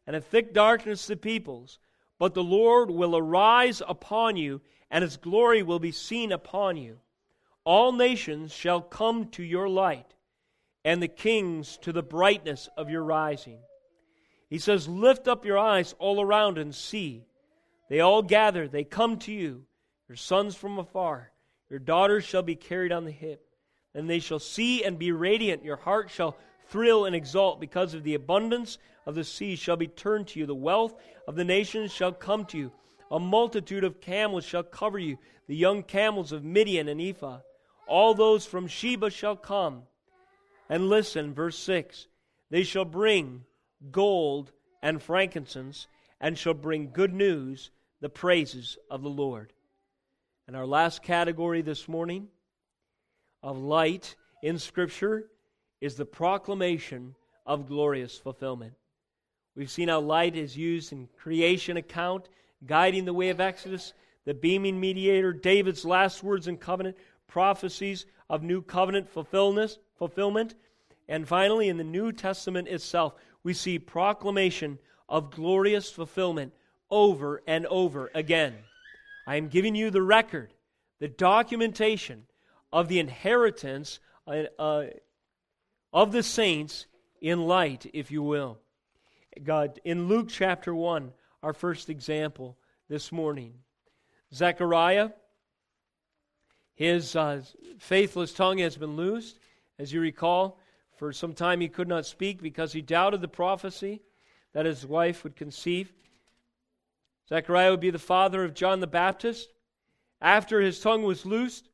and 0.06 0.16
a 0.16 0.22
thick 0.22 0.54
darkness 0.54 1.08
the 1.08 1.16
peoples. 1.16 1.80
But 2.18 2.34
the 2.34 2.44
Lord 2.44 2.92
will 2.92 3.18
arise 3.18 3.82
upon 3.88 4.36
you, 4.36 4.62
and 4.90 5.04
his 5.04 5.18
glory 5.18 5.64
will 5.64 5.80
be 5.80 5.92
seen 5.92 6.32
upon 6.32 6.78
you. 6.78 7.00
All 7.64 7.92
nations 7.92 8.52
shall 8.52 8.82
come 8.82 9.28
to 9.30 9.44
your 9.44 9.70
light 9.70 10.14
and 10.84 11.02
the 11.02 11.08
kings 11.08 11.78
to 11.78 11.92
the 11.92 12.04
brightness 12.04 12.70
of 12.76 12.90
your 12.90 13.04
rising. 13.04 13.60
He 14.50 14.58
says, 14.58 14.88
Lift 14.88 15.28
up 15.28 15.46
your 15.46 15.58
eyes 15.58 15.96
all 16.00 16.22
around 16.22 16.58
and 16.58 16.74
see. 16.74 17.26
They 17.90 18.00
all 18.00 18.22
gather, 18.22 18.68
they 18.68 18.84
come 18.84 19.18
to 19.20 19.32
you, 19.32 19.66
your 20.08 20.16
sons 20.16 20.56
from 20.56 20.80
afar. 20.80 21.32
Your 21.70 21.80
daughters 21.80 22.26
shall 22.26 22.42
be 22.42 22.56
carried 22.56 22.92
on 22.92 23.06
the 23.06 23.12
hip. 23.12 23.46
and 23.94 24.10
they 24.10 24.20
shall 24.20 24.40
see 24.40 24.84
and 24.84 24.98
be 24.98 25.12
radiant. 25.12 25.64
Your 25.66 25.76
heart 25.76 26.10
shall 26.10 26.38
thrill 26.68 27.06
and 27.06 27.16
exult 27.16 27.60
because 27.60 27.94
of 27.94 28.04
the 28.04 28.16
abundance 28.16 28.78
of 29.06 29.16
the 29.16 29.24
sea 29.24 29.56
shall 29.56 29.76
be 29.76 29.88
turned 29.88 30.28
to 30.28 30.40
you. 30.40 30.46
The 30.46 30.56
wealth 30.56 30.96
of 31.28 31.36
the 31.36 31.44
nations 31.44 31.92
shall 31.92 32.14
come 32.14 32.46
to 32.46 32.58
you. 32.58 32.72
A 33.10 33.20
multitude 33.20 33.84
of 33.84 34.00
camels 34.00 34.46
shall 34.46 34.64
cover 34.64 34.98
you, 34.98 35.18
the 35.48 35.56
young 35.56 35.84
camels 35.84 36.32
of 36.32 36.46
Midian 36.46 36.88
and 36.88 37.02
Ephah. 37.02 37.40
All 37.88 38.14
those 38.14 38.46
from 38.46 38.68
Sheba 38.68 39.10
shall 39.10 39.36
come 39.36 39.84
and 40.72 40.88
listen, 40.88 41.34
verse 41.34 41.60
6 41.60 42.08
They 42.50 42.64
shall 42.64 42.86
bring 42.86 43.44
gold 43.92 44.54
and 44.82 45.04
frankincense, 45.04 45.88
and 46.22 46.38
shall 46.38 46.54
bring 46.54 46.92
good 46.94 47.14
news, 47.14 47.72
the 48.00 48.10
praises 48.10 48.78
of 48.90 49.04
the 49.04 49.10
Lord. 49.10 49.52
And 50.48 50.56
our 50.56 50.66
last 50.66 51.04
category 51.04 51.62
this 51.62 51.90
morning 51.90 52.30
of 53.44 53.58
light 53.58 54.16
in 54.42 54.58
Scripture 54.58 55.28
is 55.82 55.96
the 55.96 56.06
proclamation 56.06 57.16
of 57.46 57.68
glorious 57.68 58.18
fulfillment. 58.18 58.74
We've 59.56 59.70
seen 59.70 59.90
how 59.90 60.00
light 60.00 60.38
is 60.38 60.56
used 60.56 60.94
in 60.94 61.10
creation 61.18 61.76
account, 61.76 62.30
guiding 62.66 63.04
the 63.04 63.14
way 63.14 63.28
of 63.28 63.42
Exodus, 63.42 63.94
the 64.24 64.34
beaming 64.34 64.80
mediator, 64.80 65.34
David's 65.34 65.84
last 65.84 66.24
words 66.24 66.48
in 66.48 66.56
covenant, 66.56 66.96
prophecies 67.32 68.06
of 68.30 68.44
new 68.44 68.62
covenant 68.62 69.10
fulfillment. 69.10 70.56
And 71.08 71.28
finally, 71.28 71.70
in 71.70 71.78
the 71.78 71.84
New 71.84 72.12
Testament 72.12 72.68
itself, 72.68 73.16
we 73.42 73.54
see 73.54 73.80
proclamation 73.80 74.78
of 75.10 75.32
glorious 75.32 75.90
fulfillment 75.90 76.54
over 76.90 77.42
and 77.48 77.66
over 77.68 78.12
again. 78.14 78.56
I 79.26 79.38
am 79.38 79.48
giving 79.48 79.76
you 79.76 79.90
the 79.90 80.02
record, 80.02 80.54
the 81.00 81.08
documentation 81.08 82.28
of 82.72 82.90
the 82.90 83.00
inheritance 83.00 84.00
uh, 84.28 84.44
uh, 84.60 84.86
of 85.94 86.12
the 86.12 86.24
saints 86.24 86.86
in 87.22 87.48
light, 87.48 87.90
if 87.94 88.12
you 88.12 88.22
will. 88.24 88.60
God, 89.44 89.80
in 89.86 90.08
Luke 90.08 90.28
chapter 90.30 90.76
1, 90.76 91.14
our 91.44 91.54
first 91.54 91.90
example 91.90 92.58
this 92.90 93.12
morning, 93.12 93.54
Zechariah, 94.34 95.12
his 96.82 97.16
uh, 97.16 97.44
faithless 97.78 98.34
tongue 98.34 98.58
has 98.58 98.76
been 98.76 98.96
loosed. 98.96 99.38
As 99.78 99.94
you 99.94 100.02
recall, 100.02 100.58
for 100.98 101.14
some 101.14 101.34
time 101.34 101.62
he 101.62 101.70
could 101.70 101.88
not 101.88 102.08
speak 102.08 102.42
because 102.42 102.74
he 102.74 102.82
doubted 102.82 103.22
the 103.22 103.28
prophecy 103.28 104.02
that 104.54 104.66
his 104.66 104.84
wife 104.84 105.24
would 105.24 105.36
conceive. 105.36 105.94
Zechariah 107.30 107.70
would 107.70 107.82
be 107.82 107.92
the 107.92 108.00
father 108.00 108.44
of 108.44 108.56
John 108.56 108.80
the 108.80 108.88
Baptist. 108.88 109.50
After 110.22 110.60
his 110.60 110.80
tongue 110.80 111.04
was 111.04 111.24
loosed, 111.24 111.70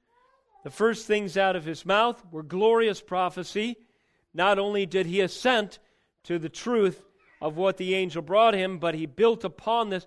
the 0.65 0.69
first 0.69 1.07
things 1.07 1.37
out 1.37 1.55
of 1.55 1.63
his 1.63 1.85
mouth 1.85 2.21
were 2.29 2.43
glorious 2.43 2.99
prophecy. 2.99 3.77
Not 4.33 4.59
only 4.59 4.85
did 4.85 5.05
he 5.05 5.21
assent 5.21 5.79
to 6.25 6.37
the 6.37 6.49
truth 6.49 7.01
of 7.41 7.55
what 7.55 7.77
the 7.77 7.95
angel 7.95 8.21
brought 8.21 8.55
him, 8.55 8.77
but 8.77 8.93
he 8.93 9.05
built 9.05 9.45
upon 9.45 9.89
this, 9.89 10.05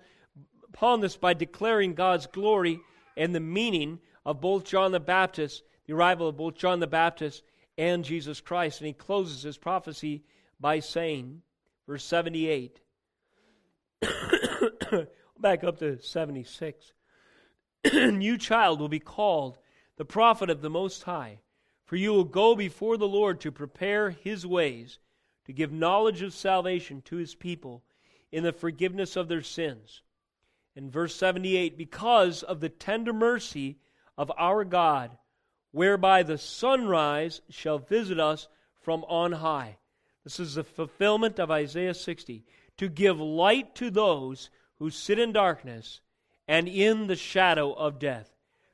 upon 0.69 1.01
this 1.01 1.17
by 1.17 1.33
declaring 1.33 1.95
God's 1.95 2.27
glory 2.27 2.79
and 3.17 3.33
the 3.33 3.39
meaning 3.39 3.97
of 4.25 4.41
both 4.41 4.65
John 4.65 4.91
the 4.91 4.99
Baptist, 4.99 5.63
the 5.85 5.93
arrival 5.93 6.27
of 6.27 6.37
both 6.37 6.55
John 6.55 6.79
the 6.79 6.87
Baptist 6.87 7.43
and 7.77 8.03
Jesus 8.03 8.41
Christ. 8.41 8.79
And 8.79 8.87
he 8.87 8.93
closes 8.93 9.43
his 9.43 9.57
prophecy 9.57 10.23
by 10.59 10.79
saying, 10.79 11.41
verse 11.87 12.03
78, 12.03 12.79
back 15.39 15.63
up 15.63 15.79
to 15.79 15.99
76, 16.01 16.93
you 17.93 18.37
child 18.37 18.79
will 18.79 18.89
be 18.89 18.99
called 18.99 19.57
the 19.97 20.05
prophet 20.05 20.49
of 20.49 20.61
the 20.61 20.69
Most 20.69 21.03
High. 21.03 21.39
For 21.85 21.97
you 21.97 22.13
will 22.13 22.23
go 22.23 22.55
before 22.55 22.95
the 22.95 23.07
Lord 23.07 23.41
to 23.41 23.51
prepare 23.51 24.11
his 24.11 24.45
ways, 24.45 24.99
to 25.45 25.51
give 25.51 25.73
knowledge 25.73 26.21
of 26.21 26.33
salvation 26.33 27.01
to 27.01 27.17
his 27.17 27.35
people 27.35 27.83
in 28.31 28.43
the 28.43 28.53
forgiveness 28.53 29.17
of 29.17 29.27
their 29.27 29.41
sins. 29.41 30.01
In 30.73 30.89
verse 30.89 31.13
78, 31.13 31.77
because 31.77 32.43
of 32.43 32.61
the 32.61 32.69
tender 32.69 33.11
mercy 33.11 33.77
of 34.21 34.31
our 34.37 34.63
God, 34.63 35.17
whereby 35.71 36.21
the 36.21 36.37
sunrise 36.37 37.41
shall 37.49 37.79
visit 37.79 38.19
us 38.19 38.47
from 38.81 39.03
on 39.05 39.31
high. 39.31 39.77
This 40.23 40.39
is 40.39 40.55
the 40.55 40.63
fulfillment 40.63 41.39
of 41.39 41.49
Isaiah 41.49 41.93
60 41.93 42.45
to 42.77 42.89
give 42.89 43.19
light 43.19 43.73
to 43.75 43.89
those 43.89 44.49
who 44.79 44.89
sit 44.89 45.17
in 45.17 45.31
darkness 45.31 46.01
and 46.47 46.67
in 46.67 47.07
the 47.07 47.15
shadow 47.15 47.73
of 47.73 47.99
death 47.99 48.31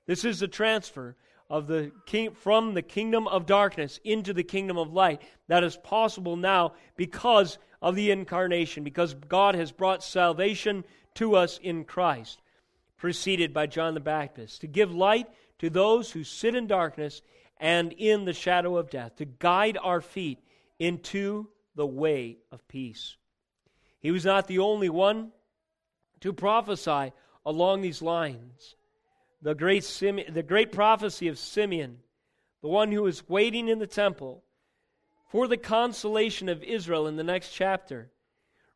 this 0.07 0.23
is 0.23 0.39
the 0.39 0.47
transfer 0.47 1.15
of 1.49 1.67
the 1.67 1.91
king, 2.05 2.31
from 2.31 2.73
the 2.73 2.81
kingdom 2.81 3.27
of 3.27 3.45
darkness 3.45 3.99
into 4.03 4.33
the 4.33 4.43
kingdom 4.43 4.77
of 4.77 4.91
light. 4.91 5.21
That 5.47 5.63
is 5.63 5.77
possible 5.77 6.35
now 6.35 6.73
because 6.95 7.59
of 7.81 7.95
the 7.95 8.09
incarnation, 8.11 8.83
because 8.83 9.13
God 9.13 9.53
has 9.55 9.71
brought 9.71 10.03
salvation 10.03 10.83
to 11.15 11.35
us 11.35 11.59
in 11.61 11.83
Christ, 11.83 12.41
preceded 12.97 13.53
by 13.53 13.67
John 13.67 13.93
the 13.93 13.99
Baptist, 13.99 14.61
to 14.61 14.67
give 14.67 14.93
light 14.93 15.27
to 15.59 15.69
those 15.69 16.11
who 16.11 16.23
sit 16.23 16.55
in 16.55 16.67
darkness 16.67 17.21
and 17.57 17.93
in 17.93 18.25
the 18.25 18.33
shadow 18.33 18.77
of 18.77 18.89
death, 18.89 19.15
to 19.17 19.25
guide 19.25 19.77
our 19.81 20.01
feet 20.01 20.39
into 20.79 21.47
the 21.75 21.87
way 21.87 22.37
of 22.51 22.67
peace. 22.67 23.17
He 23.99 24.11
was 24.11 24.25
not 24.25 24.47
the 24.47 24.59
only 24.59 24.89
one 24.89 25.31
to 26.21 26.33
prophesy 26.33 27.13
along 27.45 27.81
these 27.81 28.01
lines 28.01 28.75
the 29.41 29.53
great, 29.53 29.83
Simeon, 29.83 30.33
the 30.33 30.43
great 30.43 30.71
prophecy 30.71 31.27
of 31.27 31.37
Simeon, 31.37 31.99
the 32.61 32.67
one 32.67 32.91
who 32.91 33.05
is 33.05 33.29
waiting 33.29 33.67
in 33.67 33.79
the 33.79 33.87
temple 33.87 34.43
for 35.29 35.47
the 35.47 35.57
consolation 35.57 36.49
of 36.49 36.63
Israel 36.63 37.07
in 37.07 37.17
the 37.17 37.23
next 37.23 37.51
chapter. 37.51 38.09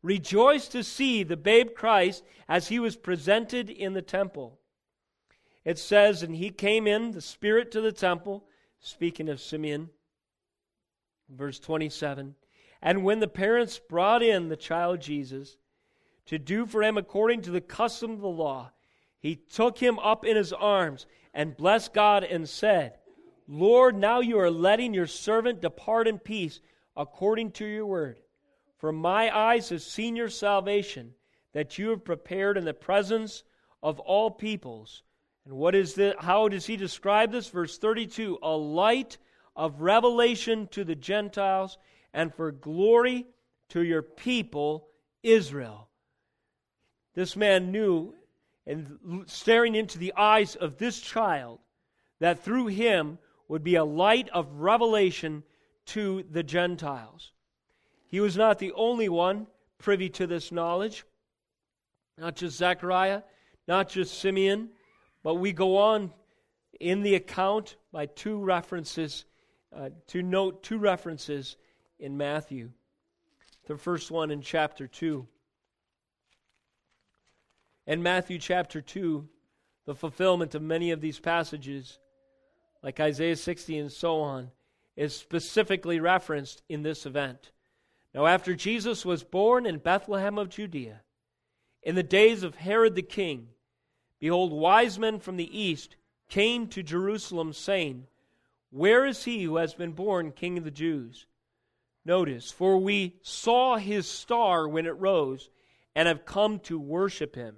Rejoice 0.04 0.68
to 0.70 0.84
see 0.84 1.24
the 1.24 1.38
babe 1.38 1.70
Christ 1.76 2.24
as 2.48 2.68
he 2.68 2.80
was 2.80 2.96
presented 2.96 3.70
in 3.70 3.94
the 3.94 4.02
temple. 4.02 4.60
It 5.64 5.78
says, 5.78 6.24
And 6.24 6.36
he 6.36 6.50
came 6.50 6.88
in, 6.88 7.12
the 7.12 7.22
Spirit, 7.22 7.72
to 7.72 7.82
the 7.82 7.92
temple, 7.92 8.44
speaking 8.80 9.30
of 9.30 9.40
Simeon, 9.40 9.90
verse 11.30 11.60
27. 11.60 12.36
And 12.82 13.04
when 13.04 13.20
the 13.20 13.28
parents 13.28 13.80
brought 13.80 14.24
in 14.24 14.50
the 14.50 14.58
child 14.58 15.02
Jesus 15.02 15.58
to 16.26 16.40
do 16.40 16.66
for 16.66 16.82
him 16.82 16.98
according 16.98 17.44
to 17.44 17.52
the 17.52 17.62
custom 17.62 18.12
of 18.12 18.22
the 18.22 18.28
law, 18.28 18.72
he 19.20 19.36
took 19.36 19.78
him 19.78 20.00
up 20.00 20.26
in 20.26 20.36
his 20.36 20.52
arms 20.52 21.06
and 21.32 21.56
blessed 21.56 21.94
God 21.94 22.24
and 22.24 22.50
said, 22.50 22.98
Lord, 23.48 23.96
now 23.96 24.20
you 24.20 24.40
are 24.40 24.50
letting 24.50 24.96
your 24.96 25.06
servant 25.06 25.62
depart 25.62 26.08
in 26.08 26.18
peace 26.18 26.60
according 26.98 27.52
to 27.52 27.66
your 27.66 27.86
word. 27.86 28.20
For 28.82 28.92
my 28.92 29.30
eyes 29.30 29.70
have 29.70 29.84
seen 29.84 30.16
your 30.16 30.30
salvation 30.30 31.14
that 31.54 31.78
you 31.78 31.90
have 31.90 32.04
prepared 32.04 32.58
in 32.58 32.66
the 32.66 32.74
presence 32.74 33.44
of 33.84 34.00
all 34.00 34.32
peoples. 34.32 35.04
And 35.46 35.54
what 35.54 35.76
is 35.76 35.94
this? 35.94 36.16
How 36.18 36.48
does 36.48 36.66
he 36.66 36.78
describe 36.78 37.32
this? 37.32 37.48
Verse 37.48 37.78
32 37.78 38.40
A 38.42 38.50
light 38.50 39.20
of 39.56 39.82
revelation 39.82 40.68
to 40.72 40.84
the 40.84 40.96
Gentiles 40.96 41.78
and 42.12 42.34
for 42.34 42.52
glory 42.52 43.28
to 43.70 43.84
your 43.84 44.02
people, 44.02 44.88
Israel. 45.22 45.88
This 47.14 47.36
man 47.36 47.72
knew 47.72 48.16
and 48.66 48.98
staring 49.28 49.76
into 49.76 50.00
the 50.00 50.14
eyes 50.18 50.56
of 50.56 50.80
this 50.80 51.00
child, 51.00 51.60
that 52.20 52.44
through 52.44 52.68
him 52.68 53.20
would 53.48 53.64
be 53.64 53.76
a 53.76 53.86
light 53.86 54.28
of 54.30 54.52
revelation 54.56 55.44
to 55.86 56.24
the 56.32 56.42
Gentiles. 56.42 57.32
He 58.12 58.20
was 58.20 58.36
not 58.36 58.60
the 58.60 58.74
only 58.74 59.08
one 59.08 59.48
privy 59.78 60.10
to 60.10 60.28
this 60.28 60.52
knowledge, 60.52 61.06
not 62.18 62.36
just 62.36 62.58
Zechariah, 62.58 63.24
not 63.70 63.88
just 63.88 64.20
Simeon, 64.20 64.70
but 65.24 65.36
we 65.36 65.54
go 65.54 65.78
on 65.78 66.12
in 66.78 67.04
the 67.04 67.16
account 67.16 67.78
by 67.94 68.08
two 68.08 68.38
references, 68.38 69.24
uh, 69.74 69.90
to 70.08 70.22
note 70.22 70.62
two 70.62 70.78
references 70.78 71.56
in 72.00 72.18
Matthew. 72.18 72.72
The 73.68 73.78
first 73.78 74.12
one 74.12 74.30
in 74.30 74.42
chapter 74.42 74.88
2. 74.88 75.26
In 77.88 78.04
Matthew 78.04 78.40
chapter 78.40 78.82
2, 78.82 79.26
the 79.86 79.96
fulfillment 79.96 80.54
of 80.54 80.62
many 80.62 80.92
of 80.92 81.00
these 81.00 81.20
passages, 81.20 81.98
like 82.84 83.00
Isaiah 83.00 83.38
60 83.38 83.78
and 83.78 83.92
so 83.92 84.20
on, 84.20 84.52
is 84.98 85.16
specifically 85.16 86.02
referenced 86.02 86.62
in 86.68 86.84
this 86.84 87.06
event. 87.06 87.52
Now, 88.14 88.26
after 88.26 88.54
Jesus 88.56 89.06
was 89.06 89.24
born 89.24 89.66
in 89.66 89.78
Bethlehem 89.78 90.38
of 90.38 90.50
Judea, 90.50 91.02
in 91.82 91.96
the 91.96 92.04
days 92.04 92.44
of 92.44 92.56
Herod 92.56 92.96
the 92.96 93.02
king, 93.02 93.48
behold, 94.20 94.52
wise 94.52 95.00
men 95.00 95.20
from 95.20 95.38
the 95.38 95.58
east 95.58 95.96
came 96.30 96.68
to 96.68 96.84
Jerusalem, 96.84 97.54
saying, 97.54 98.08
Where 98.70 99.06
is 99.06 99.24
he 99.24 99.44
who 99.44 99.58
has 99.58 99.74
been 99.74 99.92
born 99.92 100.32
King 100.32 100.58
of 100.58 100.64
the 100.64 100.72
Jews? 100.72 101.26
Notice, 102.04 102.52
for 102.52 102.78
we 102.78 103.16
saw 103.22 103.78
his 103.78 104.10
star 104.10 104.68
when 104.68 104.86
it 104.86 104.98
rose, 104.98 105.50
and 105.96 106.08
have 106.08 106.26
come 106.26 106.60
to 106.60 106.80
worship 106.80 107.36
him. 107.36 107.56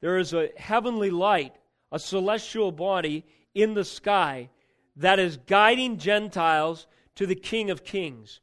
There 0.00 0.18
is 0.18 0.32
a 0.32 0.50
heavenly 0.56 1.10
light, 1.10 1.54
a 1.90 1.98
celestial 1.98 2.72
body 2.72 3.24
in 3.54 3.74
the 3.74 3.84
sky 3.84 4.50
that 4.96 5.18
is 5.18 5.38
guiding 5.38 5.98
Gentiles 5.98 6.86
to 7.14 7.26
the 7.26 7.34
King 7.34 7.70
of 7.70 7.84
Kings. 7.84 8.40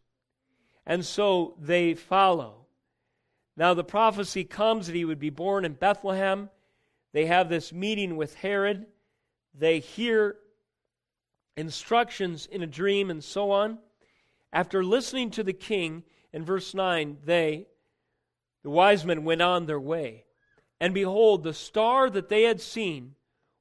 And 0.90 1.06
so 1.06 1.54
they 1.62 1.94
follow. 1.94 2.66
Now, 3.56 3.76
the 3.76 3.84
prophecy 3.84 4.44
comes 4.44 4.88
that 4.88 4.96
he 4.96 5.06
would 5.06 5.20
be 5.20 5.30
born 5.30 5.64
in 5.64 5.74
Bethlehem. 5.74 6.50
They 7.14 7.28
have 7.28 7.48
this 7.48 7.72
meeting 7.72 8.18
with 8.18 8.34
Herod. 8.34 8.88
They 9.54 9.80
hear 9.82 10.38
instructions 11.56 12.48
in 12.48 12.64
a 12.64 12.68
dream 12.68 13.12
and 13.12 13.24
so 13.24 13.52
on. 13.52 13.78
After 14.52 14.84
listening 14.84 15.30
to 15.32 15.44
the 15.44 15.54
king, 15.54 16.04
in 16.34 16.44
verse 16.44 16.74
9, 16.74 17.18
they, 17.24 17.68
the 18.64 18.72
wise 18.72 19.06
men, 19.06 19.24
went 19.24 19.44
on 19.44 19.68
their 19.68 19.80
way. 19.80 20.26
And 20.82 20.92
behold, 20.96 21.44
the 21.44 21.54
star 21.54 22.10
that 22.10 22.30
they 22.30 22.44
had 22.44 22.62
seen 22.62 23.14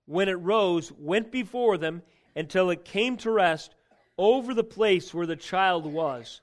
when 0.06 0.30
it 0.30 0.40
rose 0.40 0.90
went 0.92 1.30
before 1.30 1.76
them 1.76 2.00
until 2.34 2.70
it 2.70 2.86
came 2.86 3.18
to 3.18 3.30
rest 3.30 3.74
over 4.16 4.54
the 4.54 4.64
place 4.64 5.12
where 5.12 5.26
the 5.26 5.36
child 5.36 5.84
was. 5.84 6.40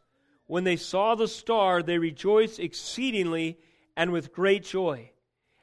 When 0.48 0.64
they 0.64 0.76
saw 0.76 1.16
the 1.16 1.28
star, 1.28 1.82
they 1.82 1.98
rejoiced 1.98 2.60
exceedingly 2.60 3.58
and 3.96 4.12
with 4.12 4.34
great 4.34 4.64
joy. 4.64 5.12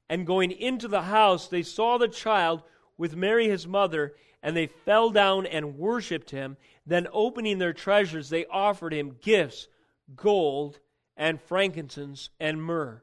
And 0.09 0.27
going 0.27 0.51
into 0.51 0.89
the 0.89 1.03
house, 1.03 1.49
they 1.49 1.63
saw 1.63 1.99
the 1.99 2.09
child 2.09 2.63
with 2.99 3.17
Mary 3.17 3.49
his 3.49 3.67
mother, 3.67 4.15
and 4.43 4.57
they 4.57 4.67
fell 4.67 5.11
down 5.11 5.47
and 5.47 5.79
worshipped 5.79 6.31
him. 6.31 6.57
Then, 6.85 7.07
opening 7.13 7.59
their 7.59 7.73
treasures, 7.73 8.29
they 8.29 8.45
offered 8.47 8.93
him 8.93 9.17
gifts 9.21 9.69
gold 10.15 10.81
and 11.17 11.41
frankincense 11.41 12.31
and 12.41 12.63
myrrh, 12.63 13.03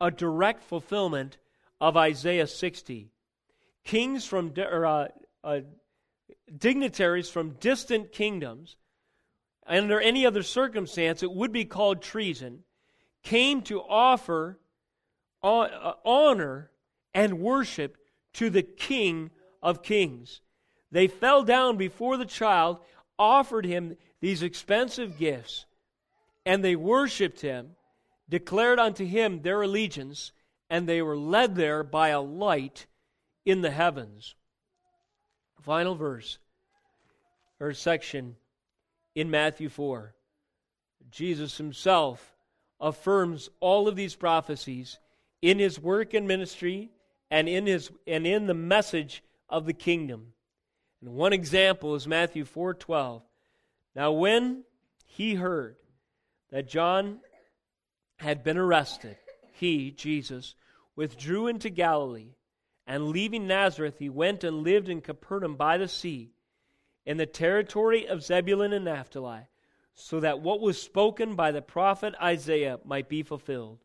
a 0.00 0.10
direct 0.10 0.62
fulfillment 0.62 1.38
of 1.80 1.96
Isaiah 1.96 2.46
60. 2.46 3.10
kings 3.84 4.24
from 4.24 4.52
or, 4.56 4.86
uh, 4.86 5.08
uh, 5.44 5.60
dignitaries 6.56 7.28
from 7.28 7.50
distant 7.60 8.12
kingdoms, 8.12 8.76
under 9.66 10.00
any 10.00 10.24
other 10.24 10.42
circumstance, 10.42 11.22
it 11.22 11.32
would 11.32 11.52
be 11.52 11.64
called 11.64 12.02
treason, 12.02 12.60
came 13.22 13.62
to 13.62 13.80
offer 13.80 14.58
uh, 15.42 15.92
honor 16.04 16.70
and 17.14 17.40
worship 17.40 17.96
to 18.34 18.50
the 18.50 18.62
King 18.62 19.30
of 19.62 19.82
Kings. 19.82 20.40
They 20.90 21.08
fell 21.08 21.42
down 21.42 21.76
before 21.76 22.16
the 22.16 22.24
child, 22.24 22.78
offered 23.18 23.64
him 23.64 23.96
these 24.20 24.42
expensive 24.42 25.18
gifts, 25.18 25.66
and 26.44 26.64
they 26.64 26.76
worshiped 26.76 27.40
him, 27.40 27.70
declared 28.28 28.78
unto 28.78 29.04
him 29.04 29.42
their 29.42 29.62
allegiance, 29.62 30.32
and 30.70 30.88
they 30.88 31.02
were 31.02 31.16
led 31.16 31.54
there 31.54 31.82
by 31.82 32.08
a 32.08 32.20
light 32.20 32.86
in 33.44 33.62
the 33.62 33.70
heavens. 33.70 34.34
Final 35.62 35.94
verse, 35.94 36.38
or 37.58 37.72
section 37.72 38.36
in 39.16 39.30
Matthew 39.30 39.70
4. 39.70 40.14
Jesus 41.10 41.56
himself 41.56 42.36
affirms 42.78 43.48
all 43.58 43.88
of 43.88 43.96
these 43.96 44.14
prophecies 44.14 44.98
in 45.40 45.58
his 45.58 45.80
work 45.80 46.12
and 46.12 46.28
ministry 46.28 46.90
and 47.30 47.48
in 47.48 47.66
his 47.66 47.90
and 48.06 48.26
in 48.26 48.46
the 48.46 48.54
message 48.54 49.24
of 49.48 49.64
the 49.64 49.72
kingdom. 49.72 50.34
And 51.00 51.14
one 51.14 51.32
example 51.32 51.94
is 51.94 52.06
Matthew 52.06 52.44
4:12. 52.44 53.22
Now 53.94 54.12
when 54.12 54.64
he 55.06 55.34
heard 55.34 55.76
that 56.50 56.68
John 56.68 57.20
had 58.16 58.44
been 58.44 58.58
arrested, 58.58 59.16
he, 59.54 59.90
Jesus, 59.90 60.54
withdrew 60.94 61.46
into 61.46 61.70
Galilee, 61.70 62.34
and 62.86 63.08
leaving 63.08 63.46
Nazareth, 63.46 63.98
he 63.98 64.10
went 64.10 64.44
and 64.44 64.62
lived 64.62 64.88
in 64.88 65.00
Capernaum 65.00 65.56
by 65.56 65.78
the 65.78 65.88
sea, 65.88 66.35
in 67.06 67.16
the 67.16 67.24
territory 67.26 68.06
of 68.06 68.22
Zebulun 68.22 68.72
and 68.72 68.84
Naphtali, 68.84 69.46
so 69.94 70.20
that 70.20 70.40
what 70.40 70.60
was 70.60 70.80
spoken 70.80 71.36
by 71.36 71.52
the 71.52 71.62
prophet 71.62 72.14
Isaiah 72.20 72.80
might 72.84 73.08
be 73.08 73.22
fulfilled. 73.22 73.78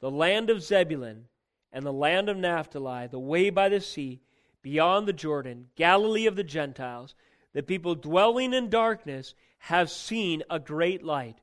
The 0.00 0.10
land 0.10 0.50
of 0.50 0.62
Zebulun 0.62 1.26
and 1.72 1.84
the 1.84 1.92
land 1.92 2.28
of 2.28 2.36
Naphtali, 2.36 3.06
the 3.06 3.20
way 3.20 3.50
by 3.50 3.68
the 3.68 3.80
sea, 3.80 4.22
beyond 4.62 5.06
the 5.06 5.12
Jordan, 5.12 5.68
Galilee 5.76 6.26
of 6.26 6.36
the 6.36 6.42
Gentiles, 6.42 7.14
the 7.52 7.62
people 7.62 7.94
dwelling 7.94 8.52
in 8.52 8.70
darkness 8.70 9.34
have 9.58 9.90
seen 9.90 10.42
a 10.50 10.58
great 10.58 11.02
light. 11.02 11.40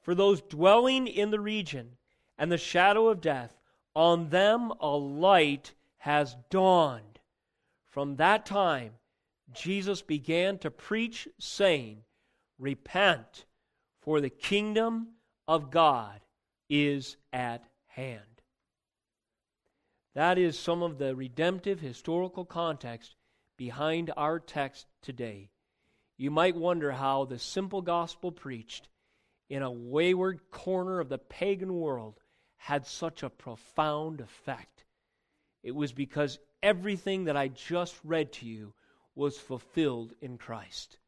For 0.00 0.14
those 0.14 0.40
dwelling 0.40 1.06
in 1.06 1.30
the 1.30 1.40
region 1.40 1.96
and 2.38 2.50
the 2.50 2.58
shadow 2.58 3.08
of 3.08 3.20
death, 3.20 3.60
on 3.94 4.30
them 4.30 4.72
a 4.80 4.96
light 4.96 5.74
has 5.98 6.36
dawned. 6.50 7.20
From 7.86 8.16
that 8.16 8.46
time, 8.46 8.92
Jesus 9.52 10.02
began 10.02 10.58
to 10.58 10.70
preach, 10.70 11.28
saying, 11.38 12.04
Repent, 12.58 13.46
for 14.00 14.20
the 14.20 14.30
kingdom 14.30 15.08
of 15.48 15.70
God 15.70 16.20
is 16.68 17.16
at 17.32 17.64
hand. 17.86 18.42
That 20.14 20.38
is 20.38 20.58
some 20.58 20.82
of 20.82 20.98
the 20.98 21.14
redemptive 21.16 21.80
historical 21.80 22.44
context 22.44 23.16
behind 23.56 24.12
our 24.16 24.38
text 24.38 24.86
today. 25.02 25.50
You 26.18 26.30
might 26.30 26.56
wonder 26.56 26.92
how 26.92 27.24
the 27.24 27.38
simple 27.38 27.82
gospel 27.82 28.30
preached 28.30 28.88
in 29.48 29.62
a 29.62 29.70
wayward 29.70 30.40
corner 30.50 31.00
of 31.00 31.08
the 31.08 31.18
pagan 31.18 31.74
world 31.74 32.20
had 32.56 32.86
such 32.86 33.22
a 33.22 33.30
profound 33.30 34.20
effect. 34.20 34.84
It 35.62 35.74
was 35.74 35.92
because 35.92 36.38
everything 36.62 37.24
that 37.24 37.36
I 37.36 37.48
just 37.48 37.96
read 38.04 38.32
to 38.34 38.46
you 38.46 38.74
was 39.14 39.38
fulfilled 39.38 40.14
in 40.20 40.38
Christ. 40.38 40.98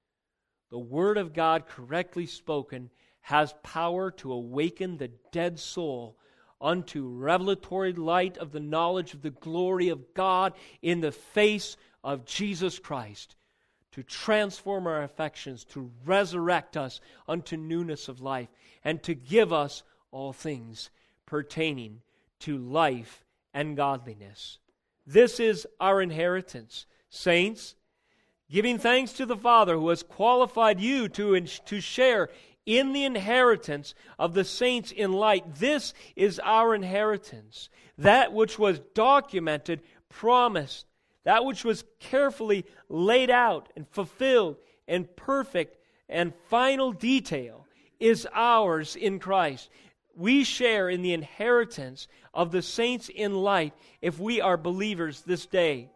The 0.70 0.78
Word 0.78 1.18
of 1.18 1.32
God, 1.32 1.66
correctly 1.66 2.26
spoken, 2.26 2.90
has 3.20 3.54
power 3.62 4.10
to 4.10 4.32
awaken 4.32 4.96
the 4.96 5.10
dead 5.32 5.58
soul 5.58 6.18
unto 6.60 7.06
revelatory 7.06 7.92
light 7.92 8.36
of 8.38 8.52
the 8.52 8.60
knowledge 8.60 9.14
of 9.14 9.22
the 9.22 9.30
glory 9.30 9.88
of 9.88 10.14
God 10.14 10.52
in 10.82 11.00
the 11.00 11.12
face 11.12 11.76
of 12.02 12.24
Jesus 12.24 12.78
Christ 12.78 13.36
to 13.94 14.02
transform 14.02 14.88
our 14.88 15.04
affections, 15.04 15.64
to 15.64 15.88
resurrect 16.04 16.76
us 16.76 17.00
unto 17.28 17.56
newness 17.56 18.08
of 18.08 18.20
life, 18.20 18.48
and 18.82 19.00
to 19.04 19.14
give 19.14 19.52
us 19.52 19.84
all 20.10 20.32
things 20.32 20.90
pertaining 21.26 22.00
to 22.40 22.58
life 22.58 23.24
and 23.52 23.76
godliness. 23.76 24.58
This 25.06 25.38
is 25.38 25.64
our 25.78 26.02
inheritance. 26.02 26.86
Saints, 27.08 27.76
giving 28.50 28.78
thanks 28.78 29.12
to 29.14 29.26
the 29.26 29.36
Father 29.36 29.74
who 29.74 29.88
has 29.88 30.02
qualified 30.02 30.80
you 30.80 31.08
to, 31.08 31.40
to 31.40 31.80
share 31.80 32.28
in 32.66 32.92
the 32.92 33.04
inheritance 33.04 33.94
of 34.18 34.34
the 34.34 34.44
saints 34.44 34.90
in 34.90 35.12
light. 35.12 35.56
This 35.56 35.94
is 36.16 36.40
our 36.42 36.74
inheritance. 36.74 37.68
That 37.98 38.32
which 38.32 38.58
was 38.58 38.80
documented, 38.94 39.82
promised, 40.08 40.86
that 41.24 41.44
which 41.44 41.64
was 41.64 41.84
carefully 42.00 42.64
laid 42.88 43.30
out 43.30 43.70
and 43.76 43.88
fulfilled 43.88 44.56
in 44.86 45.08
perfect 45.16 45.78
and 46.08 46.34
final 46.48 46.92
detail 46.92 47.66
is 47.98 48.28
ours 48.34 48.96
in 48.96 49.18
Christ. 49.18 49.70
We 50.14 50.44
share 50.44 50.88
in 50.88 51.02
the 51.02 51.12
inheritance 51.12 52.06
of 52.32 52.52
the 52.52 52.62
saints 52.62 53.08
in 53.08 53.34
light 53.34 53.72
if 54.02 54.18
we 54.18 54.40
are 54.40 54.56
believers 54.56 55.22
this 55.22 55.46
day. 55.46 55.88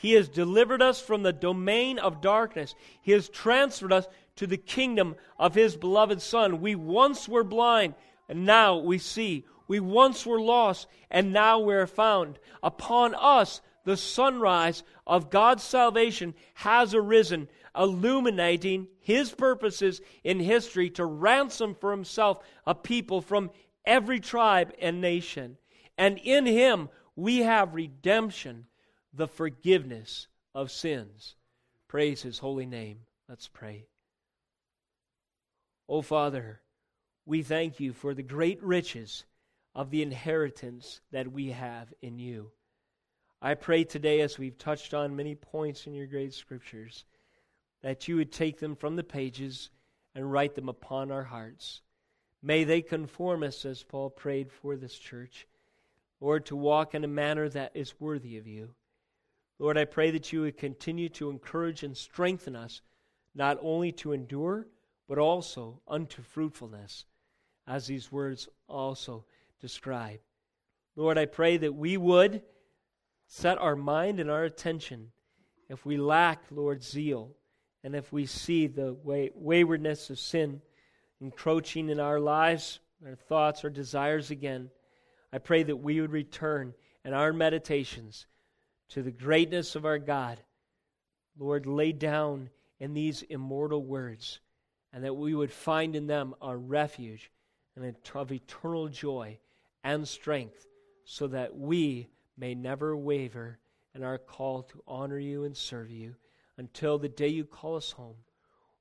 He 0.00 0.12
has 0.12 0.28
delivered 0.28 0.80
us 0.80 1.00
from 1.00 1.24
the 1.24 1.32
domain 1.32 1.98
of 1.98 2.20
darkness. 2.20 2.76
He 3.02 3.10
has 3.12 3.28
transferred 3.28 3.92
us 3.92 4.06
to 4.36 4.46
the 4.46 4.56
kingdom 4.56 5.16
of 5.40 5.56
His 5.56 5.76
beloved 5.76 6.22
Son. 6.22 6.60
We 6.60 6.76
once 6.76 7.28
were 7.28 7.42
blind, 7.42 7.94
and 8.28 8.46
now 8.46 8.76
we 8.76 8.98
see. 8.98 9.44
We 9.66 9.80
once 9.80 10.24
were 10.24 10.40
lost, 10.40 10.86
and 11.10 11.32
now 11.32 11.58
we 11.58 11.74
are 11.74 11.88
found. 11.88 12.38
Upon 12.62 13.16
us 13.16 13.60
the 13.84 13.96
sunrise 13.96 14.84
of 15.04 15.30
God's 15.30 15.64
salvation 15.64 16.34
has 16.54 16.94
arisen, 16.94 17.48
illuminating 17.76 18.86
his 19.00 19.32
purposes 19.32 20.00
in 20.22 20.38
history 20.38 20.90
to 20.90 21.04
ransom 21.04 21.74
for 21.74 21.90
himself 21.90 22.38
a 22.66 22.74
people 22.74 23.20
from 23.20 23.50
every 23.84 24.20
tribe 24.20 24.72
and 24.80 25.00
nation. 25.00 25.56
And 25.96 26.18
in 26.18 26.46
him 26.46 26.88
we 27.16 27.38
have 27.38 27.74
redemption, 27.74 28.66
the 29.12 29.28
forgiveness 29.28 30.28
of 30.54 30.70
sins. 30.70 31.34
Praise 31.88 32.22
his 32.22 32.38
holy 32.38 32.66
name. 32.66 33.00
Let's 33.28 33.48
pray. 33.48 33.86
Oh, 35.88 36.02
Father, 36.02 36.60
we 37.24 37.42
thank 37.42 37.80
you 37.80 37.92
for 37.92 38.14
the 38.14 38.22
great 38.22 38.62
riches 38.62 39.24
of 39.74 39.90
the 39.90 40.02
inheritance 40.02 41.00
that 41.12 41.30
we 41.30 41.50
have 41.50 41.92
in 42.02 42.18
you. 42.18 42.50
I 43.40 43.54
pray 43.54 43.84
today, 43.84 44.20
as 44.20 44.38
we've 44.38 44.58
touched 44.58 44.92
on 44.92 45.14
many 45.14 45.34
points 45.34 45.86
in 45.86 45.94
your 45.94 46.06
great 46.06 46.34
scriptures, 46.34 47.04
that 47.82 48.08
you 48.08 48.16
would 48.16 48.32
take 48.32 48.58
them 48.58 48.74
from 48.74 48.96
the 48.96 49.04
pages 49.04 49.70
and 50.14 50.32
write 50.32 50.54
them 50.56 50.68
upon 50.68 51.12
our 51.12 51.22
hearts. 51.22 51.82
May 52.42 52.64
they 52.64 52.82
conform 52.82 53.42
us, 53.42 53.64
as 53.64 53.82
Paul 53.82 54.10
prayed 54.10 54.50
for 54.50 54.76
this 54.76 54.98
church, 54.98 55.46
Lord, 56.20 56.46
to 56.46 56.56
walk 56.56 56.94
in 56.94 57.04
a 57.04 57.08
manner 57.08 57.48
that 57.48 57.72
is 57.74 58.00
worthy 58.00 58.36
of 58.36 58.46
you. 58.46 58.74
Lord, 59.58 59.76
I 59.76 59.84
pray 59.84 60.10
that 60.12 60.32
you 60.32 60.42
would 60.42 60.56
continue 60.56 61.08
to 61.10 61.30
encourage 61.30 61.82
and 61.82 61.96
strengthen 61.96 62.54
us, 62.54 62.80
not 63.34 63.58
only 63.60 63.90
to 63.92 64.12
endure, 64.12 64.68
but 65.08 65.18
also 65.18 65.80
unto 65.88 66.22
fruitfulness, 66.22 67.06
as 67.66 67.86
these 67.86 68.12
words 68.12 68.48
also 68.68 69.24
describe. 69.60 70.20
Lord, 70.94 71.18
I 71.18 71.26
pray 71.26 71.56
that 71.56 71.74
we 71.74 71.96
would 71.96 72.42
set 73.26 73.58
our 73.58 73.76
mind 73.76 74.20
and 74.20 74.30
our 74.30 74.44
attention. 74.44 75.10
If 75.68 75.84
we 75.84 75.96
lack, 75.96 76.42
Lord, 76.50 76.82
zeal, 76.82 77.34
and 77.82 77.94
if 77.94 78.12
we 78.12 78.26
see 78.26 78.66
the 78.68 78.94
way, 78.94 79.30
waywardness 79.34 80.08
of 80.10 80.18
sin 80.18 80.62
encroaching 81.20 81.88
in 81.88 81.98
our 81.98 82.20
lives, 82.20 82.78
our 83.04 83.16
thoughts, 83.16 83.64
our 83.64 83.70
desires 83.70 84.30
again, 84.30 84.70
I 85.32 85.38
pray 85.38 85.64
that 85.64 85.76
we 85.76 86.00
would 86.00 86.12
return 86.12 86.74
in 87.04 87.12
our 87.12 87.32
meditations 87.32 88.26
to 88.90 89.02
the 89.02 89.10
greatness 89.10 89.74
of 89.74 89.84
our 89.84 89.98
God. 89.98 90.40
Lord, 91.38 91.66
lay 91.66 91.92
down 91.92 92.50
in 92.80 92.94
these 92.94 93.22
immortal 93.22 93.82
words, 93.82 94.40
and 94.92 95.04
that 95.04 95.16
we 95.16 95.34
would 95.34 95.52
find 95.52 95.94
in 95.94 96.06
them 96.06 96.34
a 96.40 96.56
refuge 96.56 97.30
and 97.76 97.94
of 98.14 98.32
eternal 98.32 98.88
joy 98.88 99.38
and 99.84 100.06
strength, 100.06 100.66
so 101.04 101.26
that 101.28 101.56
we 101.56 102.08
may 102.36 102.54
never 102.54 102.96
waver 102.96 103.58
in 103.94 104.02
our 104.02 104.18
call 104.18 104.62
to 104.62 104.82
honor 104.86 105.18
you 105.18 105.44
and 105.44 105.56
serve 105.56 105.90
you 105.90 106.14
until 106.56 106.98
the 106.98 107.08
day 107.08 107.28
you 107.28 107.44
call 107.44 107.76
us 107.76 107.92
home 107.92 108.16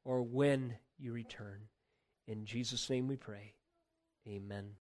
or 0.03 0.21
when 0.21 0.73
you 0.97 1.13
return. 1.13 1.59
In 2.27 2.45
Jesus' 2.45 2.89
name 2.89 3.07
we 3.07 3.15
pray. 3.15 3.53
Amen. 4.27 4.86